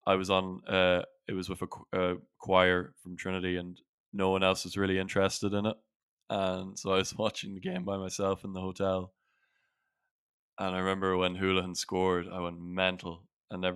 I 0.07 0.15
was 0.15 0.31
on. 0.31 0.63
Uh, 0.67 1.03
it 1.29 1.35
was 1.35 1.49
with 1.49 1.63
a, 1.63 1.69
a 1.99 2.17
choir 2.39 2.95
from 3.03 3.17
Trinity, 3.17 3.57
and 3.57 3.81
no 4.13 4.31
one 4.31 4.43
else 4.43 4.65
was 4.65 4.77
really 4.77 4.99
interested 4.99 5.53
in 5.55 5.67
it, 5.67 5.77
and 6.31 6.79
so 6.79 6.93
I 6.93 6.97
was 6.99 7.15
watching 7.19 7.55
the 7.55 7.61
game 7.61 7.85
by 7.85 7.97
myself 7.97 8.45
in 8.45 8.53
the 8.53 8.61
hotel. 8.61 9.13
And 10.59 10.77
I 10.77 10.79
remember 10.81 11.17
when 11.17 11.37
Hoolahan 11.37 11.77
scored, 11.77 12.27
I 12.31 12.41
went 12.41 12.61
mental, 12.61 13.23
and 13.51 13.65
uh, 13.65 13.73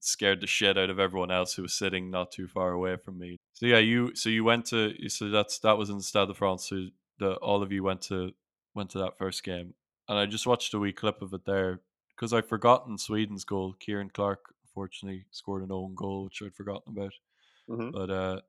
scared 0.00 0.40
the 0.40 0.46
shit 0.46 0.76
out 0.76 0.90
of 0.90 0.98
everyone 0.98 1.30
else 1.30 1.54
who 1.54 1.62
was 1.62 1.74
sitting 1.74 2.10
not 2.10 2.32
too 2.32 2.48
far 2.48 2.72
away 2.72 2.96
from 2.96 3.18
me. 3.18 3.38
So 3.52 3.66
yeah, 3.66 3.78
you 3.78 4.14
so 4.14 4.28
you 4.28 4.44
went 4.44 4.66
to 4.66 5.08
so 5.08 5.30
that's 5.30 5.58
that 5.60 5.78
was 5.78 5.90
in 5.90 5.98
the 5.98 6.02
Stade 6.02 6.28
de 6.28 6.34
France. 6.34 6.68
So 6.68 6.86
the 7.18 7.34
all 7.34 7.62
of 7.62 7.72
you 7.72 7.82
went 7.82 8.02
to 8.02 8.32
went 8.74 8.90
to 8.90 8.98
that 8.98 9.18
first 9.18 9.44
game, 9.44 9.74
and 10.08 10.18
I 10.18 10.26
just 10.26 10.46
watched 10.46 10.74
a 10.74 10.78
wee 10.78 10.92
clip 10.92 11.22
of 11.22 11.32
it 11.32 11.44
there 11.46 11.80
because 12.14 12.32
I'd 12.32 12.48
forgotten 12.48 12.98
Sweden's 12.98 13.44
goal. 13.44 13.74
Ciaran 13.80 14.10
Clark 14.10 14.54
unfortunately 14.70 15.24
scored 15.30 15.62
an 15.62 15.72
own 15.72 15.94
goal, 15.94 16.24
which 16.24 16.42
I'd 16.42 16.54
forgotten 16.54 16.96
about. 16.96 17.12
Mhm. 17.68 17.92
But 17.92 18.10
uh, 18.10 18.40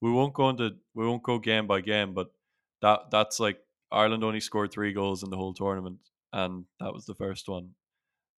we 0.00 0.10
won't 0.10 0.34
go 0.34 0.48
into 0.50 0.76
we 0.94 1.06
won't 1.06 1.22
go 1.22 1.38
game 1.38 1.66
by 1.66 1.80
game, 1.80 2.14
but 2.14 2.30
that 2.82 3.10
that's 3.10 3.40
like 3.40 3.60
Ireland 3.90 4.24
only 4.24 4.40
scored 4.40 4.70
three 4.72 4.92
goals 4.92 5.22
in 5.22 5.30
the 5.30 5.36
whole 5.36 5.54
tournament, 5.54 5.98
and 6.32 6.64
that 6.80 6.92
was 6.92 7.06
the 7.06 7.14
first 7.14 7.48
one. 7.48 7.74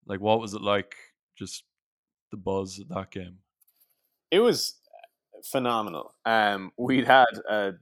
Like, 0.07 0.20
what 0.20 0.40
was 0.40 0.55
it 0.55 0.62
like? 0.62 0.94
Just 1.37 1.64
the 2.31 2.37
buzz 2.37 2.79
at 2.81 2.88
that 2.88 3.11
game. 3.11 3.38
it 4.31 4.40
was 4.40 4.79
phenomenal. 5.44 6.14
Um, 6.24 6.72
we'd 6.76 7.07
had 7.07 7.26
uh, 7.48 7.72
y- 7.72 7.79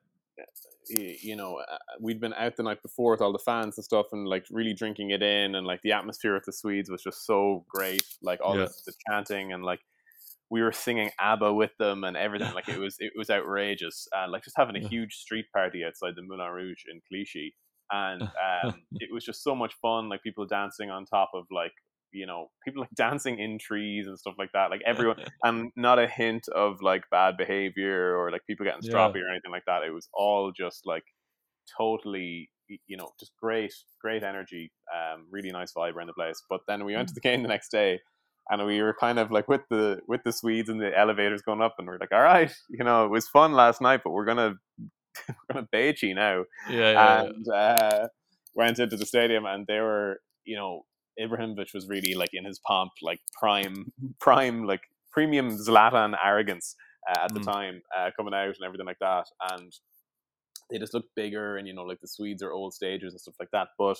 you 0.90 1.36
know 1.36 1.56
uh, 1.58 1.76
we'd 2.00 2.20
been 2.20 2.34
out 2.34 2.56
the 2.56 2.62
night 2.62 2.82
before 2.82 3.12
with 3.12 3.20
all 3.20 3.32
the 3.32 3.38
fans 3.38 3.76
and 3.78 3.84
stuff, 3.84 4.06
and 4.12 4.26
like 4.26 4.46
really 4.50 4.74
drinking 4.74 5.10
it 5.10 5.22
in, 5.22 5.54
and 5.54 5.66
like 5.66 5.82
the 5.82 5.92
atmosphere 5.92 6.36
of 6.36 6.44
the 6.44 6.52
Swedes 6.52 6.90
was 6.90 7.02
just 7.02 7.26
so 7.26 7.64
great. 7.68 8.02
Like 8.22 8.40
all 8.42 8.56
Yeah. 8.56 8.66
the, 8.66 8.74
the 8.86 8.92
chanting 9.08 9.52
and 9.52 9.64
like 9.64 9.80
we 10.50 10.62
were 10.62 10.72
singing 10.72 11.10
ABBA 11.20 11.52
with 11.52 11.76
them 11.78 12.04
and 12.04 12.16
everything. 12.16 12.52
Like 12.54 12.68
it 12.68 12.78
was 12.80 12.96
it 13.00 13.12
was 13.16 13.30
outrageous. 13.30 14.08
Uh, 14.16 14.28
like 14.30 14.44
just 14.44 14.56
having 14.56 14.76
a 14.76 14.88
huge 14.88 15.14
street 15.14 15.46
party 15.54 15.84
outside 15.84 16.14
the 16.16 16.22
Moulin 16.22 16.50
Rouge 16.52 16.84
in 16.90 17.00
Clichy, 17.08 17.54
and 17.90 18.22
um, 18.64 18.74
it 18.94 19.12
was 19.12 19.24
just 19.24 19.42
so 19.42 19.54
much 19.54 19.74
fun. 19.82 20.08
Like 20.08 20.22
people 20.22 20.46
dancing 20.46 20.90
on 20.90 21.04
top 21.04 21.30
of 21.34 21.44
like 21.50 21.72
you 22.12 22.26
know 22.26 22.50
people 22.64 22.80
like 22.80 22.90
dancing 22.96 23.38
in 23.38 23.58
trees 23.58 24.06
and 24.06 24.18
stuff 24.18 24.34
like 24.38 24.52
that. 24.52 24.70
Like 24.70 24.82
everyone 24.86 25.16
and 25.42 25.70
not 25.76 25.98
a 25.98 26.06
hint 26.06 26.48
of 26.54 26.80
like 26.82 27.04
bad 27.10 27.36
behavior 27.36 28.16
or 28.16 28.30
like 28.30 28.42
people 28.46 28.64
getting 28.64 28.82
Yeah. 28.82 28.92
stroppy 28.94 29.22
or 29.22 29.30
anything 29.30 29.50
like 29.52 29.64
that. 29.66 29.82
It 29.82 29.90
was 29.92 30.08
all 30.12 30.52
just 30.52 30.86
like 30.86 31.04
totally, 31.76 32.50
you 32.86 32.96
know, 32.96 33.08
just 33.18 33.32
great, 33.40 33.72
great 34.00 34.22
energy, 34.22 34.72
um, 34.94 35.26
really 35.30 35.50
nice 35.50 35.72
vibe 35.72 35.94
around 35.94 36.08
the 36.08 36.12
place. 36.14 36.42
But 36.48 36.60
then 36.68 36.84
we 36.84 36.94
went 36.94 37.08
to 37.08 37.14
the 37.14 37.20
game 37.20 37.42
the 37.42 37.48
next 37.48 37.70
day, 37.70 38.00
and 38.50 38.64
we 38.66 38.80
were 38.82 38.96
kind 38.98 39.18
of 39.18 39.30
like 39.30 39.48
with 39.48 39.62
the 39.70 40.00
with 40.08 40.22
the 40.24 40.32
Swedes 40.32 40.68
and 40.68 40.80
the 40.80 40.96
elevators 40.96 41.42
going 41.42 41.62
up, 41.62 41.74
and 41.78 41.86
we 41.88 41.94
are 41.94 41.98
like, 41.98 42.12
all 42.12 42.22
right, 42.22 42.52
you 42.70 42.84
know, 42.84 43.04
it 43.04 43.10
was 43.10 43.28
fun 43.28 43.52
last 43.52 43.80
night, 43.80 44.00
but 44.04 44.10
we're 44.10 44.24
gonna 44.24 44.54
we're 45.28 45.54
gonna 45.54 45.68
beat 45.72 46.02
you 46.02 46.14
now 46.14 46.44
yeah, 46.70 46.76
yeah, 46.78 46.92
yeah. 46.92 47.20
and 47.22 47.48
uh, 47.48 48.08
went 48.54 48.78
into 48.78 48.96
the 48.96 49.04
stadium 49.06 49.46
and 49.46 49.66
they 49.66 49.80
were 49.80 50.20
you 50.44 50.56
know 50.56 50.82
Ibrahimovic 51.20 51.74
was 51.74 51.88
really 51.88 52.14
like 52.14 52.30
in 52.32 52.44
his 52.44 52.58
pomp 52.60 52.92
like 53.02 53.20
prime 53.38 53.92
prime 54.20 54.64
like 54.66 54.82
premium 55.12 55.48
Zlatan 55.50 56.16
arrogance 56.24 56.76
uh, 57.10 57.20
at 57.24 57.34
the 57.34 57.40
Mm. 57.40 57.44
time 57.52 57.82
uh, 57.96 58.10
coming 58.16 58.34
out 58.34 58.54
and 58.56 58.64
everything 58.64 58.86
like 58.86 58.98
that 59.00 59.26
and 59.52 59.72
they 60.70 60.78
just 60.78 60.94
looked 60.94 61.14
bigger 61.14 61.56
and 61.56 61.66
you 61.66 61.74
know 61.74 61.84
like 61.84 62.00
the 62.00 62.08
Swedes 62.08 62.42
are 62.42 62.52
old 62.52 62.74
stagers 62.74 63.12
and 63.12 63.20
stuff 63.20 63.36
like 63.40 63.50
that 63.52 63.68
but 63.78 63.98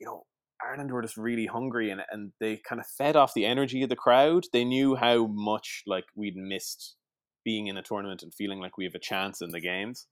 you 0.00 0.06
know 0.06 0.24
Ireland 0.64 0.90
were 0.90 1.02
just 1.02 1.16
really 1.16 1.46
hungry 1.46 1.90
and, 1.90 2.02
and 2.10 2.32
they 2.40 2.56
kind 2.56 2.80
of 2.80 2.86
fed 2.86 3.14
off 3.16 3.34
the 3.34 3.46
energy 3.46 3.82
of 3.82 3.88
the 3.88 3.96
crowd 3.96 4.44
they 4.52 4.64
knew 4.64 4.96
how 4.96 5.26
much 5.26 5.82
like 5.86 6.06
we'd 6.16 6.36
missed 6.36 6.96
being 7.44 7.68
in 7.68 7.76
a 7.76 7.82
tournament 7.82 8.22
and 8.22 8.34
feeling 8.34 8.60
like 8.60 8.76
we 8.76 8.84
have 8.84 8.94
a 8.96 8.98
chance 9.00 9.40
in 9.40 9.50
the 9.50 9.60
games 9.60 10.06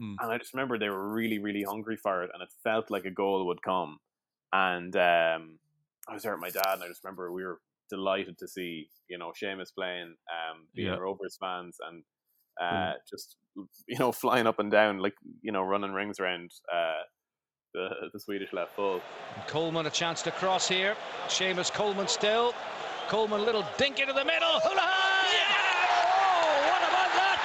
Mm. 0.00 0.16
and 0.20 0.32
I 0.32 0.38
just 0.38 0.54
remember 0.54 0.78
they 0.78 0.88
were 0.88 1.12
really, 1.12 1.38
really 1.38 1.62
hungry 1.62 1.96
for 1.98 2.22
it, 2.24 2.30
and 2.32 2.42
it 2.42 2.48
felt 2.64 2.90
like 2.90 3.04
a 3.04 3.10
goal 3.10 3.46
would 3.46 3.62
come. 3.62 3.98
And 4.52 4.96
um, 4.96 5.58
I 6.08 6.14
was 6.14 6.22
there 6.22 6.32
with 6.32 6.40
my 6.40 6.50
dad, 6.50 6.74
and 6.74 6.82
I 6.82 6.88
just 6.88 7.04
remember 7.04 7.32
we 7.32 7.44
were 7.44 7.60
delighted 7.90 8.38
to 8.38 8.48
see, 8.48 8.88
you 9.08 9.18
know, 9.18 9.32
Seamus 9.40 9.68
playing, 9.76 10.14
um, 10.30 10.66
being 10.74 10.88
Yeah. 10.88 10.96
Rovers 10.96 11.36
fans, 11.40 11.76
and 11.88 12.02
uh, 12.60 12.70
Brilliant. 12.70 13.00
just 13.08 13.36
you 13.88 13.98
know 13.98 14.12
flying 14.12 14.46
up 14.46 14.58
and 14.58 14.70
down, 14.70 14.98
like 14.98 15.14
you 15.42 15.52
know, 15.52 15.62
running 15.62 15.92
rings 15.92 16.18
around 16.20 16.50
uh, 16.72 17.02
the 17.74 17.88
the 18.12 18.20
Swedish 18.20 18.52
left 18.52 18.74
full. 18.74 19.00
Coleman 19.46 19.86
a 19.86 19.90
chance 19.90 20.22
to 20.22 20.30
cross 20.32 20.68
here. 20.68 20.96
Seamus 21.28 21.72
Coleman 21.72 22.08
still. 22.08 22.54
Coleman 23.08 23.44
little 23.44 23.64
dink 23.78 23.98
into 24.00 24.12
the 24.12 24.24
middle. 24.24 24.60
Hoolahan! 24.60 24.78
Oh, 24.78 26.50
what 26.70 26.82
about 26.88 27.12
that? 27.18 27.38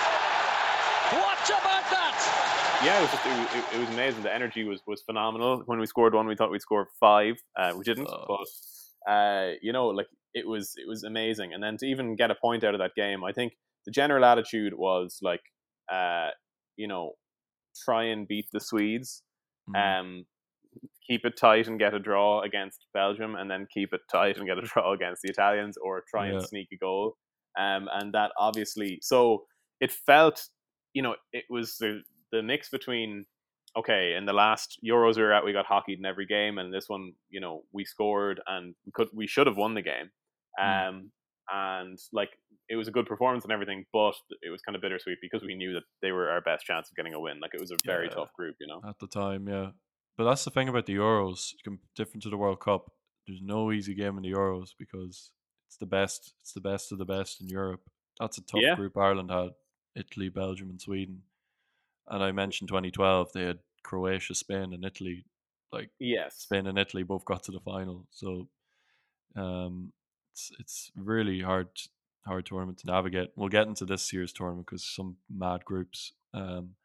What 1.12 1.49
about 1.49 1.86
that? 1.91 2.76
Yeah, 2.88 2.99
it 2.99 3.01
was, 3.01 3.11
just, 3.11 3.25
it, 3.25 3.57
it, 3.57 3.75
it 3.75 3.79
was 3.81 3.89
amazing. 3.89 4.23
The 4.23 4.33
energy 4.33 4.63
was 4.63 4.81
was 4.88 5.01
phenomenal. 5.01 5.61
When 5.65 5.77
we 5.77 5.85
scored 5.85 6.13
one, 6.13 6.25
we 6.25 6.38
thought 6.38 6.51
we'd 6.51 6.61
score 6.61 6.88
five. 7.01 7.35
Uh, 7.59 7.73
we 7.77 7.83
didn't, 7.83 8.07
Oh. 8.09 8.25
but 8.29 9.11
uh, 9.11 9.51
you 9.61 9.73
know, 9.73 9.88
like 9.88 10.07
it 10.33 10.47
was 10.47 10.73
it 10.77 10.88
was 10.88 11.03
amazing. 11.03 11.53
And 11.53 11.61
then 11.61 11.75
to 11.79 11.85
even 11.85 12.15
get 12.15 12.31
a 12.31 12.35
point 12.35 12.63
out 12.63 12.73
of 12.73 12.79
that 12.79 12.95
game, 12.95 13.25
I 13.25 13.33
think 13.33 13.57
the 13.85 13.91
general 13.91 14.23
attitude 14.23 14.73
was 14.73 15.19
like, 15.21 15.41
uh, 15.91 16.29
you 16.77 16.88
know, 16.88 17.11
try 17.83 18.05
and 18.05 18.25
beat 18.25 18.45
the 18.53 18.61
Swedes. 18.61 19.21
Mm. 19.69 19.99
Um, 19.99 20.25
keep 21.05 21.25
it 21.25 21.35
tight 21.35 21.67
and 21.67 21.77
get 21.77 21.93
a 21.93 21.99
draw 21.99 22.41
against 22.41 22.85
Belgium, 22.93 23.35
and 23.35 23.51
then 23.51 23.67
keep 23.73 23.91
it 23.91 24.01
tight 24.09 24.38
and 24.38 24.47
get 24.47 24.59
a 24.59 24.61
draw 24.61 24.93
against 24.93 25.23
the 25.23 25.29
Italians, 25.29 25.75
or 25.75 26.05
try 26.09 26.27
and 26.27 26.41
sneak 26.41 26.69
a 26.71 26.77
goal. 26.77 27.17
Um, 27.59 27.89
and 27.91 28.13
that 28.13 28.31
obviously, 28.39 28.99
so 29.01 29.43
it 29.81 29.91
felt 29.91 30.41
you 30.93 31.01
know, 31.03 31.15
it 31.33 31.43
was 31.49 31.75
the 31.79 32.01
the 32.32 32.41
mix 32.41 32.69
between 32.69 33.25
okay, 33.75 34.15
in 34.15 34.25
the 34.25 34.34
last 34.34 34.80
Euros 34.84 35.17
we 35.17 35.21
were 35.23 35.34
at, 35.34 35.45
we 35.45 35.53
got 35.53 35.65
hockeyed 35.67 35.99
in 35.99 36.05
every 36.05 36.25
game, 36.25 36.57
and 36.57 36.73
this 36.73 36.89
one, 36.89 37.13
you 37.30 37.39
know, 37.39 37.63
we 37.73 37.86
scored 37.86 38.41
and 38.47 38.73
we 38.86 38.91
could 38.91 39.09
we 39.13 39.28
should 39.28 39.47
have 39.47 39.57
won 39.57 39.73
the 39.75 39.82
game, 39.82 40.09
Mm. 40.59 40.88
um, 40.89 41.11
and 41.51 41.97
like 42.11 42.30
it 42.69 42.75
was 42.75 42.88
a 42.88 42.91
good 42.91 43.05
performance 43.05 43.43
and 43.45 43.53
everything, 43.53 43.86
but 43.93 44.15
it 44.41 44.49
was 44.49 44.61
kind 44.61 44.75
of 44.75 44.82
bittersweet 44.82 45.19
because 45.21 45.41
we 45.43 45.55
knew 45.55 45.73
that 45.73 45.84
they 46.01 46.11
were 46.11 46.30
our 46.30 46.41
best 46.41 46.65
chance 46.65 46.89
of 46.89 46.95
getting 46.95 47.13
a 47.13 47.19
win. 47.19 47.39
Like 47.39 47.53
it 47.53 47.61
was 47.61 47.71
a 47.71 47.78
very 47.86 48.07
Yeah. 48.07 48.15
tough 48.15 48.34
group, 48.34 48.55
you 48.59 48.67
know. 48.67 48.82
at 48.88 48.99
the 48.99 49.07
time, 49.07 49.47
yeah. 49.47 49.71
But 50.17 50.25
that's 50.25 50.43
the 50.43 50.51
thing 50.51 50.67
about 50.67 50.86
the 50.88 50.95
Euros, 50.95 51.53
different 51.95 52.23
to 52.23 52.30
the 52.30 52.38
World 52.38 52.59
Cup. 52.59 52.91
There's 53.28 53.41
no 53.41 53.71
easy 53.71 53.93
game 53.93 54.17
in 54.17 54.23
the 54.23 54.32
Euros 54.32 54.69
because 54.78 55.32
it's 55.67 55.78
the 55.78 55.86
best. 55.86 56.34
It's 56.41 56.53
the 56.53 56.59
best 56.61 56.91
of 56.91 56.97
the 56.97 57.05
best 57.05 57.39
in 57.39 57.47
Europe. 57.47 57.82
That's 58.19 58.38
a 58.39 58.41
tough 58.41 58.61
Yeah. 58.61 58.75
group. 58.75 58.97
Ireland 58.97 59.30
had 59.30 59.51
Italy, 59.95 60.30
Belgium, 60.30 60.69
and 60.71 60.82
Sweden. 60.82 61.23
And 62.10 62.24
I 62.24 62.32
mentioned 62.32 62.70
2012. 62.70 63.32
They 63.34 63.43
had 63.43 63.60
Croatia, 63.84 64.36
Spain, 64.36 64.74
and 64.74 64.84
Italy. 64.86 65.26
Like 65.72 65.89
Yes, 65.99 66.36
Spain 66.38 66.66
and 66.68 66.78
Italy 66.80 67.03
both 67.03 67.26
got 67.26 67.43
to 67.43 67.51
the 67.51 67.60
final. 67.60 68.08
So 68.12 68.47
um, 69.36 69.91
it's 70.32 70.51
it's 70.60 70.91
really 70.95 71.41
hard 71.41 71.68
hard 72.26 72.45
tournament 72.45 72.78
to 72.80 72.88
navigate. 72.88 73.32
We'll 73.36 73.49
get 73.49 73.68
into 73.68 73.86
this 73.86 74.12
year's 74.14 74.32
tournament 74.34 74.68
because 74.68 74.86
some 74.86 75.18
mad 75.30 75.66
groups. 75.66 76.14
Um, 76.34 76.76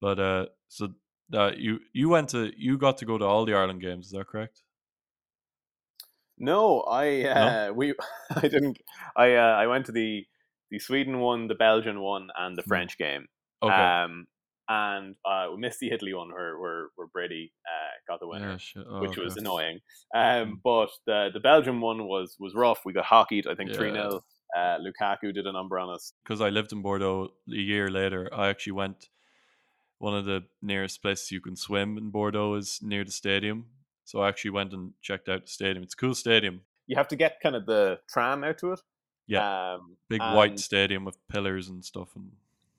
but 0.00 0.18
uh, 0.18 0.46
so 0.68 0.94
that 1.30 1.58
you 1.58 1.80
you 1.92 2.08
went 2.08 2.30
to 2.30 2.52
you 2.56 2.78
got 2.78 2.98
to 2.98 3.04
go 3.04 3.18
to 3.18 3.24
all 3.24 3.44
the 3.44 3.54
Ireland 3.54 3.82
games. 3.82 4.06
Is 4.06 4.12
that 4.12 4.26
correct? 4.28 4.62
No, 6.38 6.80
I 6.82 7.22
uh, 7.24 7.72
we 7.72 7.94
I 8.34 8.48
didn't. 8.48 8.78
I 9.16 9.34
uh, 9.34 9.56
I 9.56 9.66
went 9.66 9.86
to 9.86 9.92
the 9.92 10.26
the 10.70 10.78
Sweden 10.78 11.20
one, 11.20 11.48
the 11.48 11.54
Belgian 11.54 12.00
one, 12.00 12.28
and 12.36 12.56
the 12.56 12.62
Mm. 12.62 12.68
French 12.68 12.98
game. 12.98 13.26
Okay. 13.62 13.74
Um, 13.74 14.26
and 14.68 15.14
uh, 15.24 15.46
we 15.52 15.58
missed 15.60 15.80
the 15.80 15.90
Italy 15.90 16.12
one 16.14 16.30
where 16.32 16.58
where, 16.58 16.86
where 16.96 17.06
Brady 17.08 17.52
uh, 17.66 17.92
got 18.12 18.20
the 18.20 18.26
winner, 18.28 18.58
yeah. 18.76 18.82
Oh, 18.88 19.00
which 19.00 19.16
was 19.16 19.36
annoying. 19.36 19.80
Um, 20.14 20.22
Mm. 20.22 20.60
but 20.64 20.90
the 21.06 21.30
the 21.32 21.40
Belgian 21.40 21.80
one 21.80 22.06
was 22.06 22.36
was 22.38 22.54
rough. 22.54 22.80
We 22.84 22.92
got 22.92 23.04
hockeyed. 23.04 23.46
I 23.46 23.54
think 23.54 23.70
Yeah. 23.70 23.76
three 23.76 23.92
0 23.92 24.24
uh, 24.56 24.78
Lukaku 24.78 25.34
did 25.34 25.46
a 25.46 25.52
number 25.52 25.78
on 25.78 25.90
us. 25.94 26.12
because 26.24 26.40
I 26.40 26.50
lived 26.50 26.72
in 26.72 26.80
Bordeaux 26.82 27.28
a 27.52 27.56
year 27.56 27.88
later, 27.90 28.28
I 28.32 28.48
actually 28.48 28.72
went. 28.72 29.08
One 29.98 30.14
of 30.14 30.24
the 30.26 30.44
nearest 30.60 31.00
places 31.00 31.30
you 31.30 31.40
can 31.40 31.56
swim 31.56 31.96
in 31.96 32.10
Bordeaux 32.10 32.54
is 32.54 32.80
near 32.82 33.02
the 33.04 33.10
stadium. 33.10 33.66
So 34.04 34.20
I 34.20 34.28
actually 34.28 34.50
went 34.52 34.72
and 34.74 34.92
checked 35.02 35.28
out 35.28 35.42
the 35.46 35.50
stadium. 35.50 35.82
It's 35.82 35.94
a 35.94 35.96
cool 35.96 36.14
stadium. 36.14 36.60
You 36.86 36.96
have 36.96 37.08
to 37.08 37.16
get 37.16 37.40
kind 37.42 37.56
of 37.56 37.64
the 37.66 37.98
tram 38.08 38.44
out 38.44 38.58
to 38.58 38.72
it. 38.72 38.80
Yeah. 39.26 39.74
Um, 39.74 39.96
Big 40.08 40.20
white 40.20 40.60
stadium 40.60 41.04
with 41.04 41.16
pillars 41.28 41.68
and 41.68 41.82
stuff. 41.84 42.14
And 42.14 42.30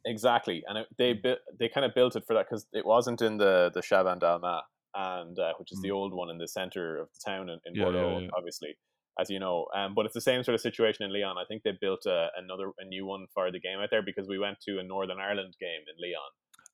Exactly, 0.09 0.63
and 0.67 0.77
it, 0.77 0.87
they 0.97 1.11
Mm. 1.11 1.21
built 1.21 1.39
they 1.59 1.67
kind 1.67 1.85
of 1.85 1.93
built 1.93 2.15
it 2.15 2.23
for 2.25 2.33
that 2.33 2.45
because 2.47 2.65
it 2.71 2.85
wasn't 2.85 3.21
in 3.21 3.37
the 3.37 3.69
the 3.73 3.81
Chaban-Delmas, 3.81 4.61
and 4.95 5.37
uh, 5.37 5.53
which 5.59 5.71
is 5.73 5.81
the 5.81 5.89
Mm. 5.89 5.91
old 5.91 6.13
one 6.13 6.29
in 6.29 6.37
the 6.37 6.47
center 6.47 6.97
of 6.97 7.09
the 7.13 7.19
town 7.25 7.49
in, 7.49 7.59
in 7.65 7.73
Yeah, 7.73 7.85
yeah, 7.85 7.85
Bordeaux, 7.85 8.21
yeah. 8.21 8.29
obviously, 8.37 8.77
as 9.19 9.29
you 9.29 9.39
know. 9.39 9.67
Um, 9.75 9.93
but 9.95 10.05
it's 10.05 10.13
the 10.13 10.21
same 10.21 10.43
sort 10.43 10.55
of 10.55 10.61
situation 10.61 11.03
in 11.05 11.11
Lyon. 11.11 11.37
I 11.37 11.43
think 11.49 11.63
they 11.63 11.73
built 11.81 12.05
a, 12.05 12.29
another 12.37 12.71
a 12.79 12.85
new 12.85 13.05
one 13.05 13.27
for 13.33 13.51
the 13.51 13.59
game 13.59 13.79
out 13.79 13.89
there 13.91 14.01
because 14.01 14.29
we 14.29 14.39
went 14.39 14.59
to 14.61 14.79
a 14.79 14.83
Northern 14.83 15.19
Ireland 15.19 15.55
game 15.59 15.81
in 15.91 15.95
Lyon. 16.01 16.31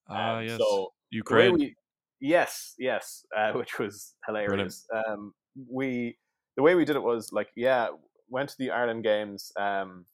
ah, 0.07 0.39
Um, 0.39 0.39
yes, 0.39 0.59
So 0.59 0.93
Ukraine. 1.11 1.57
we, 1.57 1.75
yes, 2.21 2.75
yes, 2.77 3.25
uh, 3.36 3.53
which 3.59 3.79
was 3.79 4.15
hilarious. 4.27 4.86
Um, 4.93 5.34
we 5.55 6.17
the 6.55 6.61
way 6.63 6.75
we 6.75 6.86
did 6.86 6.95
it 6.95 7.03
was 7.03 7.31
like, 7.31 7.49
yeah, 7.55 7.88
went 8.29 8.49
to 8.49 8.55
the 8.59 8.69
Ireland 8.71 9.03
games 9.03 9.51
um, 9.57 10.05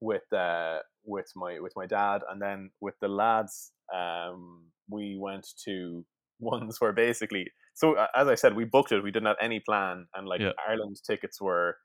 with 0.00 0.30
uh, 0.32 0.80
with 1.04 1.30
my 1.36 1.58
with 1.60 1.72
my 1.76 1.86
dad, 1.86 2.22
and 2.30 2.40
then 2.40 2.70
with 2.80 2.94
the 3.00 3.08
lads, 3.08 3.72
um, 3.94 4.66
we 4.90 5.16
went 5.20 5.46
to 5.64 6.04
ones 6.40 6.80
where 6.80 6.92
basically. 6.92 7.46
So 7.74 7.94
as 8.16 8.26
I 8.28 8.34
said, 8.34 8.56
we 8.56 8.64
booked 8.64 8.92
it. 8.92 9.02
We 9.04 9.10
didn't 9.12 9.26
have 9.28 9.36
any 9.40 9.60
plan, 9.60 10.06
and 10.14 10.26
like 10.28 10.40
Yeah. 10.40 10.52
Ireland 10.68 10.96
tickets 11.06 11.40
were. 11.40 11.76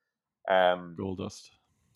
Um, 0.50 0.96
Gold 0.98 1.20
dust. 1.20 1.50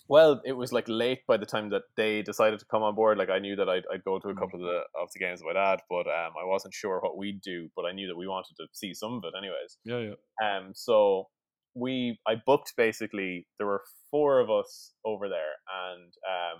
well, 0.07 0.41
it 0.45 0.53
was 0.53 0.71
like 0.71 0.85
late 0.87 1.19
by 1.27 1.35
the 1.35 1.45
time 1.45 1.69
that 1.71 1.81
they 1.97 2.21
decided 2.21 2.59
to 2.59 2.65
come 2.71 2.81
on 2.83 2.95
board. 2.95 3.17
Like 3.17 3.29
I 3.29 3.39
knew 3.39 3.55
that 3.57 3.67
I'd, 3.67 3.83
I'd 3.91 4.03
go 4.05 4.19
to 4.19 4.29
a 4.29 4.33
Mm. 4.33 4.39
couple 4.39 4.59
of 4.61 4.65
the 4.65 4.79
of 5.01 5.09
the 5.13 5.19
games 5.19 5.41
with 5.43 5.53
my 5.53 5.59
dad, 5.61 5.81
but 5.89 6.07
um, 6.07 6.31
I 6.41 6.45
wasn't 6.45 6.73
sure 6.73 6.99
what 7.01 7.17
we'd 7.17 7.41
do. 7.41 7.69
But 7.75 7.85
I 7.85 7.91
knew 7.91 8.07
that 8.07 8.15
we 8.15 8.27
wanted 8.27 8.55
to 8.57 8.67
see 8.71 8.93
some 8.93 9.13
of 9.17 9.23
it, 9.25 9.33
anyways. 9.37 9.77
Yeah, 9.83 9.99
yeah. 10.09 10.57
Um, 10.57 10.71
so 10.73 11.27
we 11.75 12.17
I 12.25 12.35
booked 12.45 12.73
basically. 12.77 13.47
There 13.57 13.67
were 13.67 13.83
four 14.11 14.39
of 14.39 14.49
us 14.49 14.93
over 15.03 15.27
there, 15.27 15.55
and 15.89 16.13
um, 16.35 16.59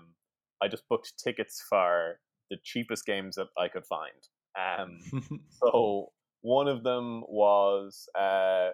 I 0.62 0.68
just 0.68 0.88
booked 0.88 1.12
tickets 1.22 1.64
for 1.68 2.20
the 2.50 2.56
cheapest 2.64 3.04
games 3.06 3.36
that 3.36 3.48
I 3.58 3.68
could 3.68 3.84
find. 3.86 4.20
Um, 4.58 4.98
so 5.62 6.12
one 6.42 6.68
of 6.68 6.82
them 6.82 7.22
was 7.28 8.08
uh, 8.18 8.70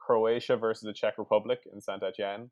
Croatia 0.00 0.56
versus 0.56 0.82
the 0.82 0.92
Czech 0.92 1.14
Republic 1.18 1.60
in 1.72 1.80
Saint 1.80 2.02
Etienne. 2.02 2.50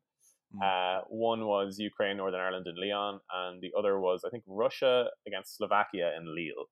Mm. 0.55 0.61
Uh, 0.99 1.01
one 1.09 1.45
was 1.45 1.79
Ukraine, 1.79 2.17
Northern 2.17 2.41
Ireland, 2.41 2.67
and 2.67 2.77
Lyon, 2.77 3.19
and 3.33 3.61
the 3.61 3.71
other 3.77 3.99
was 3.99 4.23
I 4.25 4.29
think 4.29 4.43
Russia 4.47 5.07
against 5.27 5.55
Slovakia 5.57 6.11
in 6.17 6.25
Lille. 6.35 6.65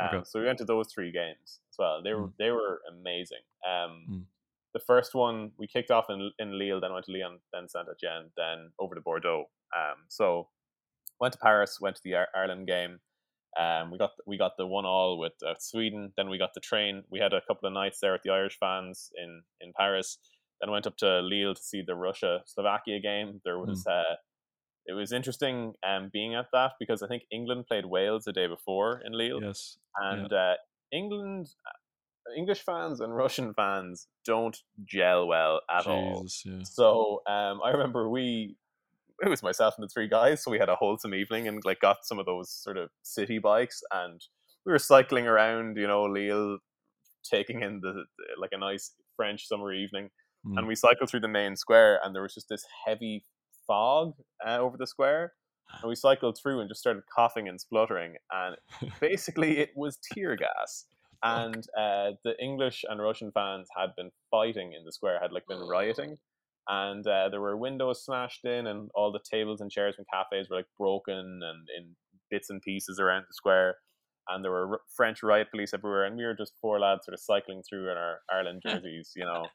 Um, 0.00 0.08
Okay. 0.18 0.24
So 0.24 0.38
we 0.40 0.46
went 0.46 0.58
to 0.58 0.64
those 0.64 0.88
three 0.92 1.10
games 1.12 1.60
as 1.70 1.76
well. 1.78 2.02
They 2.02 2.14
were 2.14 2.28
Mm. 2.28 2.36
they 2.38 2.50
were 2.50 2.80
amazing. 2.88 3.44
Um, 3.66 3.92
Mm. 4.10 4.24
The 4.74 4.80
first 4.80 5.14
one 5.14 5.52
we 5.58 5.66
kicked 5.66 5.90
off 5.90 6.06
in 6.10 6.30
in 6.38 6.58
Lille, 6.58 6.80
then 6.80 6.92
went 6.92 7.06
to 7.06 7.12
Lyon, 7.12 7.40
then 7.52 7.68
Saint 7.68 7.88
Etienne, 7.88 8.30
then 8.36 8.72
over 8.78 8.94
to 8.94 9.00
Bordeaux. 9.00 9.44
Um, 9.76 9.98
so 10.08 10.48
went 11.20 11.32
to 11.32 11.38
Paris, 11.38 11.78
went 11.80 11.96
to 11.96 12.02
the 12.04 12.12
Ir- 12.12 12.28
Ireland 12.34 12.66
game. 12.66 13.00
Um, 13.58 13.90
we 13.90 13.98
got 13.98 14.10
we 14.26 14.36
got 14.36 14.52
the 14.56 14.66
one 14.66 14.84
all 14.84 15.18
with 15.18 15.32
uh, 15.46 15.54
Sweden. 15.58 16.12
Then 16.16 16.28
we 16.28 16.38
got 16.38 16.54
the 16.54 16.60
train. 16.60 17.02
We 17.10 17.18
had 17.18 17.32
a 17.32 17.40
couple 17.40 17.66
of 17.66 17.72
nights 17.72 17.98
there 18.00 18.12
with 18.12 18.22
the 18.22 18.32
Irish 18.32 18.56
fans 18.58 19.10
in 19.16 19.42
in 19.60 19.72
Paris. 19.76 20.18
Then 20.60 20.70
went 20.70 20.86
up 20.86 20.96
to 20.98 21.20
Lille 21.20 21.54
to 21.54 21.62
see 21.62 21.82
the 21.86 21.94
Russia 21.94 22.42
Slovakia 22.46 23.00
game. 23.00 23.40
There 23.44 23.58
was 23.58 23.86
uh, 23.86 24.16
it 24.86 24.92
was 24.92 25.12
interesting 25.12 25.74
um, 25.86 26.10
being 26.12 26.34
at 26.34 26.46
that 26.52 26.72
because 26.78 27.02
I 27.02 27.08
think 27.08 27.24
England 27.32 27.66
played 27.66 27.86
Wales 27.86 28.24
the 28.24 28.32
day 28.32 28.46
before 28.46 29.02
in 29.04 29.12
Lille, 29.12 29.42
yes. 29.42 29.78
and 29.96 30.32
uh, 30.32 30.54
England. 30.92 31.48
English 32.36 32.62
fans 32.62 33.00
and 33.00 33.16
Russian 33.16 33.54
fans 33.54 34.06
don't 34.26 34.54
gel 34.84 35.26
well 35.26 35.62
at 35.70 35.86
all. 35.86 36.26
Yeah. 36.44 36.62
So 36.62 37.22
um, 37.26 37.60
I 37.64 37.70
remember 37.70 38.10
we, 38.10 38.56
it 39.20 39.28
was 39.28 39.42
myself 39.42 39.74
and 39.76 39.84
the 39.84 39.88
three 39.88 40.08
guys, 40.08 40.42
so 40.42 40.50
we 40.50 40.58
had 40.58 40.68
a 40.68 40.76
wholesome 40.76 41.14
evening 41.14 41.48
and 41.48 41.62
like 41.64 41.80
got 41.80 41.98
some 42.04 42.18
of 42.18 42.26
those 42.26 42.50
sort 42.50 42.76
of 42.76 42.90
city 43.02 43.38
bikes 43.38 43.82
and 43.92 44.20
we 44.64 44.72
were 44.72 44.78
cycling 44.78 45.26
around, 45.26 45.76
you 45.76 45.86
know, 45.86 46.04
Lille, 46.04 46.58
taking 47.24 47.62
in 47.62 47.80
the 47.80 48.04
like 48.38 48.50
a 48.52 48.58
nice 48.58 48.92
French 49.16 49.46
summer 49.46 49.72
evening, 49.72 50.10
Mm. 50.46 50.56
and 50.56 50.68
we 50.68 50.76
cycled 50.76 51.10
through 51.10 51.18
the 51.18 51.26
main 51.26 51.56
square 51.56 51.98
and 52.04 52.14
there 52.14 52.22
was 52.22 52.32
just 52.32 52.48
this 52.48 52.64
heavy 52.86 53.24
fog 53.66 54.12
uh, 54.46 54.58
over 54.58 54.76
the 54.76 54.86
square. 54.86 55.32
And 55.82 55.88
we 55.88 55.96
cycled 55.96 56.38
through 56.40 56.60
and 56.60 56.68
just 56.70 56.80
started 56.80 57.02
coughing 57.12 57.48
and 57.48 57.60
spluttering, 57.60 58.14
and 58.30 58.56
basically 59.00 59.58
it 59.58 59.70
was 59.74 59.98
tear 59.98 60.36
gas 60.36 60.86
and 61.22 61.66
uh, 61.76 62.12
the 62.24 62.40
English 62.40 62.84
and 62.88 63.00
Russian 63.02 63.32
fans 63.32 63.68
had 63.76 63.94
been 63.96 64.10
fighting 64.30 64.72
in 64.72 64.84
the 64.84 64.92
square, 64.92 65.18
had 65.20 65.32
like 65.32 65.46
been 65.48 65.58
rioting, 65.68 66.16
and 66.68 67.06
uh, 67.06 67.28
there 67.30 67.40
were 67.40 67.56
windows 67.56 68.04
smashed 68.04 68.44
in, 68.44 68.66
and 68.66 68.90
all 68.94 69.12
the 69.12 69.20
tables 69.30 69.60
and 69.60 69.70
chairs 69.70 69.96
from 69.96 70.04
cafes 70.12 70.48
were 70.50 70.56
like 70.56 70.66
broken 70.78 71.16
and 71.16 71.68
in 71.76 71.96
bits 72.30 72.50
and 72.50 72.60
pieces 72.62 73.00
around 73.00 73.22
the 73.22 73.32
square, 73.34 73.76
and 74.28 74.44
there 74.44 74.50
were 74.50 74.72
r- 74.72 74.80
French 74.94 75.22
riot 75.22 75.50
police 75.50 75.72
everywhere, 75.72 76.04
and 76.04 76.16
we 76.16 76.24
were 76.24 76.34
just 76.34 76.52
four 76.60 76.78
lads 76.78 77.06
sort 77.06 77.14
of 77.14 77.20
cycling 77.20 77.62
through 77.68 77.90
in 77.90 77.96
our 77.96 78.18
Ireland 78.30 78.62
jerseys, 78.66 79.12
you 79.16 79.24
know, 79.24 79.46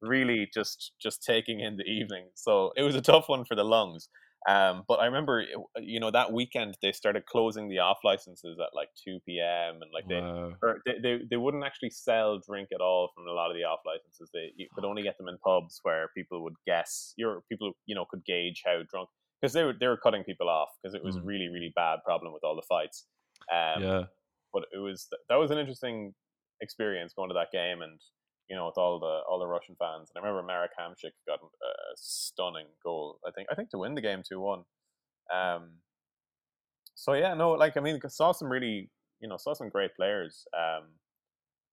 really 0.00 0.48
just 0.54 0.92
just 1.00 1.22
taking 1.22 1.60
in 1.60 1.76
the 1.76 1.84
evening. 1.84 2.26
So 2.34 2.72
it 2.76 2.82
was 2.82 2.94
a 2.94 3.02
tough 3.02 3.28
one 3.28 3.44
for 3.44 3.54
the 3.54 3.64
lungs. 3.64 4.08
Um, 4.48 4.84
but 4.88 5.00
I 5.00 5.06
remember, 5.06 5.44
you 5.76 6.00
know, 6.00 6.10
that 6.10 6.32
weekend 6.32 6.76
they 6.80 6.92
started 6.92 7.26
closing 7.26 7.68
the 7.68 7.80
off 7.80 7.98
licenses 8.04 8.58
at 8.58 8.74
like 8.74 8.88
two 9.04 9.20
p.m. 9.26 9.82
and 9.82 9.90
like 9.92 10.04
they 10.08 10.22
Wow. 10.22 10.54
or 10.62 10.80
they, 10.86 10.98
they, 11.02 11.18
they 11.30 11.36
wouldn't 11.36 11.64
actually 11.64 11.90
sell 11.90 12.38
drink 12.38 12.68
at 12.74 12.80
all 12.80 13.10
from 13.14 13.26
a 13.26 13.32
lot 13.32 13.50
of 13.50 13.56
the 13.56 13.64
off 13.64 13.80
licenses. 13.84 14.30
They 14.32 14.52
you 14.56 14.66
could 14.74 14.84
only 14.86 15.02
get 15.02 15.18
them 15.18 15.28
in 15.28 15.36
pubs 15.38 15.80
where 15.82 16.08
people 16.16 16.42
would 16.44 16.54
guess 16.66 17.12
your 17.16 17.42
people 17.50 17.72
you 17.86 17.94
know 17.94 18.06
could 18.10 18.24
gauge 18.24 18.62
how 18.64 18.82
drunk 18.90 19.10
because 19.40 19.52
they 19.52 19.62
were 19.64 19.74
they 19.78 19.86
were 19.88 19.98
cutting 19.98 20.24
people 20.24 20.48
off 20.48 20.70
because 20.82 20.94
it 20.94 21.04
was 21.04 21.16
a 21.16 21.20
Mhm. 21.20 21.26
really 21.26 21.48
really 21.48 21.72
bad 21.76 21.98
problem 22.04 22.32
with 22.32 22.42
all 22.44 22.56
the 22.56 22.62
fights. 22.62 23.06
Um, 23.52 23.82
yeah. 23.82 24.04
but 24.52 24.64
it 24.72 24.78
was 24.78 25.08
that 25.28 25.36
was 25.36 25.50
an 25.50 25.58
interesting 25.58 26.14
experience 26.62 27.12
going 27.14 27.28
to 27.30 27.34
that 27.34 27.52
game 27.52 27.82
and 27.82 28.00
you 28.50 28.56
know 28.56 28.66
with 28.66 28.76
all 28.76 28.98
the 28.98 29.20
all 29.28 29.38
the 29.38 29.46
Russian 29.46 29.76
fans 29.78 30.10
and 30.10 30.22
I 30.22 30.26
remember 30.28 30.46
Marek 30.46 30.72
Hamšík 30.78 31.14
got 31.26 31.38
a 31.40 31.72
stunning 31.96 32.66
goal 32.84 33.18
I 33.26 33.30
think 33.30 33.46
I 33.50 33.54
think 33.54 33.70
to 33.70 33.78
win 33.78 33.94
the 33.94 34.02
game 34.02 34.22
two 34.28 34.40
one. 34.40 34.64
Um, 35.32 35.62
so 36.94 37.14
yeah, 37.14 37.34
no, 37.34 37.52
like 37.52 37.76
I 37.76 37.80
mean, 37.80 37.98
saw 38.08 38.32
some 38.32 38.50
really 38.50 38.90
you 39.20 39.28
know 39.28 39.36
saw 39.38 39.54
some 39.54 39.68
great 39.70 39.94
players. 39.96 40.44
Um, 40.52 40.84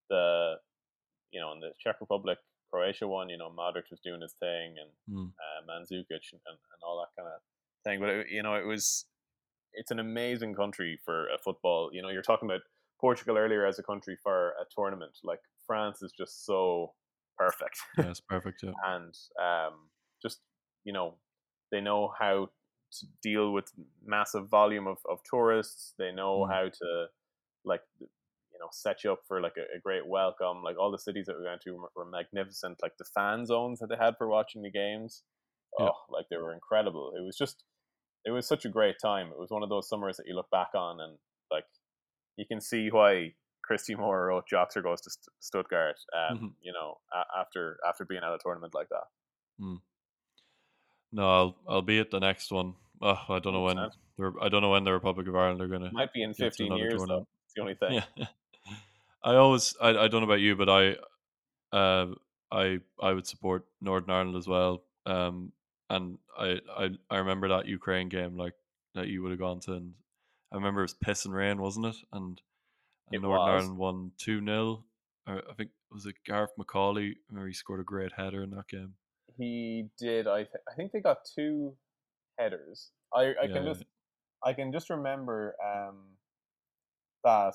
the 0.09 0.55
you 1.31 1.39
know 1.41 1.51
in 1.53 1.59
the 1.59 1.71
Czech 1.79 1.95
Republic 1.99 2.37
Croatia 2.71 3.07
one, 3.07 3.29
you 3.29 3.37
know 3.37 3.49
Modric 3.49 3.89
was 3.91 3.99
doing 4.03 4.21
his 4.21 4.35
thing 4.39 4.75
and 4.81 4.91
Mm. 5.09 5.31
uh, 5.43 5.61
Mandzukic 5.69 6.25
and, 6.33 6.41
and, 6.47 6.57
and 6.73 6.81
all 6.85 6.97
that 6.99 7.11
kind 7.21 7.27
of 7.33 7.41
thing. 7.83 7.99
But 7.99 8.09
it, 8.09 8.27
you 8.29 8.43
know, 8.43 8.55
it 8.55 8.65
was 8.65 9.05
it's 9.73 9.91
an 9.91 9.99
amazing 9.99 10.53
country 10.55 10.99
for 11.03 11.27
a 11.29 11.37
football. 11.43 11.89
You 11.93 12.01
know, 12.01 12.09
you're 12.09 12.21
talking 12.21 12.49
about 12.49 12.61
Portugal 12.99 13.37
earlier 13.37 13.65
as 13.65 13.79
a 13.79 13.83
country 13.83 14.17
for 14.21 14.49
a 14.61 14.65
tournament. 14.75 15.17
Like 15.23 15.39
France 15.67 16.01
is 16.01 16.11
just 16.17 16.45
so 16.45 16.93
perfect. 17.37 17.77
Yeah, 17.97 18.09
it's 18.09 18.21
perfect. 18.21 18.63
Yeah. 18.63 18.71
and 18.85 19.13
um, 19.41 19.73
just 20.21 20.39
you 20.83 20.93
know 20.93 21.15
they 21.71 21.81
know 21.81 22.11
how 22.17 22.49
to 22.99 23.05
deal 23.21 23.51
with 23.51 23.71
massive 24.05 24.47
volume 24.49 24.87
of, 24.87 24.97
of 25.09 25.19
tourists 25.29 25.93
they 25.99 26.11
know 26.11 26.45
Mm. 26.47 26.49
how 26.53 26.63
to 26.69 27.05
like 27.65 27.81
you 27.99 28.59
know 28.59 28.69
set 28.71 29.03
you 29.03 29.11
up 29.11 29.19
for 29.27 29.41
like 29.41 29.57
a, 29.57 29.65
a 29.75 29.79
great 29.83 30.07
welcome 30.07 30.63
like 30.63 30.77
all 30.79 30.89
the 30.91 30.97
cities 30.97 31.25
that 31.27 31.37
we 31.37 31.45
went 31.45 31.61
to 31.61 31.71
were, 31.71 31.89
were 31.95 32.09
magnificent 32.09 32.77
like 32.81 32.93
the 32.97 33.05
fan 33.13 33.45
zones 33.45 33.79
that 33.79 33.89
they 33.89 33.97
had 33.97 34.15
for 34.17 34.27
watching 34.29 34.61
the 34.63 34.71
games 34.71 35.23
Yeah. 35.77 35.87
oh 35.89 35.97
like 36.09 36.27
they 36.31 36.37
were 36.37 36.53
incredible 36.53 37.11
it 37.17 37.23
was 37.25 37.35
just 37.37 37.65
it 38.25 38.31
was 38.31 38.47
such 38.47 38.63
a 38.65 38.69
great 38.69 38.95
time 39.01 39.27
it 39.27 39.37
was 39.39 39.51
one 39.51 39.63
of 39.63 39.69
those 39.69 39.89
summers 39.89 40.15
that 40.17 40.25
you 40.27 40.35
look 40.35 40.49
back 40.49 40.69
on 40.73 41.01
and 41.01 41.17
like 41.51 41.65
you 42.37 42.45
can 42.45 42.61
see 42.61 42.89
why 42.89 43.33
Christy 43.67 43.95
Moore 43.95 44.27
wrote 44.27 44.45
Joxer 44.51 44.81
goes 44.81 45.01
to 45.01 45.09
St- 45.09 45.25
Stuttgart 45.39 45.97
um, 46.15 46.37
Mhm. 46.39 46.51
you 46.61 46.71
know 46.73 46.97
a- 47.13 47.39
after 47.39 47.77
after 47.87 48.05
being 48.05 48.23
at 48.23 48.31
a 48.33 48.39
tournament 48.41 48.73
like 48.73 48.89
that 48.89 49.07
No, 51.11 51.29
I'll 51.37 51.55
I'll 51.67 51.81
be 51.81 51.99
at 51.99 52.11
the 52.11 52.19
next 52.19 52.51
one. 52.51 52.75
Oh, 53.01 53.19
I 53.29 53.39
don't 53.39 53.53
know 53.53 53.61
when. 53.63 53.77
The, 53.77 54.33
I 54.41 54.49
don't 54.49 54.61
know 54.61 54.71
when 54.71 54.83
the 54.83 54.91
Republic 54.93 55.27
of 55.27 55.35
Ireland 55.35 55.61
are 55.61 55.67
gonna. 55.67 55.91
Might 55.91 56.11
be 56.13 56.23
in 56.23 56.33
15 56.33 56.75
years, 56.75 57.01
though. 57.07 57.27
It's 57.45 57.53
the 57.55 57.61
only 57.61 57.75
thing. 57.81 58.01
Yeah. 58.17 58.25
I 59.23 59.35
always 59.35 59.75
I, 59.81 59.89
I 59.89 60.07
don't 60.07 60.21
know 60.21 60.27
about 60.27 60.39
you, 60.41 60.55
but 60.55 60.69
I 60.69 60.95
uh 61.75 62.07
I 62.51 62.79
I 63.01 63.13
would 63.13 63.27
support 63.27 63.65
Northern 63.81 64.09
Ireland 64.11 64.37
as 64.37 64.47
well. 64.47 64.83
Um 65.05 65.51
and 65.89 66.17
I 66.37 66.59
I, 66.77 66.89
I 67.09 67.17
remember 67.17 67.47
that 67.49 67.67
Ukraine 67.67 68.09
game 68.09 68.37
like 68.37 68.53
that 68.95 69.07
you 69.07 69.21
would 69.21 69.31
have 69.31 69.39
gone 69.39 69.59
to 69.61 69.73
and 69.73 69.93
I 70.51 70.55
remember 70.55 70.81
it 70.81 70.85
was 70.85 70.93
piss 70.93 71.25
and 71.25 71.33
rain, 71.33 71.59
wasn't 71.61 71.87
it? 71.87 71.97
And, 72.13 72.41
and 73.07 73.21
It 73.21 73.21
Northern 73.21 73.47
was. 73.47 73.47
Ireland 73.47 73.77
won 73.77 74.13
two 74.17 74.43
0 74.43 74.85
I 75.27 75.41
think 75.57 75.71
it 75.71 75.93
was 75.93 76.05
it 76.05 76.23
Gareth 76.25 76.51
McAuley? 76.57 77.15
Remember 77.29 77.47
he 77.47 77.53
scored 77.53 77.81
a 77.81 77.83
great 77.83 78.13
header 78.13 78.43
in 78.43 78.51
that 78.51 78.67
game. 78.69 78.95
He 79.37 79.89
did. 79.97 80.27
I 80.27 80.43
th- 80.43 80.63
I 80.69 80.73
think 80.75 80.91
they 80.91 80.99
got 81.01 81.23
two 81.25 81.77
headers. 82.39 82.91
I 83.13 83.35
I 83.41 83.47
Yeah, 83.47 83.53
can 83.53 83.65
just 83.65 83.85
I 84.43 84.53
can 84.53 84.71
just 84.71 84.89
remember 84.89 85.55
um 85.63 86.17
that 87.23 87.53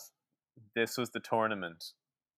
this 0.74 0.96
was 0.98 1.10
the 1.10 1.20
tournament 1.20 1.92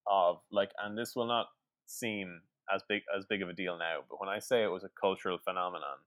of 0.07 0.41
like, 0.51 0.73
and 0.83 0.97
this 0.97 1.15
will 1.17 1.27
not 1.27 1.47
seem 1.87 2.43
as 2.75 2.83
big 2.89 3.03
as 3.17 3.25
big 3.29 3.43
of 3.43 3.49
a 3.49 3.53
deal 3.53 3.79
now, 3.79 4.01
but 4.09 4.21
when 4.21 4.29
I 4.29 4.39
say 4.39 4.63
it 4.63 4.69
was 4.71 4.85
a 4.85 4.91
cultural 5.01 5.39
phenomenon, 5.39 5.99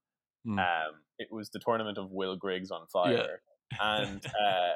Mm. 0.45 0.57
um, 0.59 1.01
it 1.19 1.29
was 1.31 1.49
the 1.51 1.59
tournament 1.59 1.97
of 1.97 2.11
Will 2.11 2.35
Grigg's 2.35 2.71
on 2.71 2.87
fire, 2.87 3.41
and 3.79 4.23
uh, 4.45 4.73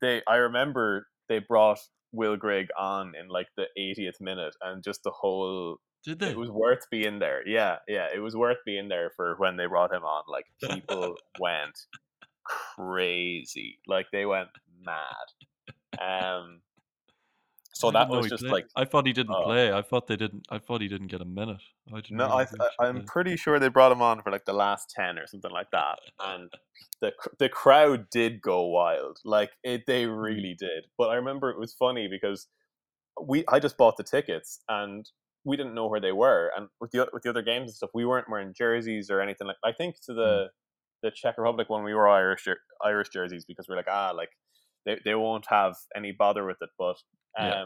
they 0.00 0.22
I 0.28 0.36
remember 0.36 1.08
they 1.30 1.38
brought 1.38 1.78
Will 2.12 2.36
Grigg 2.36 2.68
on 2.78 3.14
in 3.18 3.28
like 3.28 3.48
the 3.56 3.66
80th 3.78 4.20
minute, 4.20 4.54
and 4.60 4.84
just 4.84 5.02
the 5.04 5.12
whole 5.12 5.78
Did 6.04 6.18
they? 6.18 6.30
it 6.30 6.36
was 6.36 6.50
worth 6.50 6.84
being 6.90 7.18
there. 7.20 7.46
Yeah, 7.48 7.76
yeah, 7.88 8.08
it 8.14 8.18
was 8.18 8.36
worth 8.36 8.58
being 8.66 8.88
there 8.88 9.12
for 9.16 9.36
when 9.38 9.56
they 9.56 9.64
brought 9.66 9.94
him 9.94 10.02
on. 10.04 10.24
Like 10.28 10.44
people 10.70 11.16
went 11.40 11.78
crazy, 12.44 13.78
like 13.86 14.06
they 14.12 14.26
went 14.26 14.48
mad. 14.84 15.24
Um, 15.98 16.60
so 17.72 17.90
that 17.90 18.08
was 18.08 18.28
just 18.28 18.42
played. 18.42 18.52
like 18.52 18.66
I 18.76 18.84
thought 18.84 19.06
he 19.06 19.12
didn't 19.12 19.34
oh. 19.34 19.44
play. 19.44 19.72
I 19.72 19.82
thought 19.82 20.06
they 20.06 20.16
didn't. 20.16 20.46
I 20.50 20.58
thought 20.58 20.80
he 20.80 20.88
didn't 20.88 21.06
get 21.08 21.20
a 21.20 21.24
minute. 21.24 21.62
I 21.92 22.00
didn't. 22.00 22.16
no, 22.16 22.26
I, 22.26 22.42
I, 22.42 22.86
I'm 22.86 23.04
pretty 23.04 23.36
sure 23.36 23.58
they 23.58 23.68
brought 23.68 23.92
him 23.92 24.02
on 24.02 24.22
for 24.22 24.30
like 24.30 24.44
the 24.44 24.52
last 24.52 24.90
ten 24.90 25.18
or 25.18 25.26
something 25.26 25.50
like 25.50 25.70
that, 25.72 25.98
and 26.20 26.50
the 27.00 27.12
the 27.38 27.48
crowd 27.48 28.06
did 28.10 28.42
go 28.42 28.66
wild. 28.66 29.18
Like 29.24 29.50
it, 29.62 29.84
they 29.86 30.04
Mm. 30.04 30.22
really 30.22 30.56
did. 30.58 30.86
But 30.98 31.10
I 31.10 31.14
remember 31.14 31.50
it 31.50 31.58
was 31.58 31.72
funny 31.74 32.08
because 32.08 32.48
we 33.22 33.44
I 33.48 33.58
just 33.60 33.76
bought 33.76 33.96
the 33.96 34.04
tickets 34.04 34.60
and 34.68 35.08
we 35.44 35.56
didn't 35.56 35.74
know 35.74 35.86
where 35.86 36.00
they 36.00 36.12
were, 36.12 36.50
and 36.56 36.68
with 36.80 36.90
the 36.90 37.08
with 37.12 37.22
the 37.22 37.30
other 37.30 37.42
games 37.42 37.68
and 37.70 37.74
stuff, 37.74 37.90
we 37.94 38.04
weren't 38.04 38.28
wearing 38.30 38.52
jerseys 38.56 39.10
or 39.10 39.20
anything 39.20 39.46
like. 39.46 39.56
I 39.64 39.72
think 39.72 39.96
to 40.06 40.14
the 40.14 40.48
the 41.02 41.10
Czech 41.10 41.38
Republic 41.38 41.70
when 41.70 41.82
we 41.84 41.94
were 41.94 42.08
Irish 42.08 42.46
Irish 42.84 43.08
jerseys 43.10 43.44
because 43.46 43.66
we're 43.68 43.76
like 43.76 43.88
ah 43.88 44.12
like 44.14 44.30
they 44.84 44.98
they 45.04 45.14
won't 45.14 45.46
have 45.48 45.76
any 45.96 46.12
bother 46.12 46.44
with 46.44 46.58
it, 46.60 46.70
but 46.78 46.96
um. 47.38 47.46
Yeah. 47.48 47.64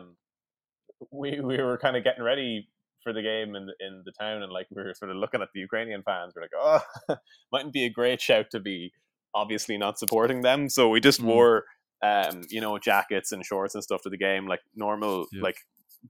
We, 1.12 1.40
we 1.40 1.58
were 1.58 1.76
kind 1.76 1.96
of 1.96 2.04
getting 2.04 2.22
ready 2.22 2.68
for 3.02 3.12
the 3.12 3.20
game 3.20 3.54
in 3.56 3.66
the, 3.66 3.74
in 3.80 4.02
the 4.06 4.12
town, 4.12 4.42
and 4.42 4.50
like 4.52 4.66
we 4.70 4.82
were 4.82 4.94
sort 4.94 5.10
of 5.10 5.18
looking 5.18 5.42
at 5.42 5.48
the 5.52 5.60
Ukrainian 5.60 6.02
fans. 6.02 6.32
We're 6.34 6.42
like, 6.42 6.50
oh, 6.56 7.16
mightn't 7.52 7.72
be 7.74 7.84
a 7.84 7.90
great 7.90 8.20
shout 8.20 8.46
to 8.52 8.60
be 8.60 8.92
obviously 9.34 9.76
not 9.76 9.98
supporting 9.98 10.40
them. 10.42 10.68
So 10.70 10.88
we 10.88 11.00
just 11.00 11.20
Mm. 11.20 11.24
wore, 11.24 11.64
um, 12.02 12.42
you 12.48 12.60
know, 12.60 12.78
jackets 12.78 13.32
and 13.32 13.44
shorts 13.44 13.74
and 13.74 13.84
stuff 13.84 14.02
to 14.02 14.08
the 14.10 14.16
game, 14.16 14.46
like 14.46 14.60
normal, 14.74 15.26
Yeah. 15.32 15.42
like 15.42 15.56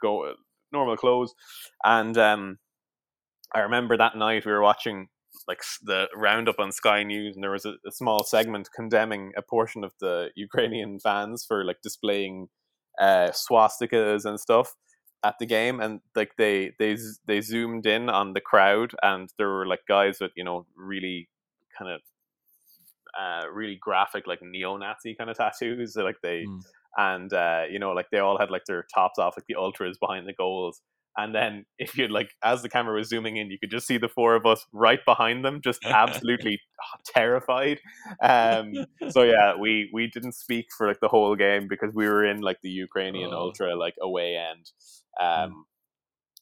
go 0.00 0.34
normal 0.70 0.96
clothes. 0.96 1.34
And 1.82 2.16
um, 2.18 2.58
I 3.54 3.60
remember 3.60 3.96
that 3.96 4.16
night 4.16 4.44
we 4.46 4.52
were 4.52 4.62
watching 4.62 5.08
like 5.48 5.62
the 5.82 6.08
roundup 6.14 6.60
on 6.60 6.70
Sky 6.70 7.02
News, 7.02 7.34
and 7.34 7.42
there 7.42 7.50
was 7.50 7.64
a, 7.64 7.74
a 7.86 7.90
small 7.90 8.22
segment 8.22 8.68
condemning 8.76 9.32
a 9.36 9.42
portion 9.42 9.82
of 9.82 9.92
the 10.00 10.30
Ukrainian 10.36 11.00
fans 11.00 11.44
for 11.48 11.64
like 11.64 11.78
displaying 11.82 12.48
uh, 13.00 13.30
swastikas 13.30 14.24
and 14.24 14.38
stuff 14.40 14.74
at 15.24 15.36
the 15.38 15.46
game, 15.46 15.80
and 15.80 16.00
like 16.14 16.32
they 16.36 16.72
they 16.78 16.96
they 17.26 17.40
zoomed 17.40 17.86
in 17.86 18.08
on 18.08 18.32
the 18.34 18.40
crowd, 18.40 18.92
and 19.02 19.30
there 19.38 19.48
were 19.48 19.66
like 19.66 19.80
guys 19.88 20.18
with 20.20 20.32
you 20.36 20.44
know 20.44 20.66
really 20.76 21.28
kind 21.78 21.90
of 21.90 22.00
uh, 23.18 23.48
really 23.52 23.76
graphic 23.80 24.26
like 24.26 24.42
neo-Nazi 24.42 25.14
kind 25.14 25.30
of 25.30 25.36
tattoos, 25.38 25.96
like 25.96 26.16
they 26.22 26.44
Mm. 26.44 26.60
and 26.96 27.32
uh, 27.32 27.62
you 27.70 27.78
know 27.78 27.92
like 27.92 28.06
they 28.10 28.18
all 28.18 28.38
had 28.38 28.50
like 28.50 28.64
their 28.66 28.84
tops 28.94 29.18
off, 29.18 29.36
like 29.36 29.46
the 29.46 29.56
ultras 29.56 29.98
behind 29.98 30.26
the 30.28 30.32
goals. 30.32 30.80
And 31.16 31.34
then, 31.34 31.64
if 31.78 31.96
you'd 31.96 32.10
like, 32.10 32.30
as 32.42 32.62
the 32.62 32.68
camera 32.68 32.96
was 32.96 33.08
zooming 33.08 33.36
in, 33.36 33.50
you 33.50 33.58
could 33.58 33.70
just 33.70 33.86
see 33.86 33.98
the 33.98 34.08
four 34.08 34.34
of 34.34 34.46
us 34.46 34.66
right 34.72 34.98
behind 35.04 35.44
them, 35.44 35.60
just 35.62 35.80
absolutely 35.84 36.60
terrified. 37.06 37.78
Um, 38.22 38.86
so 39.08 39.22
yeah, 39.34 39.54
we 39.56 39.90
we 39.92 40.08
didn't 40.08 40.32
speak 40.34 40.66
for 40.76 40.88
like 40.88 41.00
the 41.00 41.08
whole 41.08 41.36
game 41.36 41.68
because 41.68 41.92
we 41.94 42.06
were 42.08 42.24
in 42.24 42.40
like 42.40 42.58
the 42.62 42.70
Ukrainian 42.70 43.30
Oh. 43.32 43.38
ultra 43.46 43.76
like 43.76 43.94
away 44.00 44.36
end. 44.36 44.70
Um, 45.20 45.66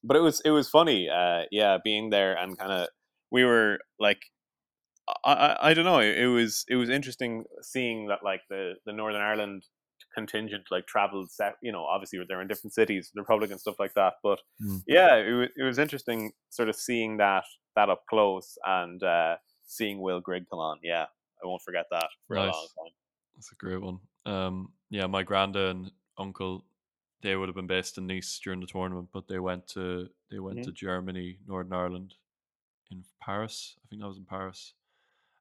but 0.05 0.17
it 0.17 0.21
was 0.21 0.41
it 0.45 0.51
was 0.51 0.69
funny, 0.69 1.09
uh, 1.09 1.43
yeah, 1.51 1.79
being 1.85 2.11
there 2.11 2.35
and 2.37 2.59
kind 2.59 2.73
of 2.73 2.89
we 3.31 3.45
were 3.45 3.79
like, 3.99 4.21
I, 5.25 5.33
I 5.35 5.71
I 5.71 5.75
don't 5.75 5.85
know, 5.85 6.01
it, 6.01 6.17
it 6.19 6.27
was 6.29 6.65
it 6.69 6.77
was 6.77 6.89
interesting 6.89 7.45
seeing 7.63 8.09
that 8.09 8.21
like 8.25 8.43
the 8.49 8.75
the 8.87 8.93
Northern 8.93 9.23
Ireland 9.23 9.65
contingent 10.15 10.65
like 10.71 10.87
travel 10.87 11.27
set 11.29 11.55
you 11.63 11.73
know 11.73 11.85
obviously 11.85 12.19
they're 12.29 12.41
in 12.43 12.49
different 12.49 12.75
cities 12.75 13.11
the 13.15 13.21
republic 13.21 13.51
and 13.51 13.61
stuff 13.61 13.77
like 13.79 13.95
that 13.95 14.15
but 14.23 14.39
Mm. 14.63 14.83
yeah 14.87 15.15
it, 15.17 15.51
it 15.57 15.63
was 15.63 15.79
interesting 15.79 16.33
sort 16.51 16.69
of 16.69 16.77
seeing 16.77 17.17
that 17.19 17.45
that 17.77 17.89
up 17.91 18.03
close 18.09 18.57
and 18.65 19.03
uh 19.03 19.37
seeing 19.65 20.01
will 20.01 20.21
grigg 20.21 20.45
come 20.51 20.59
on 20.59 20.79
yeah 20.83 21.07
i 21.43 21.47
won't 21.47 21.63
forget 21.63 21.87
that 21.91 22.09
for 22.27 22.37
a 22.37 22.41
long 22.41 22.69
time 22.79 22.93
That's 23.35 23.51
a 23.53 23.57
great 23.57 23.81
one. 23.81 23.99
Um, 24.27 24.73
yeah, 24.91 25.07
my 25.07 25.25
granda 25.25 25.71
and 25.71 25.91
uncle, 26.19 26.65
they 27.23 27.35
would 27.35 27.49
have 27.49 27.57
been 27.57 27.67
based 27.67 27.99
in 27.99 28.07
Nice 28.07 28.39
during 28.45 28.61
the 28.61 28.67
tournament, 28.67 29.09
but 29.13 29.27
they 29.27 29.39
went 29.41 29.67
to 29.69 30.11
they 30.31 30.39
went 30.39 30.59
Mhm. 30.61 30.65
to 30.67 30.73
Germany, 30.73 31.39
Northern 31.47 31.73
Ireland, 31.73 32.15
in 32.91 33.05
Paris. 33.21 33.77
I 33.83 33.89
think 33.89 34.01
that 34.03 34.09
was 34.09 34.19
in 34.19 34.27
Paris, 34.27 34.75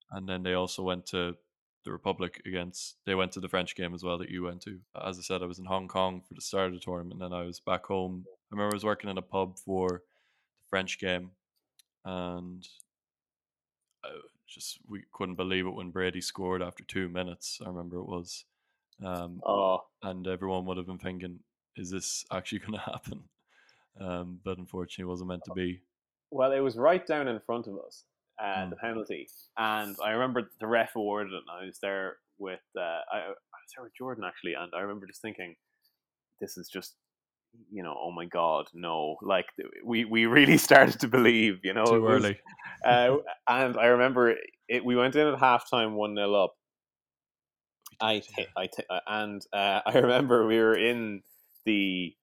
and 0.10 0.28
then 0.28 0.42
they 0.44 0.54
also 0.54 0.82
went 0.84 1.06
to 1.08 1.38
the 1.84 1.92
Republic 1.92 2.42
against. 2.46 2.96
They 3.06 3.16
went 3.16 3.32
to 3.34 3.40
the 3.40 3.50
French 3.50 3.76
game 3.76 3.94
as 3.94 4.04
well 4.04 4.18
that 4.20 4.30
you 4.30 4.44
went 4.44 4.62
to. 4.64 4.80
As 5.04 5.18
I 5.18 5.22
said, 5.22 5.42
I 5.42 5.48
was 5.48 5.60
in 5.60 5.66
Hong 5.66 5.88
Kong 5.88 6.22
for 6.22 6.34
the 6.34 6.42
start 6.42 6.68
of 6.68 6.74
the 6.74 6.80
tournament, 6.80 7.14
and 7.14 7.22
then 7.22 7.38
I 7.38 7.44
was 7.44 7.60
back 7.60 7.86
home. 7.86 8.26
I 8.28 8.56
remember 8.56 8.74
I 8.74 8.76
was 8.76 8.84
working 8.84 9.10
in 9.10 9.18
a 9.18 9.24
pub 9.24 9.58
for 9.58 9.88
the 9.90 10.66
French 10.70 11.00
game, 11.00 11.32
and 12.06 12.68
I 14.04 14.10
just 14.48 14.80
we 14.88 15.04
couldn't 15.12 15.36
believe 15.36 15.66
it 15.66 15.74
when 15.74 15.92
Brady 15.92 16.22
scored 16.22 16.62
after 16.62 16.84
two 16.84 17.10
minutes. 17.10 17.60
I 17.64 17.70
remember 17.70 17.98
it 17.98 18.08
was, 18.08 18.46
um, 19.04 19.42
oh 19.46 19.86
and 20.04 20.28
everyone 20.28 20.66
would 20.66 20.78
have 20.78 20.88
been 20.88 21.00
thinking, 21.00 21.40
"Is 21.76 21.90
this 21.90 22.26
actually 22.32 22.60
going 22.66 22.74
to 22.74 22.80
happen?" 22.80 23.24
Um, 24.00 24.40
but 24.44 24.58
unfortunately, 24.58 25.04
it 25.04 25.12
wasn't 25.12 25.30
meant 25.30 25.44
to 25.46 25.54
be. 25.54 25.82
Well, 26.30 26.52
it 26.54 26.60
was 26.60 26.78
right 26.78 27.06
down 27.06 27.28
in 27.28 27.40
front 27.42 27.68
of 27.68 27.78
us, 27.86 28.06
uh, 28.42 28.66
Mm. 28.66 28.70
the 28.72 28.76
penalty, 28.78 29.28
and 29.58 29.96
I 30.04 30.12
remember 30.12 30.50
the 30.60 30.68
ref 30.68 30.96
awarded 30.96 31.34
it. 31.34 31.44
And 31.48 31.62
I 31.62 31.66
was 31.66 31.78
there 31.82 32.18
with 32.40 32.60
uh, 32.78 32.82
I, 33.14 33.18
I 33.18 33.28
was 33.28 33.72
there 33.76 33.84
with 33.84 33.96
Jordan 33.98 34.24
actually, 34.26 34.54
and 34.56 34.72
I 34.76 34.80
remember 34.82 35.06
just 35.08 35.22
thinking, 35.22 35.56
this 36.40 36.58
is 36.58 36.68
just, 36.68 36.96
you 37.72 37.84
know, 37.84 37.96
oh 37.98 38.12
my 38.12 38.26
god, 38.26 38.66
no! 38.74 39.18
Like 39.22 39.46
we 39.86 40.06
we 40.06 40.26
really 40.38 40.58
started 40.58 41.00
to 41.02 41.08
believe, 41.08 41.60
you 41.64 41.74
know, 41.74 41.86
Too 41.86 42.08
early. 42.08 42.40
uh, 42.86 43.18
and 43.48 43.78
I 43.78 43.86
remember 43.88 44.36
it. 44.68 44.84
We 44.84 44.96
went 44.96 45.16
in 45.16 45.28
at 45.28 45.40
halftime, 45.40 45.94
one 45.94 46.16
0 46.16 46.34
up. 46.34 46.54
I, 48.00 48.24
I, 48.58 48.70
uh, 48.90 49.00
and 49.08 49.42
uh, 49.54 49.82
I 49.86 49.98
remember 50.00 50.48
we 50.48 50.58
were 50.58 50.76
in 50.78 51.22
the 51.66 52.16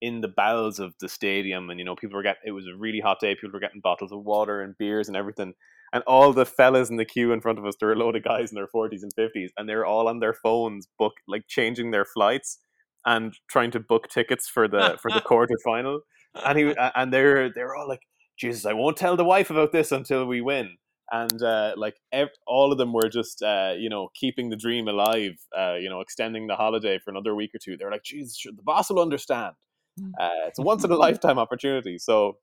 in 0.00 0.20
the 0.20 0.28
bowels 0.28 0.78
of 0.78 0.94
the 1.00 1.08
stadium, 1.08 1.70
and 1.70 1.78
you 1.78 1.84
know, 1.84 1.96
people 1.96 2.16
were 2.16 2.22
getting. 2.22 2.42
It 2.44 2.52
was 2.52 2.66
a 2.66 2.76
really 2.76 3.00
hot 3.00 3.20
day. 3.20 3.34
People 3.34 3.52
were 3.52 3.60
getting 3.60 3.80
bottles 3.80 4.12
of 4.12 4.24
water 4.24 4.60
and 4.60 4.76
beers 4.78 5.08
and 5.08 5.16
everything. 5.16 5.54
and 5.92 6.02
all 6.06 6.32
the 6.32 6.44
fellas 6.46 6.90
in 6.90 6.96
the 6.96 7.04
queue 7.04 7.32
in 7.32 7.40
front 7.40 7.58
of 7.58 7.64
us, 7.66 7.74
there 7.78 7.88
were 7.88 7.94
a 7.94 7.98
load 7.98 8.16
of 8.16 8.24
guys 8.24 8.50
in 8.50 8.56
their 8.56 8.66
forties 8.68 9.02
and 9.02 9.12
fifties, 9.14 9.52
and 9.56 9.68
they're 9.68 9.86
all 9.86 10.08
on 10.08 10.20
their 10.20 10.34
phones, 10.34 10.88
book 10.98 11.14
like 11.28 11.44
changing 11.48 11.90
their 11.92 12.04
flights 12.04 12.58
and 13.06 13.34
trying 13.48 13.70
to 13.70 13.80
book 13.80 14.08
tickets 14.08 14.48
for 14.48 14.68
the 14.68 14.98
for 15.00 15.10
the 15.10 15.20
quarter 15.30 15.56
final. 15.64 16.00
And 16.44 16.58
he 16.58 16.74
and 16.94 17.12
they're 17.12 17.50
they're 17.52 17.74
all 17.74 17.88
like, 17.88 18.02
Jesus, 18.38 18.66
I 18.66 18.74
won't 18.74 18.96
tell 18.96 19.16
the 19.16 19.24
wife 19.24 19.50
about 19.50 19.72
this 19.72 19.92
until 19.92 20.26
we 20.26 20.40
win. 20.40 20.76
And 21.12 21.40
uh, 21.40 21.74
like 21.76 21.94
ev- 22.12 22.30
all 22.48 22.72
of 22.72 22.78
them 22.78 22.92
were 22.92 23.08
just 23.08 23.40
uh, 23.42 23.74
you 23.78 23.88
know 23.88 24.08
keeping 24.14 24.50
the 24.50 24.56
dream 24.56 24.88
alive, 24.88 25.36
uh, 25.56 25.74
you 25.74 25.88
know, 25.88 26.00
extending 26.00 26.48
the 26.48 26.56
holiday 26.56 26.98
for 26.98 27.10
another 27.10 27.34
week 27.34 27.52
or 27.54 27.60
two. 27.64 27.76
They're 27.76 27.92
like, 27.92 28.02
Jesus, 28.02 28.42
the 28.44 28.62
boss 28.62 28.90
will 28.90 29.00
understand. 29.00 29.54
Uh, 29.98 30.28
it's 30.46 30.58
a 30.58 30.62
once 30.62 30.84
in 30.84 30.90
a 30.90 30.96
lifetime 30.96 31.38
opportunity. 31.38 31.98
So, 31.98 32.36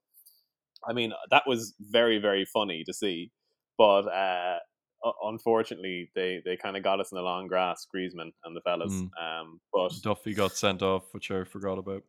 I 0.86 0.92
mean, 0.92 1.12
that 1.30 1.44
was 1.46 1.74
very 1.80 2.18
very 2.18 2.44
funny 2.44 2.84
to 2.84 2.92
see, 2.92 3.30
but 3.78 4.02
uh, 4.08 4.58
unfortunately, 5.22 6.10
they 6.14 6.42
they 6.44 6.56
kind 6.56 6.76
of 6.76 6.82
got 6.82 7.00
us 7.00 7.12
in 7.12 7.16
the 7.16 7.22
long 7.22 7.46
grass, 7.46 7.86
Griezmann 7.94 8.32
and 8.44 8.56
the 8.56 8.60
fellas. 8.62 8.92
Mm. 8.92 9.10
Um, 9.20 9.60
but 9.72 9.92
Duffy 10.02 10.34
got 10.34 10.52
sent 10.52 10.82
off, 10.82 11.04
which 11.12 11.30
I 11.30 11.44
forgot 11.44 11.78
about. 11.78 12.02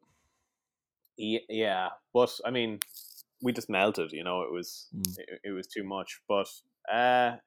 Yeah, 1.17 1.89
but 2.13 2.31
I 2.45 2.51
mean, 2.51 2.79
we 3.41 3.53
just 3.53 3.69
melted. 3.69 4.11
You 4.11 4.23
know, 4.23 4.41
it 4.41 4.51
was 4.51 4.87
Mm. 4.95 5.17
it, 5.19 5.39
it 5.45 5.51
was 5.51 5.67
too 5.67 5.83
much. 5.83 6.21
But 6.27 6.47
uh, 6.91 7.37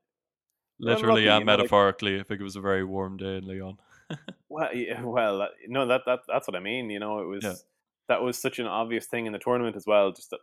Literally 0.80 1.22
unlucky, 1.26 1.36
and 1.38 1.46
know, 1.46 1.52
like- 1.52 1.58
metaphorically, 1.58 2.20
I 2.20 2.22
think 2.22 2.40
it 2.40 2.44
was 2.44 2.56
a 2.56 2.60
very 2.60 2.84
warm 2.84 3.16
day 3.16 3.38
in 3.38 3.44
Lyon. 3.46 3.78
well, 4.48 4.74
yeah, 4.74 5.02
well, 5.02 5.42
uh, 5.42 5.48
no, 5.66 5.86
that 5.86 6.02
that 6.06 6.20
that's 6.28 6.46
what 6.48 6.56
I 6.56 6.60
mean. 6.60 6.88
You 6.88 6.98
know, 7.00 7.18
it 7.18 7.26
was 7.26 7.44
Yeah. 7.44 7.54
That 8.08 8.22
was 8.22 8.40
such 8.40 8.58
an 8.58 8.66
obvious 8.66 9.06
thing 9.06 9.26
in 9.26 9.32
the 9.32 9.38
tournament 9.38 9.76
as 9.76 9.84
well. 9.86 10.12
Just 10.12 10.30
that 10.30 10.40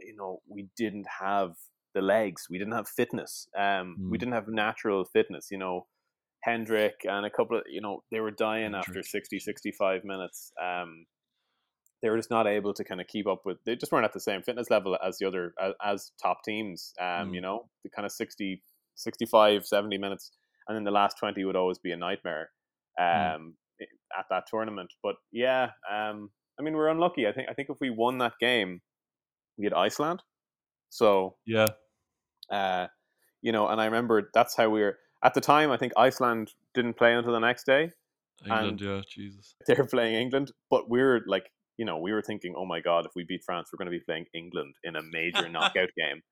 you 0.00 0.14
know 0.16 0.40
we 0.48 0.68
didn't 0.76 1.06
have 1.20 1.52
the 1.94 2.02
legs, 2.02 2.46
we 2.50 2.58
didn't 2.58 2.74
have 2.74 2.88
fitness, 2.88 3.48
um, 3.58 3.96
we 4.10 4.16
Mm. 4.16 4.20
didn't 4.20 4.34
have 4.34 4.48
natural 4.48 5.04
fitness. 5.04 5.48
You 5.50 5.58
know, 5.58 5.86
Hendrick 6.44 7.00
and 7.04 7.24
a 7.26 7.30
couple 7.30 7.56
of 7.58 7.64
you 7.68 7.80
know 7.80 8.02
they 8.10 8.20
were 8.20 8.30
dying 8.30 8.74
after 8.74 8.92
Hendrick, 8.92 9.06
60, 9.06 9.38
65 9.38 10.04
minutes. 10.04 10.52
Um, 10.62 11.06
they 12.02 12.10
were 12.10 12.18
just 12.18 12.30
not 12.30 12.46
able 12.46 12.74
to 12.74 12.84
kind 12.84 13.00
of 13.00 13.06
keep 13.06 13.26
up 13.26 13.42
with. 13.46 13.56
They 13.64 13.74
just 13.74 13.90
weren't 13.90 14.04
at 14.04 14.12
the 14.12 14.20
same 14.20 14.42
fitness 14.42 14.68
level 14.70 14.98
as 15.02 15.16
the 15.18 15.26
other 15.26 15.54
as, 15.60 15.72
as 15.82 16.12
top 16.22 16.42
teams. 16.44 16.92
Um, 17.00 17.30
Mm. 17.30 17.34
you 17.34 17.40
know, 17.40 17.68
the 17.82 17.90
kind 17.90 18.04
of 18.04 18.12
60, 18.12 18.62
65, 18.94 19.66
70 19.66 19.96
minutes, 19.98 20.30
and 20.68 20.76
then 20.76 20.84
the 20.84 20.90
last 20.90 21.16
twenty 21.18 21.44
would 21.44 21.56
always 21.56 21.78
be 21.78 21.92
a 21.92 21.96
nightmare. 21.96 22.50
Mm. 23.00 23.34
Um, 23.36 23.56
i- 23.80 24.18
at 24.18 24.26
that 24.30 24.44
tournament, 24.46 24.92
but 25.02 25.16
yeah, 25.32 25.70
um, 25.90 26.30
I 26.58 26.62
mean 26.62 26.74
we're 26.74 26.88
unlucky. 26.88 27.26
I 27.26 27.32
think 27.32 27.48
I 27.50 27.54
think 27.54 27.68
if 27.70 27.78
we 27.80 27.90
won 27.90 28.18
that 28.18 28.34
game, 28.40 28.80
we 29.56 29.64
had 29.64 29.74
Iceland. 29.74 30.22
So 30.90 31.36
Yeah, 31.44 31.66
uh, 32.50 32.86
you 33.42 33.52
know, 33.52 33.68
and 33.68 33.80
I 33.80 33.84
remember 33.84 34.30
that's 34.34 34.56
how 34.56 34.68
we 34.70 34.80
were 34.80 34.98
at 35.22 35.34
the 35.34 35.40
time. 35.40 35.70
I 35.70 35.76
think 35.76 35.92
Iceland 35.96 36.52
didn't 36.74 36.94
play 36.94 37.14
until 37.14 37.32
the 37.32 37.38
next 37.38 37.64
day 37.64 37.92
England. 38.44 38.80
yeah, 38.80 39.00
Jesus. 39.08 39.54
they're 39.66 39.86
playing 39.86 40.14
England, 40.14 40.52
but 40.70 40.88
we're 40.88 41.22
like, 41.26 41.50
you 41.76 41.84
know, 41.84 41.98
we 41.98 42.12
were 42.12 42.22
thinking, 42.22 42.54
oh 42.56 42.66
my 42.66 42.80
god, 42.80 43.06
if 43.06 43.12
we 43.14 43.24
beat 43.24 43.44
France, 43.44 43.70
we're 43.72 43.78
going 43.78 43.92
to 43.92 43.98
be 43.98 44.04
playing 44.04 44.26
England 44.34 44.74
in 44.84 44.96
a 44.96 45.02
major 45.02 45.48
knockout 45.50 45.90
game, 45.96 46.22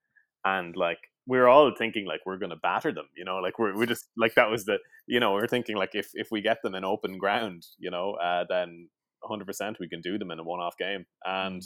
and 0.44 0.76
like 0.76 0.98
we 1.26 1.38
are 1.38 1.48
all 1.48 1.72
thinking 1.76 2.06
like 2.06 2.20
we're 2.26 2.38
going 2.38 2.50
to 2.50 2.56
batter 2.56 2.92
them, 2.92 3.08
you 3.16 3.24
know, 3.24 3.38
like 3.38 3.58
we're 3.58 3.76
we 3.76 3.86
just 3.86 4.06
like 4.16 4.34
that 4.34 4.50
was 4.50 4.64
the, 4.64 4.78
you 5.06 5.20
know, 5.20 5.34
we 5.34 5.42
are 5.42 5.48
thinking 5.48 5.76
like 5.76 5.94
if 5.94 6.10
if 6.14 6.28
we 6.30 6.40
get 6.40 6.62
them 6.62 6.74
in 6.74 6.84
open 6.84 7.18
ground, 7.18 7.66
you 7.78 7.90
know, 7.90 8.12
uh, 8.14 8.44
then 8.48 8.88
100 9.24 9.46
percent 9.46 9.76
we 9.80 9.88
can 9.88 10.00
do 10.00 10.18
them 10.18 10.30
in 10.30 10.38
a 10.38 10.44
one-off 10.44 10.76
game, 10.78 11.06
and 11.24 11.62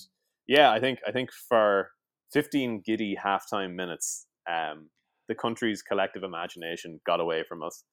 yeah, 0.49 0.73
I 0.73 0.81
think 0.81 0.99
I 1.07 1.13
think 1.13 1.31
for 1.49 1.91
15 2.33 2.83
giddy 2.85 3.17
halftime 3.17 3.75
minutes, 3.75 4.27
um, 4.51 4.89
the 5.29 5.35
country's 5.35 5.83
collective 5.83 6.23
imagination 6.23 7.01
got 7.07 7.21
away 7.21 7.45
from 7.47 7.63
us. 7.63 7.85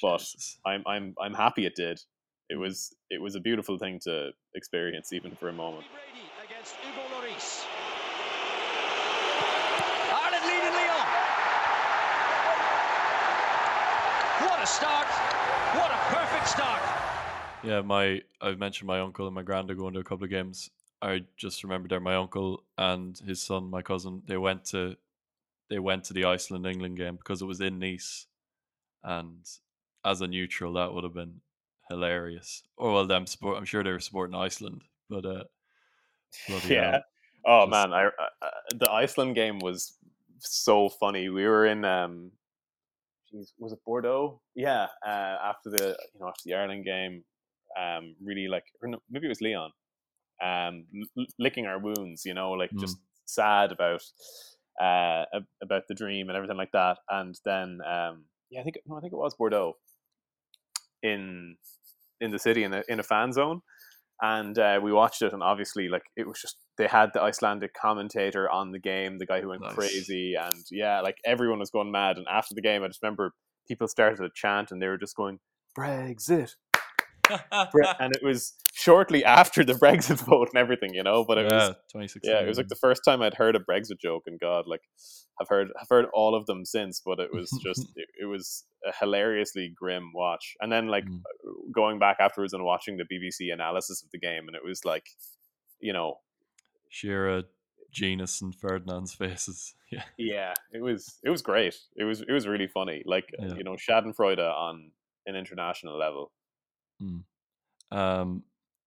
But 0.00 0.18
Jesus. 0.18 0.58
I'm 0.66 0.82
I'm 0.86 1.14
I'm 1.22 1.34
happy 1.34 1.66
it 1.66 1.74
did. 1.74 2.00
It 2.50 2.56
was 2.56 2.94
it 3.10 3.20
was 3.20 3.34
a 3.34 3.40
beautiful 3.40 3.78
thing 3.78 3.98
to 4.04 4.30
experience 4.54 5.12
even 5.12 5.34
for 5.34 5.48
a 5.48 5.52
moment. 5.52 5.84
Brady 5.92 6.28
against 6.44 6.76
Hugo 6.76 7.00
Lloris. 7.14 7.64
Ireland 10.12 10.44
lead 10.44 10.64
in 10.68 10.74
What 14.48 14.62
a 14.62 14.66
start! 14.66 15.06
What 15.76 15.90
a 15.90 15.98
perfect 16.14 16.48
start! 16.48 17.11
Yeah, 17.64 17.80
my 17.82 18.22
I've 18.40 18.58
mentioned 18.58 18.86
my 18.88 19.00
uncle 19.00 19.26
and 19.26 19.34
my 19.34 19.42
granddad 19.42 19.76
going 19.78 19.94
to 19.94 20.00
a 20.00 20.04
couple 20.04 20.24
of 20.24 20.30
games. 20.30 20.70
I 21.00 21.24
just 21.36 21.62
remember 21.64 21.88
there 21.88 22.00
my 22.00 22.14
uncle 22.14 22.62
and 22.78 23.18
his 23.18 23.42
son, 23.42 23.70
my 23.70 23.82
cousin, 23.82 24.22
they 24.26 24.36
went 24.36 24.64
to 24.66 24.96
they 25.68 25.78
went 25.78 26.04
to 26.04 26.12
the 26.12 26.24
Iceland 26.24 26.66
England 26.66 26.96
game 26.96 27.16
because 27.16 27.40
it 27.42 27.46
was 27.46 27.60
in 27.60 27.78
Nice, 27.78 28.26
and 29.02 29.38
as 30.04 30.20
a 30.20 30.26
neutral, 30.26 30.74
that 30.74 30.92
would 30.92 31.04
have 31.04 31.14
been 31.14 31.40
hilarious. 31.88 32.62
Or 32.76 32.92
well, 32.92 33.06
them 33.06 33.26
support. 33.26 33.56
I'm 33.58 33.64
sure 33.64 33.82
they 33.82 33.92
were 33.92 34.00
supporting 34.00 34.34
Iceland, 34.34 34.82
but 35.08 35.24
uh, 35.24 35.44
Yeah. 36.68 36.90
hell. 36.90 37.02
Oh 37.44 37.62
Just- 37.66 37.70
man, 37.70 37.92
I, 37.92 38.06
I 38.06 38.48
the 38.74 38.90
Iceland 38.90 39.34
game 39.34 39.58
was 39.58 39.96
so 40.38 40.88
funny. 40.88 41.28
We 41.28 41.46
were 41.46 41.66
in 41.66 41.84
um, 41.84 42.30
geez, 43.30 43.52
was 43.58 43.72
it 43.72 43.80
Bordeaux? 43.84 44.40
Yeah. 44.54 44.86
Uh, 45.04 45.08
after 45.42 45.70
the 45.70 45.96
you 46.14 46.20
know 46.20 46.28
after 46.28 46.42
the 46.44 46.54
Ireland 46.54 46.84
game, 46.84 47.24
um, 47.80 48.14
really 48.24 48.48
like 48.48 48.64
or 48.82 48.88
no, 48.88 48.98
maybe 49.10 49.26
it 49.26 49.28
was 49.28 49.40
Lyon, 49.40 49.70
um, 50.42 50.86
l- 51.18 51.26
licking 51.38 51.66
our 51.66 51.78
wounds. 51.78 52.24
You 52.24 52.34
know, 52.34 52.52
like 52.52 52.70
Mm. 52.72 52.80
just 52.80 52.98
sad 53.26 53.72
about 53.72 54.02
uh 54.80 55.24
about 55.62 55.82
the 55.88 55.94
dream 55.94 56.28
and 56.28 56.36
everything 56.36 56.56
like 56.56 56.72
that. 56.72 56.98
And 57.08 57.34
then 57.44 57.78
um, 57.86 58.24
yeah, 58.50 58.60
I 58.60 58.62
think 58.64 58.76
no, 58.86 58.96
I 58.96 59.00
think 59.00 59.12
it 59.12 59.16
was 59.16 59.34
Bordeaux 59.34 59.74
in 61.02 61.56
in 62.20 62.30
the 62.30 62.38
city 62.38 62.62
in 62.64 62.72
a 62.72 62.82
in 62.88 63.00
a 63.00 63.02
fan 63.02 63.32
zone 63.32 63.60
and 64.20 64.56
uh, 64.58 64.78
we 64.80 64.92
watched 64.92 65.22
it 65.22 65.32
and 65.32 65.42
obviously 65.42 65.88
like 65.88 66.04
it 66.16 66.26
was 66.28 66.40
just 66.40 66.56
they 66.78 66.86
had 66.86 67.10
the 67.12 67.20
Icelandic 67.20 67.74
commentator 67.74 68.48
on 68.48 68.70
the 68.70 68.78
game 68.78 69.18
the 69.18 69.26
guy 69.26 69.40
who 69.40 69.48
went 69.48 69.62
Nice. 69.62 69.74
crazy 69.74 70.34
and 70.40 70.64
yeah 70.70 71.00
like 71.00 71.16
everyone 71.26 71.58
was 71.58 71.70
going 71.70 71.90
mad 71.90 72.16
and 72.18 72.26
after 72.30 72.54
the 72.54 72.62
game 72.62 72.84
I 72.84 72.86
just 72.86 73.02
remember 73.02 73.32
people 73.66 73.88
started 73.88 74.18
to 74.18 74.28
chant 74.34 74.70
and 74.70 74.80
they 74.80 74.86
were 74.86 74.98
just 74.98 75.16
going 75.16 75.40
Brexit 75.76 76.54
Bre-" 76.71 76.71
and 78.00 78.14
it 78.14 78.22
was 78.22 78.54
shortly 78.74 79.24
after 79.24 79.64
the 79.64 79.74
Brexit 79.74 80.16
vote 80.26 80.48
and 80.52 80.58
everything 80.58 80.92
you 80.94 81.02
know 81.02 81.24
but 81.24 81.38
it 81.38 81.46
yeah, 81.50 81.68
was 81.68 81.76
2016. 81.92 82.30
yeah 82.30 82.40
it 82.40 82.48
was 82.48 82.58
like 82.58 82.68
the 82.68 82.74
first 82.76 83.02
time 83.04 83.22
I'd 83.22 83.34
heard 83.34 83.54
a 83.54 83.60
Brexit 83.60 84.00
joke 84.00 84.24
and 84.26 84.40
God 84.40 84.64
like 84.66 84.80
I've 85.40 85.48
heard 85.48 85.68
I've 85.80 85.88
heard 85.88 86.06
all 86.12 86.34
of 86.34 86.46
them 86.46 86.64
since 86.64 87.00
but 87.04 87.20
it 87.20 87.30
was 87.32 87.50
just 87.62 87.86
it, 87.96 88.08
it 88.22 88.26
was 88.26 88.64
a 88.86 88.92
hilariously 88.98 89.72
grim 89.76 90.10
watch 90.14 90.54
and 90.60 90.72
then 90.72 90.88
like 90.88 91.04
Mm. 91.04 91.18
Uh, 91.18 91.52
going 91.74 91.98
back 91.98 92.16
afterwards 92.20 92.52
and 92.52 92.64
watching 92.64 92.96
the 92.96 93.04
BBC 93.04 93.52
analysis 93.52 94.02
of 94.02 94.10
the 94.10 94.18
game, 94.18 94.46
and 94.46 94.54
it 94.54 94.62
was 94.64 94.84
like, 94.84 95.06
you 95.80 95.92
know, 95.92 96.18
Shearer, 96.88 97.38
uh, 97.38 97.42
Jenas, 97.90 98.40
and 98.42 98.54
Ferdinand's 98.54 99.14
faces. 99.14 99.74
Yeah, 99.90 100.02
yeah, 100.18 100.54
it 100.72 100.82
was 100.82 101.18
it 101.24 101.30
was 101.30 101.42
great. 101.42 101.74
It 101.96 102.04
was 102.04 102.20
it 102.20 102.30
was 102.32 102.46
really 102.46 102.66
funny. 102.68 103.02
Like 103.06 103.24
uh, 103.40 103.46
Yeah. 103.46 103.54
you 103.56 103.64
know, 103.64 103.76
Schadenfreude 103.76 104.38
on 104.38 104.90
an 105.26 105.34
international 105.36 105.98
level. 105.98 106.30
Um, 107.90 108.44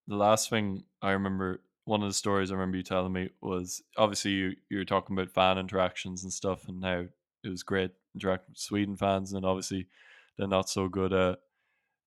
the 0.08 0.16
last 0.16 0.50
thing 0.50 0.84
I 1.02 1.12
remember, 1.12 1.62
one 1.86 2.02
of 2.02 2.10
the 2.10 2.14
stories 2.14 2.52
I 2.52 2.56
remember 2.56 2.78
you 2.78 2.84
telling 2.84 3.14
me 3.14 3.30
was 3.42 3.82
obviously 3.98 4.32
you 4.32 4.56
you 4.70 4.78
were 4.78 4.86
talking 4.86 5.16
about 5.16 5.32
fan 5.32 5.58
interactions 5.58 6.24
and 6.24 6.34
stuff, 6.34 6.68
and 6.68 6.84
how 6.84 7.06
it 7.44 7.50
was 7.50 7.64
great 7.64 7.92
interacting 8.16 8.52
with 8.52 8.60
Sweden 8.60 8.98
fans, 8.98 9.34
and 9.34 9.46
obviously 9.46 9.88
they're 10.38 10.48
not 10.48 10.70
so 10.70 10.88
good 10.88 11.14
at 11.14 11.40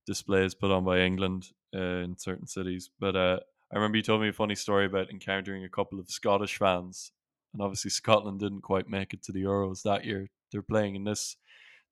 displays 0.06 0.54
put 0.54 0.70
on 0.70 0.84
by 0.84 1.00
England 1.00 1.48
uh, 1.74 2.02
in 2.04 2.16
certain 2.18 2.46
cities. 2.46 2.90
But 2.98 3.16
uh, 3.16 3.40
I 3.72 3.76
remember 3.76 3.98
you 3.98 4.02
told 4.02 4.22
me 4.22 4.28
a 4.28 4.32
funny 4.32 4.54
story 4.54 4.86
about 4.86 5.10
encountering 5.10 5.64
a 5.64 5.68
couple 5.68 6.00
of 6.00 6.10
Scottish 6.10 6.58
fans, 6.58 7.12
and 7.52 7.62
obviously 7.62 7.90
Scotland 7.90 8.40
didn't 8.40 8.62
quite 8.62 8.88
make 8.88 9.14
it 9.14 9.22
to 9.24 9.32
the 9.32 9.44
Euros 9.44 9.82
that 9.82 10.04
year. 10.04 10.28
They're 10.50 10.62
playing 10.62 10.96
in 10.96 11.04
this 11.04 11.36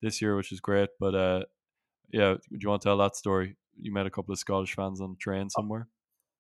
this 0.03 0.21
year, 0.21 0.37
which 0.37 0.53
is 0.53 0.61
great. 0.61 0.91
But 0.99 1.15
uh, 1.15 1.43
yeah, 2.11 2.37
would 2.51 2.63
you 2.63 2.69
want 2.69 2.83
to 2.83 2.89
tell 2.89 2.99
that 2.99 3.17
story? 3.17 3.57
You 3.81 3.93
met 3.93 4.07
a 4.07 4.11
couple 4.11 4.33
of 4.33 4.39
Scottish 4.39 4.75
fans 4.75 5.01
on 5.01 5.11
the 5.11 5.17
train 5.17 5.51
somewhere. 5.51 5.89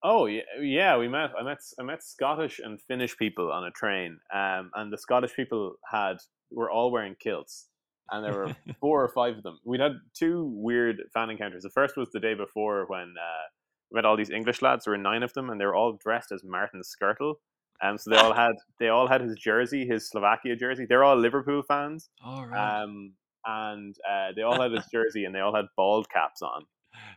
Oh 0.03 0.26
yeah, 0.26 0.43
yeah. 0.61 0.97
We 0.97 1.09
met. 1.09 1.30
I 1.39 1.43
met. 1.43 1.59
I 1.80 1.82
met 1.82 2.03
Scottish 2.03 2.61
and 2.62 2.80
Finnish 2.80 3.16
people 3.16 3.51
on 3.51 3.64
a 3.64 3.70
train, 3.70 4.18
um, 4.32 4.70
and 4.74 4.93
the 4.93 4.99
Scottish 4.99 5.34
people 5.34 5.74
had 5.91 6.18
were 6.51 6.70
all 6.70 6.93
wearing 6.93 7.16
kilts, 7.18 7.68
and 8.11 8.24
there 8.24 8.34
were 8.34 8.55
four 8.80 9.03
or 9.03 9.09
five 9.09 9.37
of 9.37 9.43
them. 9.43 9.59
We'd 9.64 9.80
had 9.80 9.97
two 10.14 10.51
weird 10.55 11.03
fan 11.12 11.30
encounters. 11.30 11.62
The 11.62 11.70
first 11.70 11.97
was 11.97 12.11
the 12.12 12.20
day 12.20 12.34
before 12.34 12.84
when 12.87 13.14
uh, 13.18 13.47
we 13.91 13.97
met 13.97 14.05
all 14.05 14.16
these 14.16 14.30
English 14.30 14.62
lads. 14.62 14.84
There 14.84 14.93
were 14.93 14.99
nine 14.99 15.22
of 15.22 15.32
them, 15.32 15.51
and 15.51 15.61
they 15.61 15.66
were 15.66 15.74
all 15.74 15.99
dressed 16.03 16.30
as 16.30 16.43
Martin 16.45 16.82
Škrtel. 16.82 17.34
Um, 17.82 17.99
so 17.99 18.11
they 18.11 18.16
all 18.16 18.34
had 18.45 18.53
they 18.78 18.89
all 18.89 19.09
had 19.09 19.22
his 19.22 19.34
jersey, 19.37 19.87
his 19.87 20.09
Slovakia 20.09 20.57
jersey. 20.57 20.87
They're 20.89 21.05
all 21.05 21.16
Liverpool 21.16 21.62
fans. 21.66 22.11
All 22.24 22.47
right. 22.47 22.82
Um, 22.82 23.14
and 23.45 23.95
uh, 24.09 24.32
they 24.37 24.43
all 24.43 24.61
had 24.61 24.72
his 24.72 24.87
jersey, 24.93 25.24
and 25.24 25.34
they 25.34 25.41
all 25.41 25.55
had 25.55 25.66
bald 25.76 26.09
caps 26.11 26.43
on. 26.43 26.64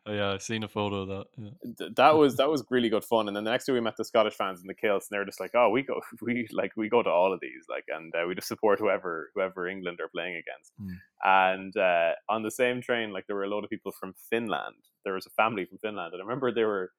Oh, 0.05 0.13
yeah, 0.13 0.31
I've 0.31 0.41
seen 0.41 0.63
a 0.63 0.67
photo 0.67 1.01
of 1.01 1.07
that. 1.07 1.25
Yeah. 1.37 1.87
that 1.95 2.15
was 2.15 2.37
that 2.37 2.49
was 2.49 2.63
really 2.69 2.89
good 2.89 3.03
fun. 3.03 3.27
And 3.27 3.35
then 3.35 3.43
the 3.43 3.51
next 3.51 3.65
day 3.65 3.73
we 3.73 3.81
met 3.81 3.97
the 3.97 4.05
Scottish 4.05 4.35
fans 4.35 4.61
in 4.61 4.67
the 4.67 4.73
kilts, 4.73 5.07
and 5.07 5.15
they 5.15 5.19
were 5.19 5.25
just 5.25 5.39
like, 5.39 5.51
"Oh, 5.55 5.69
we 5.69 5.81
go, 5.83 6.01
we 6.21 6.47
like 6.51 6.71
we 6.75 6.89
go 6.89 7.03
to 7.03 7.09
all 7.09 7.33
of 7.33 7.39
these, 7.39 7.65
like, 7.69 7.85
and 7.87 8.13
uh, 8.15 8.27
we 8.27 8.35
just 8.35 8.47
support 8.47 8.79
whoever 8.79 9.31
whoever 9.35 9.67
England 9.67 9.99
are 10.01 10.09
playing 10.09 10.35
against." 10.35 10.73
Mm. 10.81 10.97
And 11.23 11.77
uh, 11.77 12.13
on 12.29 12.43
the 12.43 12.51
same 12.51 12.81
train, 12.81 13.11
like 13.11 13.27
there 13.27 13.35
were 13.35 13.43
a 13.43 13.49
lot 13.49 13.63
of 13.63 13.69
people 13.69 13.91
from 13.91 14.13
Finland. 14.29 14.75
There 15.03 15.13
was 15.13 15.25
a 15.25 15.31
family 15.31 15.65
from 15.65 15.77
Finland, 15.79 16.13
and 16.13 16.21
I 16.21 16.25
remember 16.25 16.51
they 16.51 16.65
were 16.65 16.91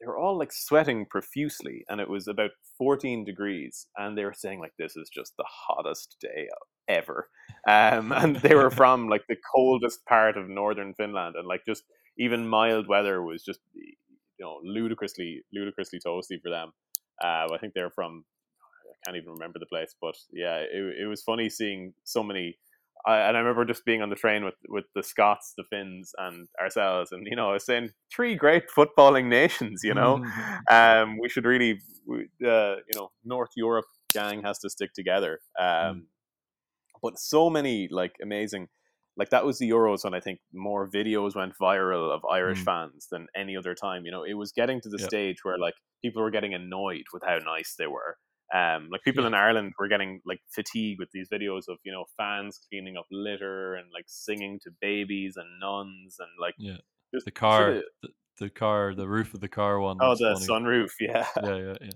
they 0.00 0.06
were 0.06 0.18
all 0.18 0.38
like 0.38 0.52
sweating 0.52 1.06
profusely, 1.06 1.84
and 1.88 2.00
it 2.00 2.08
was 2.08 2.28
about 2.28 2.50
fourteen 2.78 3.24
degrees, 3.24 3.86
and 3.96 4.16
they 4.16 4.24
were 4.24 4.34
saying 4.34 4.60
like, 4.60 4.74
"This 4.78 4.96
is 4.96 5.08
just 5.08 5.36
the 5.36 5.46
hottest 5.48 6.16
day 6.20 6.48
ever." 6.88 7.28
Um, 7.66 8.12
and 8.16 8.36
they 8.36 8.54
were 8.54 8.70
from 8.70 9.08
like 9.08 9.26
the 9.28 9.36
coldest 9.54 10.04
part 10.06 10.36
of 10.36 10.48
northern 10.48 10.94
Finland, 10.94 11.36
and 11.36 11.46
like 11.46 11.64
just 11.64 11.84
even 12.18 12.48
mild 12.48 12.86
weather 12.88 13.22
was 13.22 13.44
just 13.44 13.60
you 13.74 14.44
know 14.44 14.58
ludicrously 14.62 15.42
ludicrously 15.52 16.00
toasty 16.04 16.40
for 16.42 16.50
them. 16.50 16.72
Uh, 17.22 17.48
I 17.52 17.58
think 17.60 17.74
they're 17.74 17.90
from 17.90 18.24
I 18.84 18.94
can't 19.04 19.16
even 19.16 19.32
remember 19.32 19.58
the 19.58 19.66
place, 19.66 19.94
but 20.00 20.14
yeah, 20.32 20.56
it 20.58 21.02
it 21.02 21.06
was 21.06 21.22
funny 21.22 21.48
seeing 21.48 21.94
so 22.04 22.22
many. 22.22 22.58
I, 23.06 23.18
and 23.18 23.36
I 23.36 23.40
remember 23.40 23.66
just 23.66 23.84
being 23.84 24.00
on 24.00 24.08
the 24.08 24.16
train 24.16 24.46
with, 24.46 24.54
with 24.66 24.86
the 24.94 25.02
Scots, 25.02 25.52
the 25.58 25.64
Finns, 25.68 26.12
and 26.16 26.48
ourselves, 26.58 27.12
and 27.12 27.26
you 27.28 27.36
know, 27.36 27.50
I 27.50 27.54
was 27.54 27.66
saying 27.66 27.90
three 28.10 28.34
great 28.34 28.64
footballing 28.74 29.26
nations. 29.26 29.82
You 29.84 29.92
know, 29.92 30.24
um, 30.70 31.18
we 31.18 31.28
should 31.28 31.44
really, 31.44 31.80
we, 32.06 32.28
uh, 32.46 32.76
you 32.76 32.94
know, 32.94 33.10
North 33.22 33.50
Europe 33.56 33.84
gang 34.14 34.42
has 34.42 34.58
to 34.60 34.70
stick 34.70 34.94
together. 34.94 35.40
Um, 35.60 35.66
Mm. 35.66 36.02
But 37.02 37.18
so 37.18 37.50
many 37.50 37.86
like 37.90 38.14
amazing, 38.22 38.68
like 39.16 39.30
that 39.30 39.44
was 39.44 39.58
the 39.58 39.68
Euros 39.70 40.04
when 40.04 40.14
I 40.14 40.20
think 40.20 40.40
more 40.52 40.88
videos 40.90 41.34
went 41.36 41.54
viral 41.60 42.10
of 42.10 42.24
Irish 42.24 42.60
Mm. 42.62 42.64
fans 42.64 43.06
than 43.10 43.26
any 43.36 43.56
other 43.56 43.74
time. 43.74 44.04
You 44.04 44.10
know, 44.12 44.24
it 44.24 44.34
was 44.34 44.52
getting 44.52 44.80
to 44.80 44.88
the 44.88 44.98
Yeah. 44.98 45.06
stage 45.06 45.36
where 45.44 45.58
like 45.58 45.74
people 46.02 46.22
were 46.22 46.30
getting 46.32 46.54
annoyed 46.54 47.04
with 47.12 47.22
how 47.24 47.38
nice 47.38 47.74
they 47.78 47.86
were. 47.86 48.16
Um, 48.52 48.88
like 48.90 49.02
people 49.02 49.22
Yeah. 49.22 49.28
in 49.28 49.34
Ireland 49.34 49.72
were 49.78 49.88
getting 49.88 50.20
like 50.26 50.40
fatigued 50.54 50.98
with 51.00 51.10
these 51.12 51.28
videos 51.32 51.62
of 51.68 51.78
you 51.84 51.92
know 51.92 52.04
fans 52.16 52.58
cleaning 52.68 52.96
up 52.96 53.06
litter 53.10 53.74
and 53.74 53.86
like 53.92 54.04
singing 54.08 54.58
to 54.64 54.70
babies 54.80 55.36
and 55.36 55.48
nuns 55.60 56.16
and 56.18 56.28
like 56.40 56.54
Yeah. 56.58 56.78
just 57.14 57.24
The 57.24 57.30
car, 57.32 57.82
the, 58.02 58.08
the 58.40 58.50
car, 58.50 58.94
the 58.94 59.08
roof 59.08 59.32
of 59.34 59.40
the 59.40 59.48
car 59.48 59.80
one. 59.80 59.96
oh 60.00 60.14
the 60.16 60.34
funny. 60.34 60.46
sunroof 60.46 60.90
yeah 61.00 61.26
Yeah, 61.42 61.56
yeah, 61.56 61.74
yeah. 61.80 61.90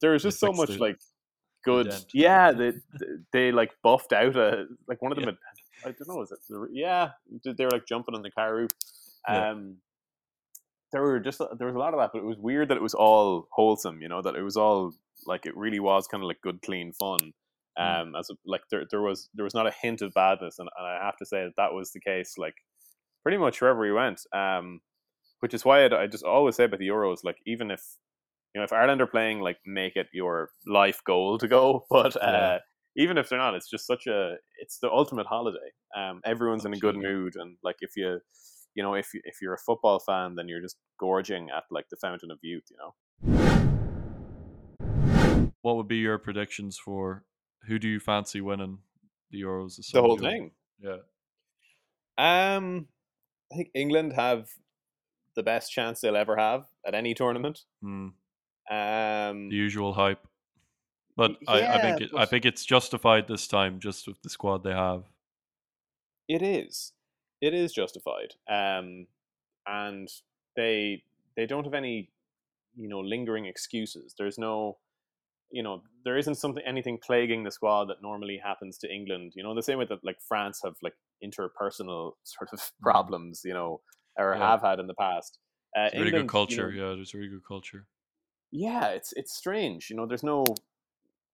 there 0.00 0.12
was 0.12 0.22
They 0.22 0.28
just 0.28 0.38
so 0.40 0.52
much 0.52 0.68
the- 0.70 0.78
like 0.78 0.96
good 1.64 1.94
yeah 2.12 2.52
they 2.52 2.72
they 3.32 3.50
like 3.50 3.72
buffed 3.82 4.12
out 4.12 4.36
a 4.36 4.66
like 4.86 5.00
one 5.00 5.12
of 5.12 5.16
them 5.16 5.24
Yeah. 5.24 5.30
had, 5.32 5.53
i 5.84 5.90
don't 5.92 6.08
know 6.08 6.22
is 6.22 6.32
it 6.32 6.38
the, 6.48 6.68
yeah 6.72 7.10
they 7.44 7.64
were 7.64 7.70
like 7.70 7.86
jumping 7.86 8.14
on 8.14 8.22
the 8.22 8.30
car 8.30 8.54
roof 8.54 8.70
Yeah. 9.28 9.50
um 9.50 9.76
there 10.92 11.02
were 11.02 11.18
just 11.20 11.40
there 11.58 11.66
was 11.66 11.76
a 11.76 11.78
lot 11.78 11.94
of 11.94 12.00
that 12.00 12.10
but 12.12 12.20
it 12.20 12.24
was 12.24 12.38
weird 12.38 12.68
that 12.68 12.76
it 12.76 12.82
was 12.82 12.94
all 12.94 13.48
wholesome 13.52 14.00
you 14.00 14.08
know 14.08 14.22
that 14.22 14.36
it 14.36 14.42
was 14.42 14.56
all 14.56 14.92
like 15.26 15.46
it 15.46 15.56
really 15.56 15.80
was 15.80 16.06
kind 16.06 16.22
of 16.22 16.28
like 16.28 16.40
good 16.42 16.60
clean 16.62 16.92
fun 16.92 17.32
Mm. 17.76 18.02
um 18.02 18.14
as 18.14 18.30
a, 18.30 18.34
like 18.46 18.60
there, 18.70 18.84
there 18.88 19.00
was 19.02 19.28
there 19.34 19.42
was 19.42 19.52
not 19.54 19.66
a 19.66 19.72
hint 19.82 20.00
of 20.00 20.14
badness 20.14 20.60
and, 20.60 20.68
and 20.78 20.86
i 20.86 21.04
have 21.04 21.16
to 21.16 21.26
say 21.26 21.42
that 21.42 21.56
that 21.56 21.72
was 21.74 21.90
the 21.90 21.98
case 21.98 22.34
like 22.38 22.54
pretty 23.24 23.36
much 23.36 23.60
wherever 23.60 23.80
we 23.80 23.90
went 23.90 24.20
um 24.32 24.80
which 25.40 25.52
is 25.54 25.64
why 25.64 25.84
I'd, 25.84 25.92
I 25.92 26.06
just 26.06 26.22
always 26.22 26.54
say 26.54 26.64
about 26.66 26.78
the 26.78 26.86
euros 26.86 27.24
like 27.24 27.38
even 27.46 27.72
if 27.72 27.82
you 28.54 28.60
know 28.60 28.64
if 28.64 28.72
ireland 28.72 29.00
are 29.02 29.08
playing 29.08 29.40
like 29.40 29.56
make 29.66 29.96
it 29.96 30.06
your 30.12 30.50
life 30.68 31.02
goal 31.04 31.36
to 31.38 31.48
go 31.48 31.84
but 31.90 32.14
uh 32.22 32.30
Yeah. 32.30 32.58
Even 32.96 33.18
if 33.18 33.28
they're 33.28 33.38
not 33.38 33.54
it's 33.54 33.68
just 33.68 33.86
such 33.86 34.06
a 34.06 34.36
it's 34.60 34.78
the 34.78 34.90
ultimate 34.90 35.26
holiday 35.26 35.70
um 35.96 36.20
everyone's 36.24 36.64
in 36.64 36.72
a 36.74 36.78
good 36.78 36.96
mood 36.96 37.34
and 37.36 37.56
like 37.62 37.76
if 37.80 37.96
you 37.96 38.20
you 38.74 38.82
know 38.82 38.94
if 38.94 39.12
you, 39.14 39.20
if 39.24 39.38
you're 39.42 39.54
a 39.54 39.58
football 39.58 39.98
fan 39.98 40.34
then 40.36 40.48
you're 40.48 40.60
just 40.60 40.76
gorging 40.98 41.50
at 41.50 41.64
like 41.70 41.88
the 41.90 41.96
fountain 41.96 42.30
of 42.30 42.38
youth 42.42 42.64
you 42.70 42.76
know 42.76 42.94
What 45.62 45.76
would 45.76 45.88
be 45.88 45.96
your 45.96 46.18
predictions 46.18 46.78
for 46.78 47.24
who 47.66 47.78
do 47.78 47.88
you 47.88 47.98
fancy 47.98 48.40
winning 48.42 48.78
the 49.30 49.40
Euros? 49.42 49.76
the 49.92 50.00
whole 50.00 50.18
thing 50.18 50.52
Yeah. 50.78 50.98
um 52.18 52.86
i 53.52 53.56
think 53.56 53.70
england 53.74 54.12
have 54.12 54.50
the 55.34 55.42
best 55.42 55.72
chance 55.72 56.00
they'll 56.00 56.16
ever 56.16 56.36
have 56.36 56.66
at 56.86 56.94
any 56.94 57.14
tournament 57.14 57.62
Mm, 57.82 58.12
um 58.70 59.48
the 59.50 59.56
usual 59.56 59.92
hype. 59.94 60.26
But 61.16 61.38
Y- 61.40 61.46
I, 61.46 61.64
I 61.74 61.78
yeah, 61.78 61.78
think 61.78 62.00
it, 62.00 62.10
I 62.16 62.26
think 62.26 62.44
it's 62.44 62.64
justified 62.64 63.28
this 63.28 63.46
time 63.48 63.80
just 63.80 64.06
with 64.08 64.22
the 64.22 64.30
squad 64.30 64.64
they 64.64 64.74
have. 64.74 65.04
It 66.28 66.42
is. 66.42 66.92
It 67.40 67.54
is 67.54 67.72
justified. 67.72 68.34
Um, 68.48 69.06
and 69.66 70.08
they 70.56 71.04
they 71.36 71.46
don't 71.46 71.64
have 71.64 71.74
any, 71.74 72.12
you 72.76 72.88
know, 72.88 73.00
lingering 73.00 73.46
excuses. 73.46 74.14
There's 74.18 74.38
no, 74.38 74.78
you 75.50 75.62
know, 75.62 75.82
there 76.04 76.18
isn't 76.18 76.36
something 76.36 76.64
anything 76.66 76.98
plaguing 76.98 77.44
the 77.44 77.52
squad 77.52 77.86
that 77.86 78.02
normally 78.02 78.38
happens 78.44 78.78
to 78.80 78.92
England. 78.92 79.34
You 79.36 79.44
know, 79.44 79.50
in 79.50 79.56
the 79.56 79.64
same 79.64 79.78
way 79.78 79.86
that 79.86 80.04
like 80.04 80.20
France 80.28 80.62
have 80.64 80.76
like 80.82 80.96
interpersonal 81.24 82.14
sort 82.24 82.50
of 82.52 82.72
problems, 82.82 83.42
you 83.44 83.54
know, 83.54 83.82
or 84.18 84.34
Mm-hmm. 84.34 84.40
Yeah. 84.40 84.54
have 84.54 84.62
had 84.62 84.80
in 84.80 84.86
the 84.88 84.94
past. 84.94 85.38
Uh, 85.76 85.90
It's 85.90 85.96
really 85.96 86.12
England, 86.12 86.12
good 86.12 86.28
you 86.48 86.56
culture. 86.56 86.70
know, 86.70 86.72
yeah, 86.72 86.94
there's 86.94 87.14
really 87.14 87.28
good 87.28 87.44
culture. 87.44 87.86
yeah, 88.50 88.88
it's 88.88 89.12
it's 89.14 89.36
strange. 89.36 89.90
You 89.90 89.96
know, 89.96 90.06
there's 90.06 90.22
no 90.22 90.62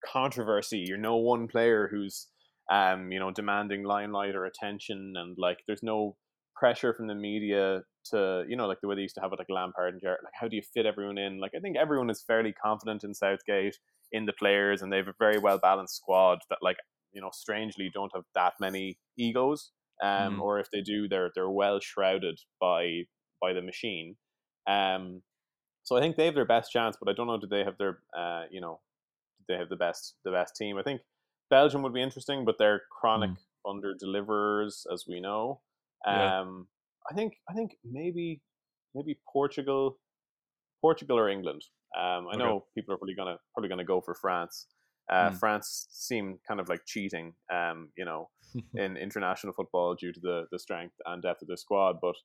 controversy. 0.05 0.79
You're 0.79 0.99
no 0.99 1.17
one 1.17 1.49
player 1.49 1.89
who's 1.91 2.29
um, 2.71 3.11
you 3.11 3.19
know, 3.19 3.31
demanding 3.33 3.83
limelight 3.83 4.37
or 4.37 4.45
attention 4.45 5.15
and 5.17 5.37
like 5.39 5.59
there's 5.67 5.83
no 5.83 6.17
pressure 6.55 6.95
from 6.95 7.09
the 7.09 7.15
media 7.15 7.83
to, 8.05 8.45
you 8.49 8.57
know, 8.57 8.67
like 8.69 8.81
the 8.81 8.87
way 8.89 8.95
they 8.95 9.03
used 9.03 9.15
to 9.17 9.21
have 9.21 9.33
it 9.33 9.39
like 9.39 9.49
Lampard 9.51 9.95
and 9.95 10.01
Gerrard, 10.01 10.21
like 10.23 10.33
how 10.39 10.47
do 10.47 10.55
you 10.57 10.63
fit 10.63 10.87
everyone 10.87 11.19
in? 11.19 11.41
Like 11.41 11.53
I 11.57 11.61
think 11.61 11.77
everyone 11.77 12.11
is 12.11 12.23
fairly 12.23 12.53
confident 12.53 13.03
in 13.03 13.13
Southgate, 13.15 13.79
in 14.13 14.27
the 14.27 14.33
players, 14.33 14.83
and 14.83 14.93
they 14.93 14.99
have 14.99 15.09
a 15.09 15.15
very 15.19 15.39
well 15.39 15.59
balanced 15.59 15.97
squad 15.97 16.39
that 16.49 16.59
like, 16.63 16.77
you 17.13 17.21
know, 17.21 17.31
strangely 17.33 17.91
don't 17.93 18.13
have 18.15 18.25
that 18.35 18.55
many 18.61 18.99
egos. 19.19 19.73
Um, 20.03 20.41
Mm. 20.41 20.41
or 20.41 20.59
if 20.59 20.71
they 20.71 20.81
do, 20.81 21.09
they're 21.09 21.31
they're 21.35 21.51
well 21.51 21.79
shrouded 21.81 22.39
by 22.59 23.03
by 23.41 23.53
the 23.53 23.61
machine. 23.63 24.17
Um, 24.67 25.23
so 25.83 25.97
I 25.97 26.01
think 26.01 26.17
they 26.17 26.27
have 26.27 26.35
their 26.35 26.45
best 26.47 26.73
chance, 26.73 26.97
but 27.01 27.09
I 27.09 27.13
don't 27.15 27.27
know. 27.27 27.39
Do 27.39 27.47
they 27.47 27.65
have 27.65 27.79
their, 27.79 28.03
uh, 28.17 28.45
you 28.51 28.61
know, 28.61 28.81
they 29.51 29.59
have 29.59 29.69
the 29.71 29.77
best 29.77 30.17
the 30.25 30.33
best 30.33 30.57
team? 30.57 30.79
I 30.79 30.83
think 30.85 31.03
Belgium 31.51 31.83
would 31.83 31.95
be 31.95 32.03
interesting, 32.03 32.45
but 32.45 32.57
they're 32.59 32.83
chronic 33.01 33.33
under 33.69 33.95
deliverers, 33.95 34.87
as 34.93 35.05
we 35.09 35.21
know. 35.21 35.63
Yeah. 36.09 36.33
Um, 36.41 36.69
I 37.11 37.15
think 37.15 37.35
I 37.51 37.55
think 37.55 37.73
maybe 37.85 38.43
maybe 38.95 39.21
Portugal, 39.33 39.99
Portugal 40.81 41.19
or 41.19 41.29
England. 41.29 41.63
Um, 41.99 42.29
I 42.33 42.37
Okay. 42.37 42.43
know 42.45 42.67
people 42.75 42.95
are 42.95 42.99
probably 42.99 43.15
gonna 43.15 43.39
probably 43.55 43.69
gonna 43.69 43.85
go 43.85 44.01
for 44.01 44.15
France. 44.15 44.69
Uh, 45.13 45.31
Mm. 45.31 45.41
France 45.41 45.89
seem 45.91 46.39
kind 46.47 46.61
of 46.61 46.69
like 46.69 46.83
cheating, 46.87 47.35
um, 47.53 47.93
you 47.97 48.05
know, 48.05 48.31
in 48.77 48.97
international 48.97 49.53
football 49.53 49.95
due 49.95 50.13
to 50.13 50.21
the 50.21 50.47
the 50.53 50.59
strength 50.59 50.95
and 51.07 51.23
depth 51.23 51.43
of 51.43 51.49
their 51.49 51.57
squad. 51.57 51.99
But 52.01 52.17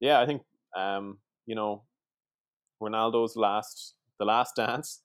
yeah, 0.00 0.20
I 0.20 0.26
think 0.26 0.42
um, 0.76 1.20
you 1.46 1.54
know, 1.54 1.84
Ronaldo's 2.82 3.36
last 3.36 3.96
the 4.18 4.24
last 4.24 4.56
dance. 4.56 5.02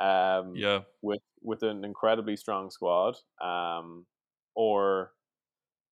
Um, 0.00 0.54
yeah, 0.56 0.80
with 1.02 1.22
with 1.42 1.62
an 1.62 1.84
incredibly 1.84 2.36
strong 2.36 2.70
squad, 2.70 3.16
um, 3.40 4.06
or 4.54 5.12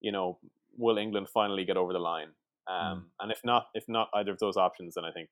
you 0.01 0.11
know, 0.11 0.39
will 0.77 0.97
England 0.97 1.29
finally 1.29 1.65
get 1.65 1.77
over 1.77 1.93
the 1.93 1.99
line? 1.99 2.29
Um, 2.67 3.11
And 3.19 3.31
if 3.31 3.41
not, 3.43 3.67
if 3.73 3.85
not 3.87 4.09
either 4.13 4.31
of 4.31 4.39
those 4.39 4.57
options, 4.57 4.95
then 4.95 5.05
I 5.05 5.11
think 5.11 5.29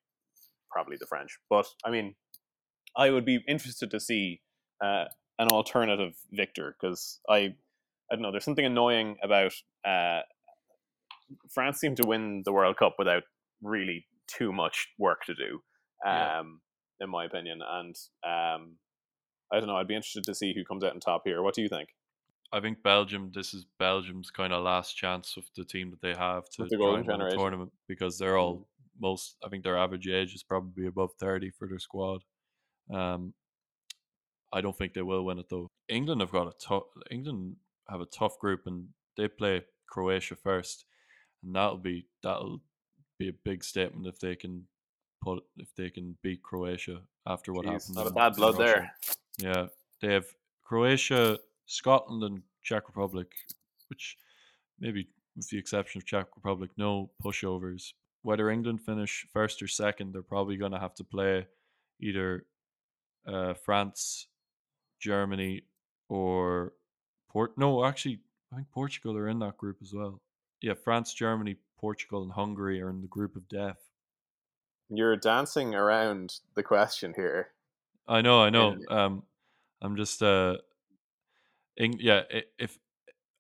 probably 0.72 0.98
the 0.98 1.06
French. 1.06 1.38
But 1.50 1.68
I 1.86 1.92
mean, 1.92 2.16
I 2.96 3.10
would 3.10 3.26
be 3.26 3.44
interested 3.48 3.92
to 3.92 4.00
see 4.00 4.42
uh, 4.84 5.06
an 5.40 5.48
alternative 5.50 6.16
victor 6.32 6.76
because 6.80 7.20
I, 7.30 7.56
I 8.10 8.16
don't 8.16 8.22
know. 8.22 8.32
There's 8.32 8.46
something 8.46 8.66
annoying 8.66 9.18
about 9.24 9.54
uh, 9.86 10.22
France 11.50 11.80
seem 11.80 11.96
to 11.96 12.08
win 12.08 12.44
the 12.46 12.52
World 12.54 12.78
Cup 12.78 12.96
without 12.98 13.24
really 13.62 14.06
too 14.28 14.52
much 14.52 14.88
work 14.98 15.24
to 15.26 15.34
do, 15.36 15.62
um, 16.06 16.62
in 17.02 17.10
my 17.10 17.26
opinion. 17.26 17.62
And 17.68 17.96
um, 18.24 18.78
I 19.52 19.60
don't 19.60 19.68
know. 19.68 19.76
I'd 19.76 19.88
be 19.88 19.96
interested 19.96 20.24
to 20.26 20.36
see 20.36 20.54
who 20.54 20.64
comes 20.64 20.84
out 20.84 20.94
on 20.94 21.00
top 21.00 21.24
here. 21.26 21.42
What 21.42 21.56
do 21.56 21.62
you 21.62 21.70
think? 21.70 21.90
I 22.54 22.60
think 22.60 22.84
Belgium. 22.84 23.32
This 23.34 23.54
is 23.54 23.66
Belgium's 23.80 24.30
kind 24.30 24.54
of 24.54 24.64
last 24.64 24.96
chance 24.96 25.36
of 25.38 25.44
the 25.56 25.66
team 25.66 25.90
that 25.92 26.02
they 26.02 26.14
have 26.14 26.50
to 26.52 26.64
the 26.64 26.76
try 26.76 26.78
golden 26.78 27.00
and 27.00 27.08
win 27.08 27.16
a 27.16 27.18
generation. 27.18 27.40
tournament 27.40 27.72
because 27.88 28.18
they're 28.18 28.38
all 28.38 28.68
most. 29.00 29.38
I 29.44 29.50
think 29.50 29.64
their 29.64 29.78
average 29.78 30.08
age 30.08 30.34
is 30.36 30.44
probably 30.44 30.86
above 30.86 31.12
thirty 31.20 31.50
for 31.50 31.68
their 31.68 31.80
squad. 31.80 32.22
Um, 32.94 33.34
I 34.54 34.62
don't 34.62 34.78
think 34.78 34.94
they 34.94 35.02
will 35.02 35.24
win 35.24 35.40
it 35.40 35.48
though. 35.50 35.72
England 35.88 36.22
have 36.22 36.32
got 36.32 36.48
a 36.48 36.54
tough. 36.60 36.84
England 37.10 37.56
have 37.90 38.02
a 38.02 38.06
tough 38.06 38.38
group 38.38 38.64
and 38.66 38.88
they 39.18 39.28
play 39.28 39.64
Croatia 39.88 40.36
first, 40.36 40.86
and 41.44 41.56
that'll 41.56 41.78
be 41.78 42.08
that'll 42.22 42.62
be 43.18 43.30
a 43.30 43.34
big 43.46 43.64
statement 43.64 44.08
if 44.08 44.20
they 44.20 44.36
can 44.36 44.68
put 45.22 45.44
if 45.58 45.74
they 45.76 45.90
can 45.90 46.18
beat 46.22 46.42
Croatia 46.44 47.02
after 47.28 47.54
what 47.54 47.66
Jeez, 47.66 47.72
happened. 47.74 47.96
not 47.96 48.08
a 48.08 48.12
bad 48.12 48.36
blood 48.36 48.58
Russia. 48.60 48.92
there. 49.40 49.54
Yeah, 49.54 49.68
they 50.02 50.14
have 50.14 50.26
Croatia, 50.64 51.40
Scotland, 51.66 52.24
and 52.24 52.42
Czech 52.64 52.88
Republic, 52.88 53.28
which 53.90 54.18
maybe 54.80 55.08
with 55.36 55.48
the 55.50 55.58
exception 55.58 56.00
of 56.00 56.06
Czech 56.06 56.28
Republic, 56.36 56.72
no 56.78 57.12
pushovers. 57.24 57.94
whether 58.24 58.50
England 58.52 58.82
finish 58.82 59.26
first 59.34 59.62
or 59.64 59.68
second, 59.68 60.14
they're 60.14 60.22
probably 60.22 60.58
going 60.58 60.72
to 60.74 60.80
have 60.80 60.94
to 60.96 61.04
play 61.04 61.48
either 62.00 62.46
uh, 63.28 63.54
France, 63.54 64.28
Germany, 65.00 65.64
or 66.10 66.74
Port. 67.30 67.58
No, 67.58 67.84
actually, 67.86 68.20
I 68.52 68.58
think 68.58 68.70
Portugal 68.72 69.18
are 69.18 69.28
in 69.30 69.40
that 69.40 69.58
group 69.58 69.78
as 69.82 69.94
well. 69.94 70.20
Yeah, 70.62 70.74
France, 70.76 71.14
Germany, 71.14 71.56
Portugal, 71.80 72.22
and 72.24 72.32
Hungary 72.32 72.82
are 72.82 72.90
in 72.90 73.02
the 73.02 73.08
group 73.08 73.36
of 73.36 73.48
death. 73.50 73.80
You're 74.94 75.16
dancing 75.16 75.74
around 75.74 76.40
the 76.54 76.64
question 76.64 77.14
here. 77.16 77.52
I 78.08 78.22
know, 78.22 78.42
I 78.42 78.50
know. 78.50 78.76
Um, 78.90 79.24
I'm 79.82 79.96
just 79.96 80.22
uh, 80.22 80.58
yeah. 81.78 82.24
If 82.60 82.78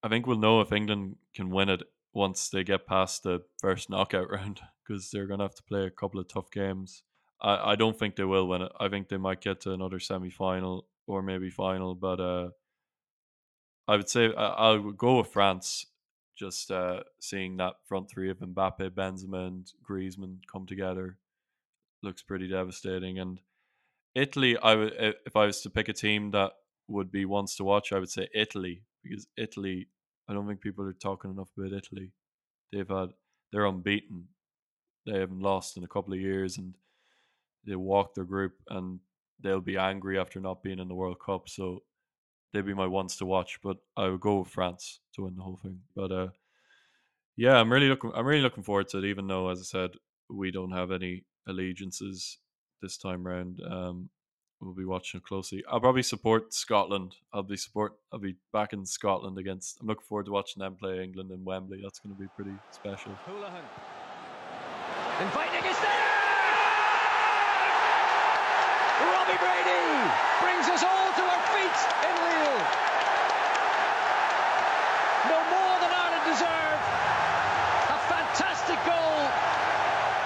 I 0.02 0.08
think 0.08 0.26
we'll 0.26 0.38
know 0.38 0.62
if 0.62 0.72
England 0.72 1.18
can 1.36 1.49
win 1.49 1.68
it 1.68 1.84
once 2.14 2.49
they 2.49 2.64
get 2.64 2.88
past 2.88 3.24
the 3.24 3.41
first 3.60 3.89
knockout 3.89 4.30
round 4.32 4.62
because 4.88 5.12
they're 5.12 5.28
gonna 5.28 5.43
have 5.43 5.56
to 5.56 5.64
play 5.64 5.86
a 5.86 5.91
couple 5.91 6.22
of 6.22 6.30
tough 6.30 6.49
games. 6.52 7.04
I, 7.41 7.72
I 7.72 7.76
don't 7.76 7.99
think 7.99 8.16
they 8.16 8.24
will 8.24 8.47
win 8.47 8.62
it. 8.62 8.72
I 8.80 8.88
think 8.88 9.10
they 9.10 9.18
might 9.18 9.41
get 9.41 9.60
to 9.62 9.74
another 9.74 9.99
semi 9.99 10.30
final 10.30 10.88
or 11.06 11.22
maybe 11.22 11.49
final, 11.49 11.95
but 11.95 12.22
uh, 12.22 12.49
I 13.89 13.97
would 13.97 14.10
say 14.10 14.34
I, 14.34 14.72
would 14.72 14.97
go 14.97 15.18
with 15.18 15.28
France. 15.28 15.88
Just 16.38 16.72
uh, 16.72 17.02
seeing 17.20 17.58
that 17.58 17.74
front 17.86 18.10
three 18.10 18.32
of 18.32 18.39
Mbappe, 18.39 18.89
Benzema, 18.91 19.47
and 19.47 19.72
Griezmann 19.88 20.38
come 20.52 20.66
together 20.66 21.18
looks 22.04 22.22
pretty 22.22 22.47
devastating. 22.47 23.20
And 23.20 23.39
Italy, 24.16 24.58
I 24.58 24.76
would 24.76 24.93
if 25.26 25.36
I 25.36 25.45
was 25.45 25.62
to 25.62 25.70
pick 25.70 25.89
a 25.89 25.93
team 25.93 26.32
that 26.32 26.52
would 26.88 27.12
be 27.12 27.26
ones 27.26 27.56
to 27.56 27.64
watch, 27.64 27.91
I 27.93 27.99
would 27.99 28.10
say 28.10 28.28
Italy 28.34 28.84
because 29.04 29.28
Italy. 29.38 29.88
I 30.30 30.34
don't 30.34 30.47
think 30.47 30.62
people 30.62 30.86
are 30.86 30.93
talking 30.93 31.32
enough 31.32 31.49
about 31.58 31.74
Italy. 31.74 32.12
They've 32.72 32.88
had 32.88 33.10
they're 33.52 33.66
unbeaten. 33.66 34.28
They 35.06 35.20
haven't 35.20 35.41
lost 35.41 35.78
in 35.78 35.84
a 35.84 35.88
couple 35.88 36.14
of 36.14 36.20
years, 36.20 36.58
and 36.58 36.76
they 37.66 37.76
walk 37.76 38.14
their 38.14 38.24
group, 38.24 38.54
and 38.70 38.99
they'll 39.41 39.62
be 39.62 39.78
angry 39.78 40.20
after 40.20 40.39
not 40.39 40.64
being 40.64 40.80
in 40.80 40.88
the 40.88 40.95
World 40.95 41.18
Cup. 41.20 41.49
So 41.49 41.84
they'd 42.54 42.66
be 42.66 42.74
my 42.74 42.88
ones 42.88 43.18
to 43.18 43.26
watch. 43.26 43.60
But 43.62 43.78
I 43.97 44.08
would 44.08 44.22
go 44.22 44.39
with 44.39 44.49
France 44.49 44.99
to 45.16 45.24
win 45.24 45.36
the 45.36 45.43
whole 45.43 45.60
thing. 45.62 45.80
But 45.95 46.12
uh, 46.12 46.28
yeah, 47.36 47.56
I'm 47.56 47.72
really 47.72 47.89
looking. 47.89 48.12
I'm 48.16 48.26
really 48.26 48.43
looking 48.43 48.64
forward 48.64 48.89
to 48.89 48.99
it. 48.99 49.06
Even 49.06 49.28
though, 49.28 49.49
as 49.49 49.60
I 49.60 49.64
said, 49.64 49.91
we 50.30 50.52
don't 50.52 50.72
have 50.72 50.91
any 50.91 51.24
allegiances 51.48 52.38
this 52.82 52.98
time 52.98 53.26
round. 53.26 53.62
Um, 53.66 54.10
we'll 54.60 54.74
be 54.74 54.86
watching 54.86 55.22
closely. 55.22 55.64
I'll 55.70 55.80
probably 55.80 56.04
support 56.04 56.54
Scotland. 56.54 57.16
I'll 57.34 57.44
be 57.44 57.58
support. 57.58 57.94
I'll 58.12 58.20
be 58.20 58.36
back 58.54 58.74
in 58.74 58.86
Scotland 58.86 59.38
against. 59.38 59.80
I'm 59.82 59.88
looking 59.88 60.06
forward 60.08 60.26
to 60.26 60.32
watching 60.32 60.62
them 60.62 60.76
play 60.76 61.04
England 61.04 61.32
in 61.32 61.44
Wembley. 61.44 61.80
That's 61.82 62.00
going 62.00 62.16
to 62.16 62.22
be 62.22 62.28
pretty 62.36 62.58
special. 62.72 63.12
Hoolahan 63.28 63.64
inviting 65.22 65.62
there. 65.62 66.02
Robbie 69.06 69.38
Brady 69.38 69.86
brings 70.42 70.66
us 70.66 70.82
all 70.82 71.10
to 71.14 71.24
our 71.26 71.44
feet 71.54 71.80
in 72.10 72.16
Lille. 72.26 72.62
No 75.30 75.38
more 75.54 75.76
than 75.78 75.92
Ireland 75.94 76.26
deserve. 76.26 76.82
A 77.94 78.00
fantastic 78.10 78.80
goal 78.82 79.22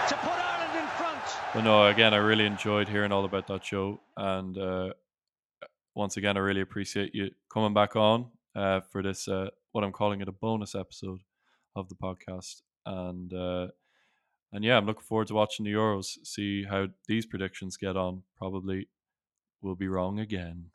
to 0.08 0.16
put 0.24 0.38
Ireland 0.40 0.76
in 0.80 0.88
front. 0.96 1.26
But 1.56 1.64
no, 1.64 1.88
again, 1.88 2.14
I 2.14 2.18
really 2.18 2.46
enjoyed 2.46 2.90
hearing 2.90 3.14
all 3.14 3.24
about 3.24 3.48
that 3.48 3.64
show, 3.64 4.02
and 4.18 4.58
uh, 4.58 4.90
once 5.96 6.18
again, 6.18 6.36
I 6.36 6.42
really 6.42 6.60
appreciate 6.60 7.16
you 7.16 7.32
coming 7.50 7.74
back 7.74 7.96
on 7.96 8.26
uh, 8.54 8.82
for 8.82 9.02
this. 9.02 9.26
Uh, 9.30 9.48
what 9.72 9.86
I'm 9.86 9.94
calling 9.94 10.20
it 10.20 10.28
a 10.28 10.34
bonus 10.34 10.76
episode 10.76 11.22
of 11.74 11.88
the 11.88 11.96
podcast, 11.96 12.62
and 12.86 13.34
uh, 13.34 13.68
and 14.52 14.66
yeah, 14.66 14.76
I'm 14.76 14.86
looking 14.86 15.04
forward 15.04 15.28
to 15.28 15.34
watching 15.34 15.64
the 15.64 15.72
Euros, 15.72 16.18
see 16.26 16.66
how 16.66 16.88
these 17.08 17.26
predictions 17.26 17.78
get 17.78 17.96
on. 17.96 18.24
Probably 18.38 18.90
will 19.62 19.76
be 19.76 19.88
wrong 19.88 20.20
again. 20.20 20.66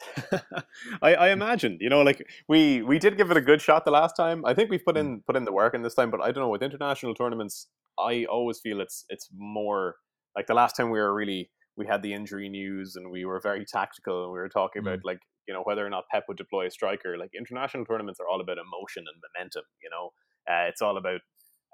I, 1.02 1.14
I 1.14 1.28
imagine, 1.28 1.76
you 1.82 1.90
know, 1.90 2.00
like 2.00 2.26
we 2.48 2.80
we 2.80 2.98
did 2.98 3.18
give 3.18 3.30
it 3.30 3.36
a 3.36 3.42
good 3.42 3.60
shot 3.60 3.84
the 3.84 3.90
last 3.90 4.16
time. 4.16 4.46
I 4.46 4.54
think 4.54 4.70
we've 4.70 4.84
put 4.84 4.96
Mm. 4.96 5.00
in 5.00 5.20
put 5.26 5.36
in 5.36 5.44
the 5.44 5.52
work 5.52 5.74
in 5.74 5.82
this 5.82 5.94
time, 5.94 6.10
but 6.10 6.22
I 6.22 6.32
don't 6.32 6.42
know 6.42 6.48
with 6.48 6.62
international 6.62 7.14
tournaments. 7.14 7.66
I 7.98 8.24
always 8.24 8.58
feel 8.60 8.80
it's 8.80 9.04
it's 9.10 9.28
more 9.36 9.96
like 10.36 10.46
the 10.46 10.54
last 10.54 10.76
time 10.76 10.90
we 10.90 10.98
were 10.98 11.14
really 11.14 11.50
we 11.76 11.86
had 11.86 12.02
the 12.02 12.12
injury 12.12 12.48
news 12.48 12.96
and 12.96 13.10
we 13.10 13.24
were 13.24 13.40
very 13.40 13.64
tactical 13.64 14.24
and 14.24 14.32
we 14.32 14.38
were 14.38 14.48
talking 14.48 14.80
about 14.80 15.00
like 15.04 15.20
you 15.48 15.54
know 15.54 15.62
whether 15.62 15.84
or 15.86 15.90
not 15.90 16.04
Pep 16.10 16.24
would 16.28 16.36
deploy 16.36 16.66
a 16.66 16.70
striker. 16.70 17.16
Like 17.18 17.30
international 17.36 17.84
tournaments 17.84 18.20
are 18.20 18.28
all 18.28 18.40
about 18.40 18.58
emotion 18.58 19.04
and 19.06 19.22
momentum. 19.34 19.64
You 19.82 19.90
know, 19.90 20.10
uh, 20.52 20.68
it's 20.68 20.82
all 20.82 20.96
about 20.96 21.20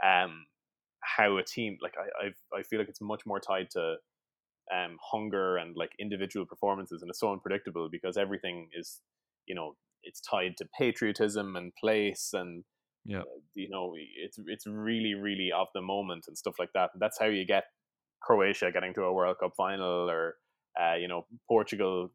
um 0.04 0.46
how 1.02 1.36
a 1.38 1.42
team 1.44 1.78
like 1.82 1.94
I 1.98 2.26
I 2.26 2.58
I 2.58 2.62
feel 2.62 2.78
like 2.78 2.88
it's 2.88 3.00
much 3.00 3.22
more 3.26 3.40
tied 3.40 3.70
to 3.72 3.96
um, 4.74 4.98
hunger 5.12 5.56
and 5.56 5.76
like 5.76 5.92
individual 5.98 6.46
performances, 6.46 7.02
and 7.02 7.10
it's 7.10 7.20
so 7.20 7.32
unpredictable 7.32 7.88
because 7.90 8.16
everything 8.16 8.68
is, 8.74 9.00
you 9.46 9.54
know, 9.54 9.76
it's 10.02 10.20
tied 10.20 10.56
to 10.58 10.66
patriotism 10.78 11.56
and 11.56 11.72
place, 11.76 12.30
and 12.32 12.64
Yeah, 13.04 13.22
you 13.54 13.68
know, 13.70 13.94
it's 13.96 14.38
it's 14.46 14.66
really 14.66 15.14
really 15.14 15.50
of 15.52 15.68
the 15.74 15.82
moment 15.82 16.24
and 16.28 16.36
stuff 16.38 16.56
like 16.58 16.70
that. 16.74 16.90
And 16.94 17.02
that's 17.02 17.18
how 17.18 17.26
you 17.26 17.46
get 17.46 17.64
Croatia 18.26 18.70
getting 18.72 18.92
to 18.94 19.02
a 19.04 19.12
World 19.12 19.36
Cup 19.38 19.52
final, 19.56 20.10
or 20.10 20.34
uh, 20.80 20.94
you 20.94 21.08
know, 21.08 21.26
Portugal 21.48 22.10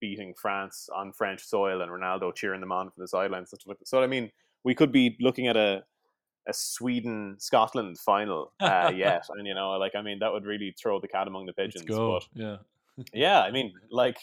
beating 0.00 0.34
France 0.40 0.88
on 0.94 1.12
French 1.12 1.44
soil, 1.44 1.82
and 1.82 1.90
Ronaldo 1.90 2.34
cheering 2.34 2.60
them 2.60 2.72
on 2.72 2.86
from 2.90 3.02
the 3.02 3.08
sidelines 3.08 3.52
and 3.52 3.60
stuff 3.60 3.68
like 3.68 3.78
that. 3.78 3.88
So 3.88 4.02
I 4.02 4.06
mean, 4.06 4.30
we 4.64 4.74
could 4.74 4.92
be 4.92 5.16
looking 5.20 5.46
at 5.48 5.56
a 5.56 5.84
a 6.48 6.52
Sweden 6.52 7.36
Scotland 7.38 7.98
final 7.98 8.52
uh, 8.60 8.90
yet, 8.96 9.26
and 9.28 9.46
you 9.46 9.54
know, 9.54 9.72
like 9.72 9.94
I 9.94 10.02
mean, 10.02 10.18
that 10.20 10.32
would 10.32 10.46
really 10.46 10.74
throw 10.80 11.00
the 11.00 11.08
cat 11.08 11.28
among 11.28 11.46
the 11.46 11.52
pigeons. 11.52 11.84
But 11.86 12.24
Yeah, 12.34 12.56
yeah, 13.12 13.40
I 13.40 13.50
mean, 13.50 13.72
like 13.90 14.16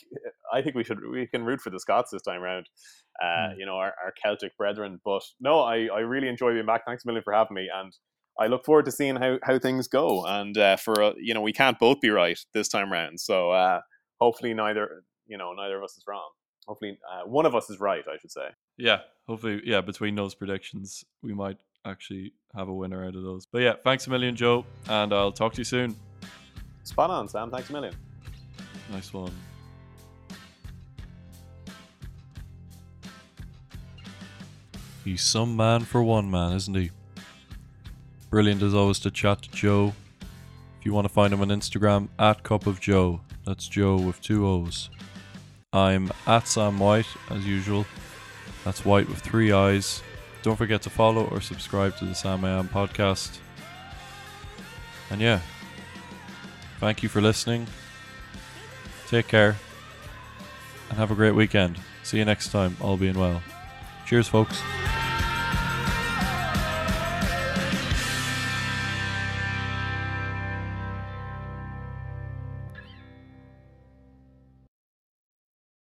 I 0.51 0.61
think 0.61 0.75
we 0.75 0.84
should 0.84 0.99
we 1.07 1.27
can 1.27 1.45
root 1.45 1.61
for 1.61 1.69
the 1.69 1.80
Scots 1.80 2.11
this 2.11 2.21
time 2.23 2.41
around. 2.41 2.67
Uh, 3.21 3.49
Mm. 3.49 3.57
You 3.57 3.65
know, 3.65 3.75
our, 3.75 3.93
our 4.01 4.13
Celtic 4.23 4.55
brethren. 4.57 5.01
But 5.03 5.23
no, 5.41 5.59
I, 5.59 5.88
I 5.93 5.99
really 5.99 6.30
enjoy 6.30 6.53
being 6.53 6.65
back. 6.65 6.86
Thanks 6.86 7.03
a 7.03 7.07
million 7.07 7.23
for 7.23 7.34
having 7.34 7.55
me, 7.55 7.67
and 7.73 7.93
I 8.39 8.47
look 8.47 8.65
forward 8.65 8.85
to 8.85 8.91
seeing 8.91 9.17
how, 9.17 9.37
how 9.43 9.59
things 9.59 9.87
go. 9.87 10.25
And 10.25 10.57
uh, 10.57 10.77
for 10.77 11.01
uh, 11.01 11.13
you 11.17 11.33
know, 11.33 11.41
we 11.41 11.53
can't 11.53 11.77
both 11.77 11.99
be 12.01 12.09
right 12.09 12.39
this 12.53 12.69
time 12.69 12.91
round. 12.91 13.19
So 13.19 13.51
uh, 13.51 13.81
hopefully, 14.19 14.53
neither 14.53 15.03
you 15.27 15.37
know 15.37 15.53
neither 15.53 15.77
of 15.77 15.83
us 15.83 15.97
is 15.97 16.03
wrong. 16.07 16.29
Hopefully, 16.67 16.97
uh, 17.11 17.27
one 17.27 17.45
of 17.45 17.55
us 17.55 17.69
is 17.69 17.79
right. 17.79 18.03
I 18.07 18.17
should 18.17 18.31
say. 18.31 18.49
yeah. 18.77 18.99
Hopefully, 19.27 19.61
yeah. 19.63 19.81
Between 19.81 20.15
those 20.15 20.33
predictions, 20.33 21.03
we 21.21 21.33
might 21.35 21.57
actually 21.85 22.33
have 22.55 22.67
a 22.67 22.73
winner 22.73 23.05
out 23.05 23.15
of 23.15 23.21
those. 23.21 23.45
But 23.45 23.61
yeah, 23.61 23.73
thanks 23.83 24.07
a 24.07 24.09
million, 24.09 24.35
Joe, 24.35 24.65
and 24.87 25.13
I'll 25.13 25.31
talk 25.31 25.53
to 25.53 25.59
you 25.59 25.65
soon. 25.65 25.95
Spot 26.83 27.11
on, 27.11 27.27
Sam. 27.29 27.51
Thanks 27.51 27.69
a 27.69 27.73
million. 27.73 27.93
Nice 28.91 29.13
one. 29.13 29.31
He's 35.03 35.21
some 35.21 35.55
man 35.55 35.81
for 35.81 36.03
one 36.03 36.29
man, 36.29 36.53
isn't 36.53 36.75
he? 36.75 36.89
Brilliant 38.30 38.61
as 38.61 38.73
always 38.73 38.99
to 38.99 39.11
chat 39.11 39.41
to 39.41 39.51
Joe. 39.51 39.93
If 40.80 40.86
you 40.86 40.93
want 40.93 41.05
to 41.05 41.13
find 41.13 41.34
him 41.34 41.41
on 41.41 41.49
Instagram, 41.49 42.09
at 42.19 42.43
Cup 42.43 42.67
of 42.67 42.80
Joe. 42.80 43.21
That's 43.45 43.67
Joe 43.67 43.97
with 43.97 44.21
two 44.21 44.47
O's. 44.47 44.89
I'm 45.73 46.11
at 46.27 46.47
Sam 46.47 46.80
White, 46.80 47.07
as 47.30 47.45
usual. 47.45 47.86
That's 48.63 48.86
White 48.86 49.09
with 49.09 49.19
three 49.19 49.51
eyes. 49.51 50.03
Don't 50.41 50.55
forget 50.55 50.82
to 50.84 50.89
follow 50.89 51.25
or 51.25 51.41
subscribe 51.41 51.97
to 51.97 52.05
the 52.05 52.15
Sam 52.15 52.45
I 52.45 52.49
Am 52.51 52.69
podcast. 52.69 53.39
And 55.09 55.19
yeah, 55.19 55.41
thank 56.80 57.03
you 57.03 57.09
for 57.09 57.21
listening. 57.21 57.67
Take 59.07 59.27
care 59.27 59.57
and 60.89 60.97
have 60.97 61.11
a 61.11 61.15
great 61.15 61.36
weekend. 61.36 61.77
See 62.03 62.17
you 62.17 62.25
next 62.25 62.49
time, 62.51 62.77
all 62.80 62.97
being 62.97 63.17
well. 63.17 63.41
Cheers, 64.05 64.27
folks. 64.27 64.61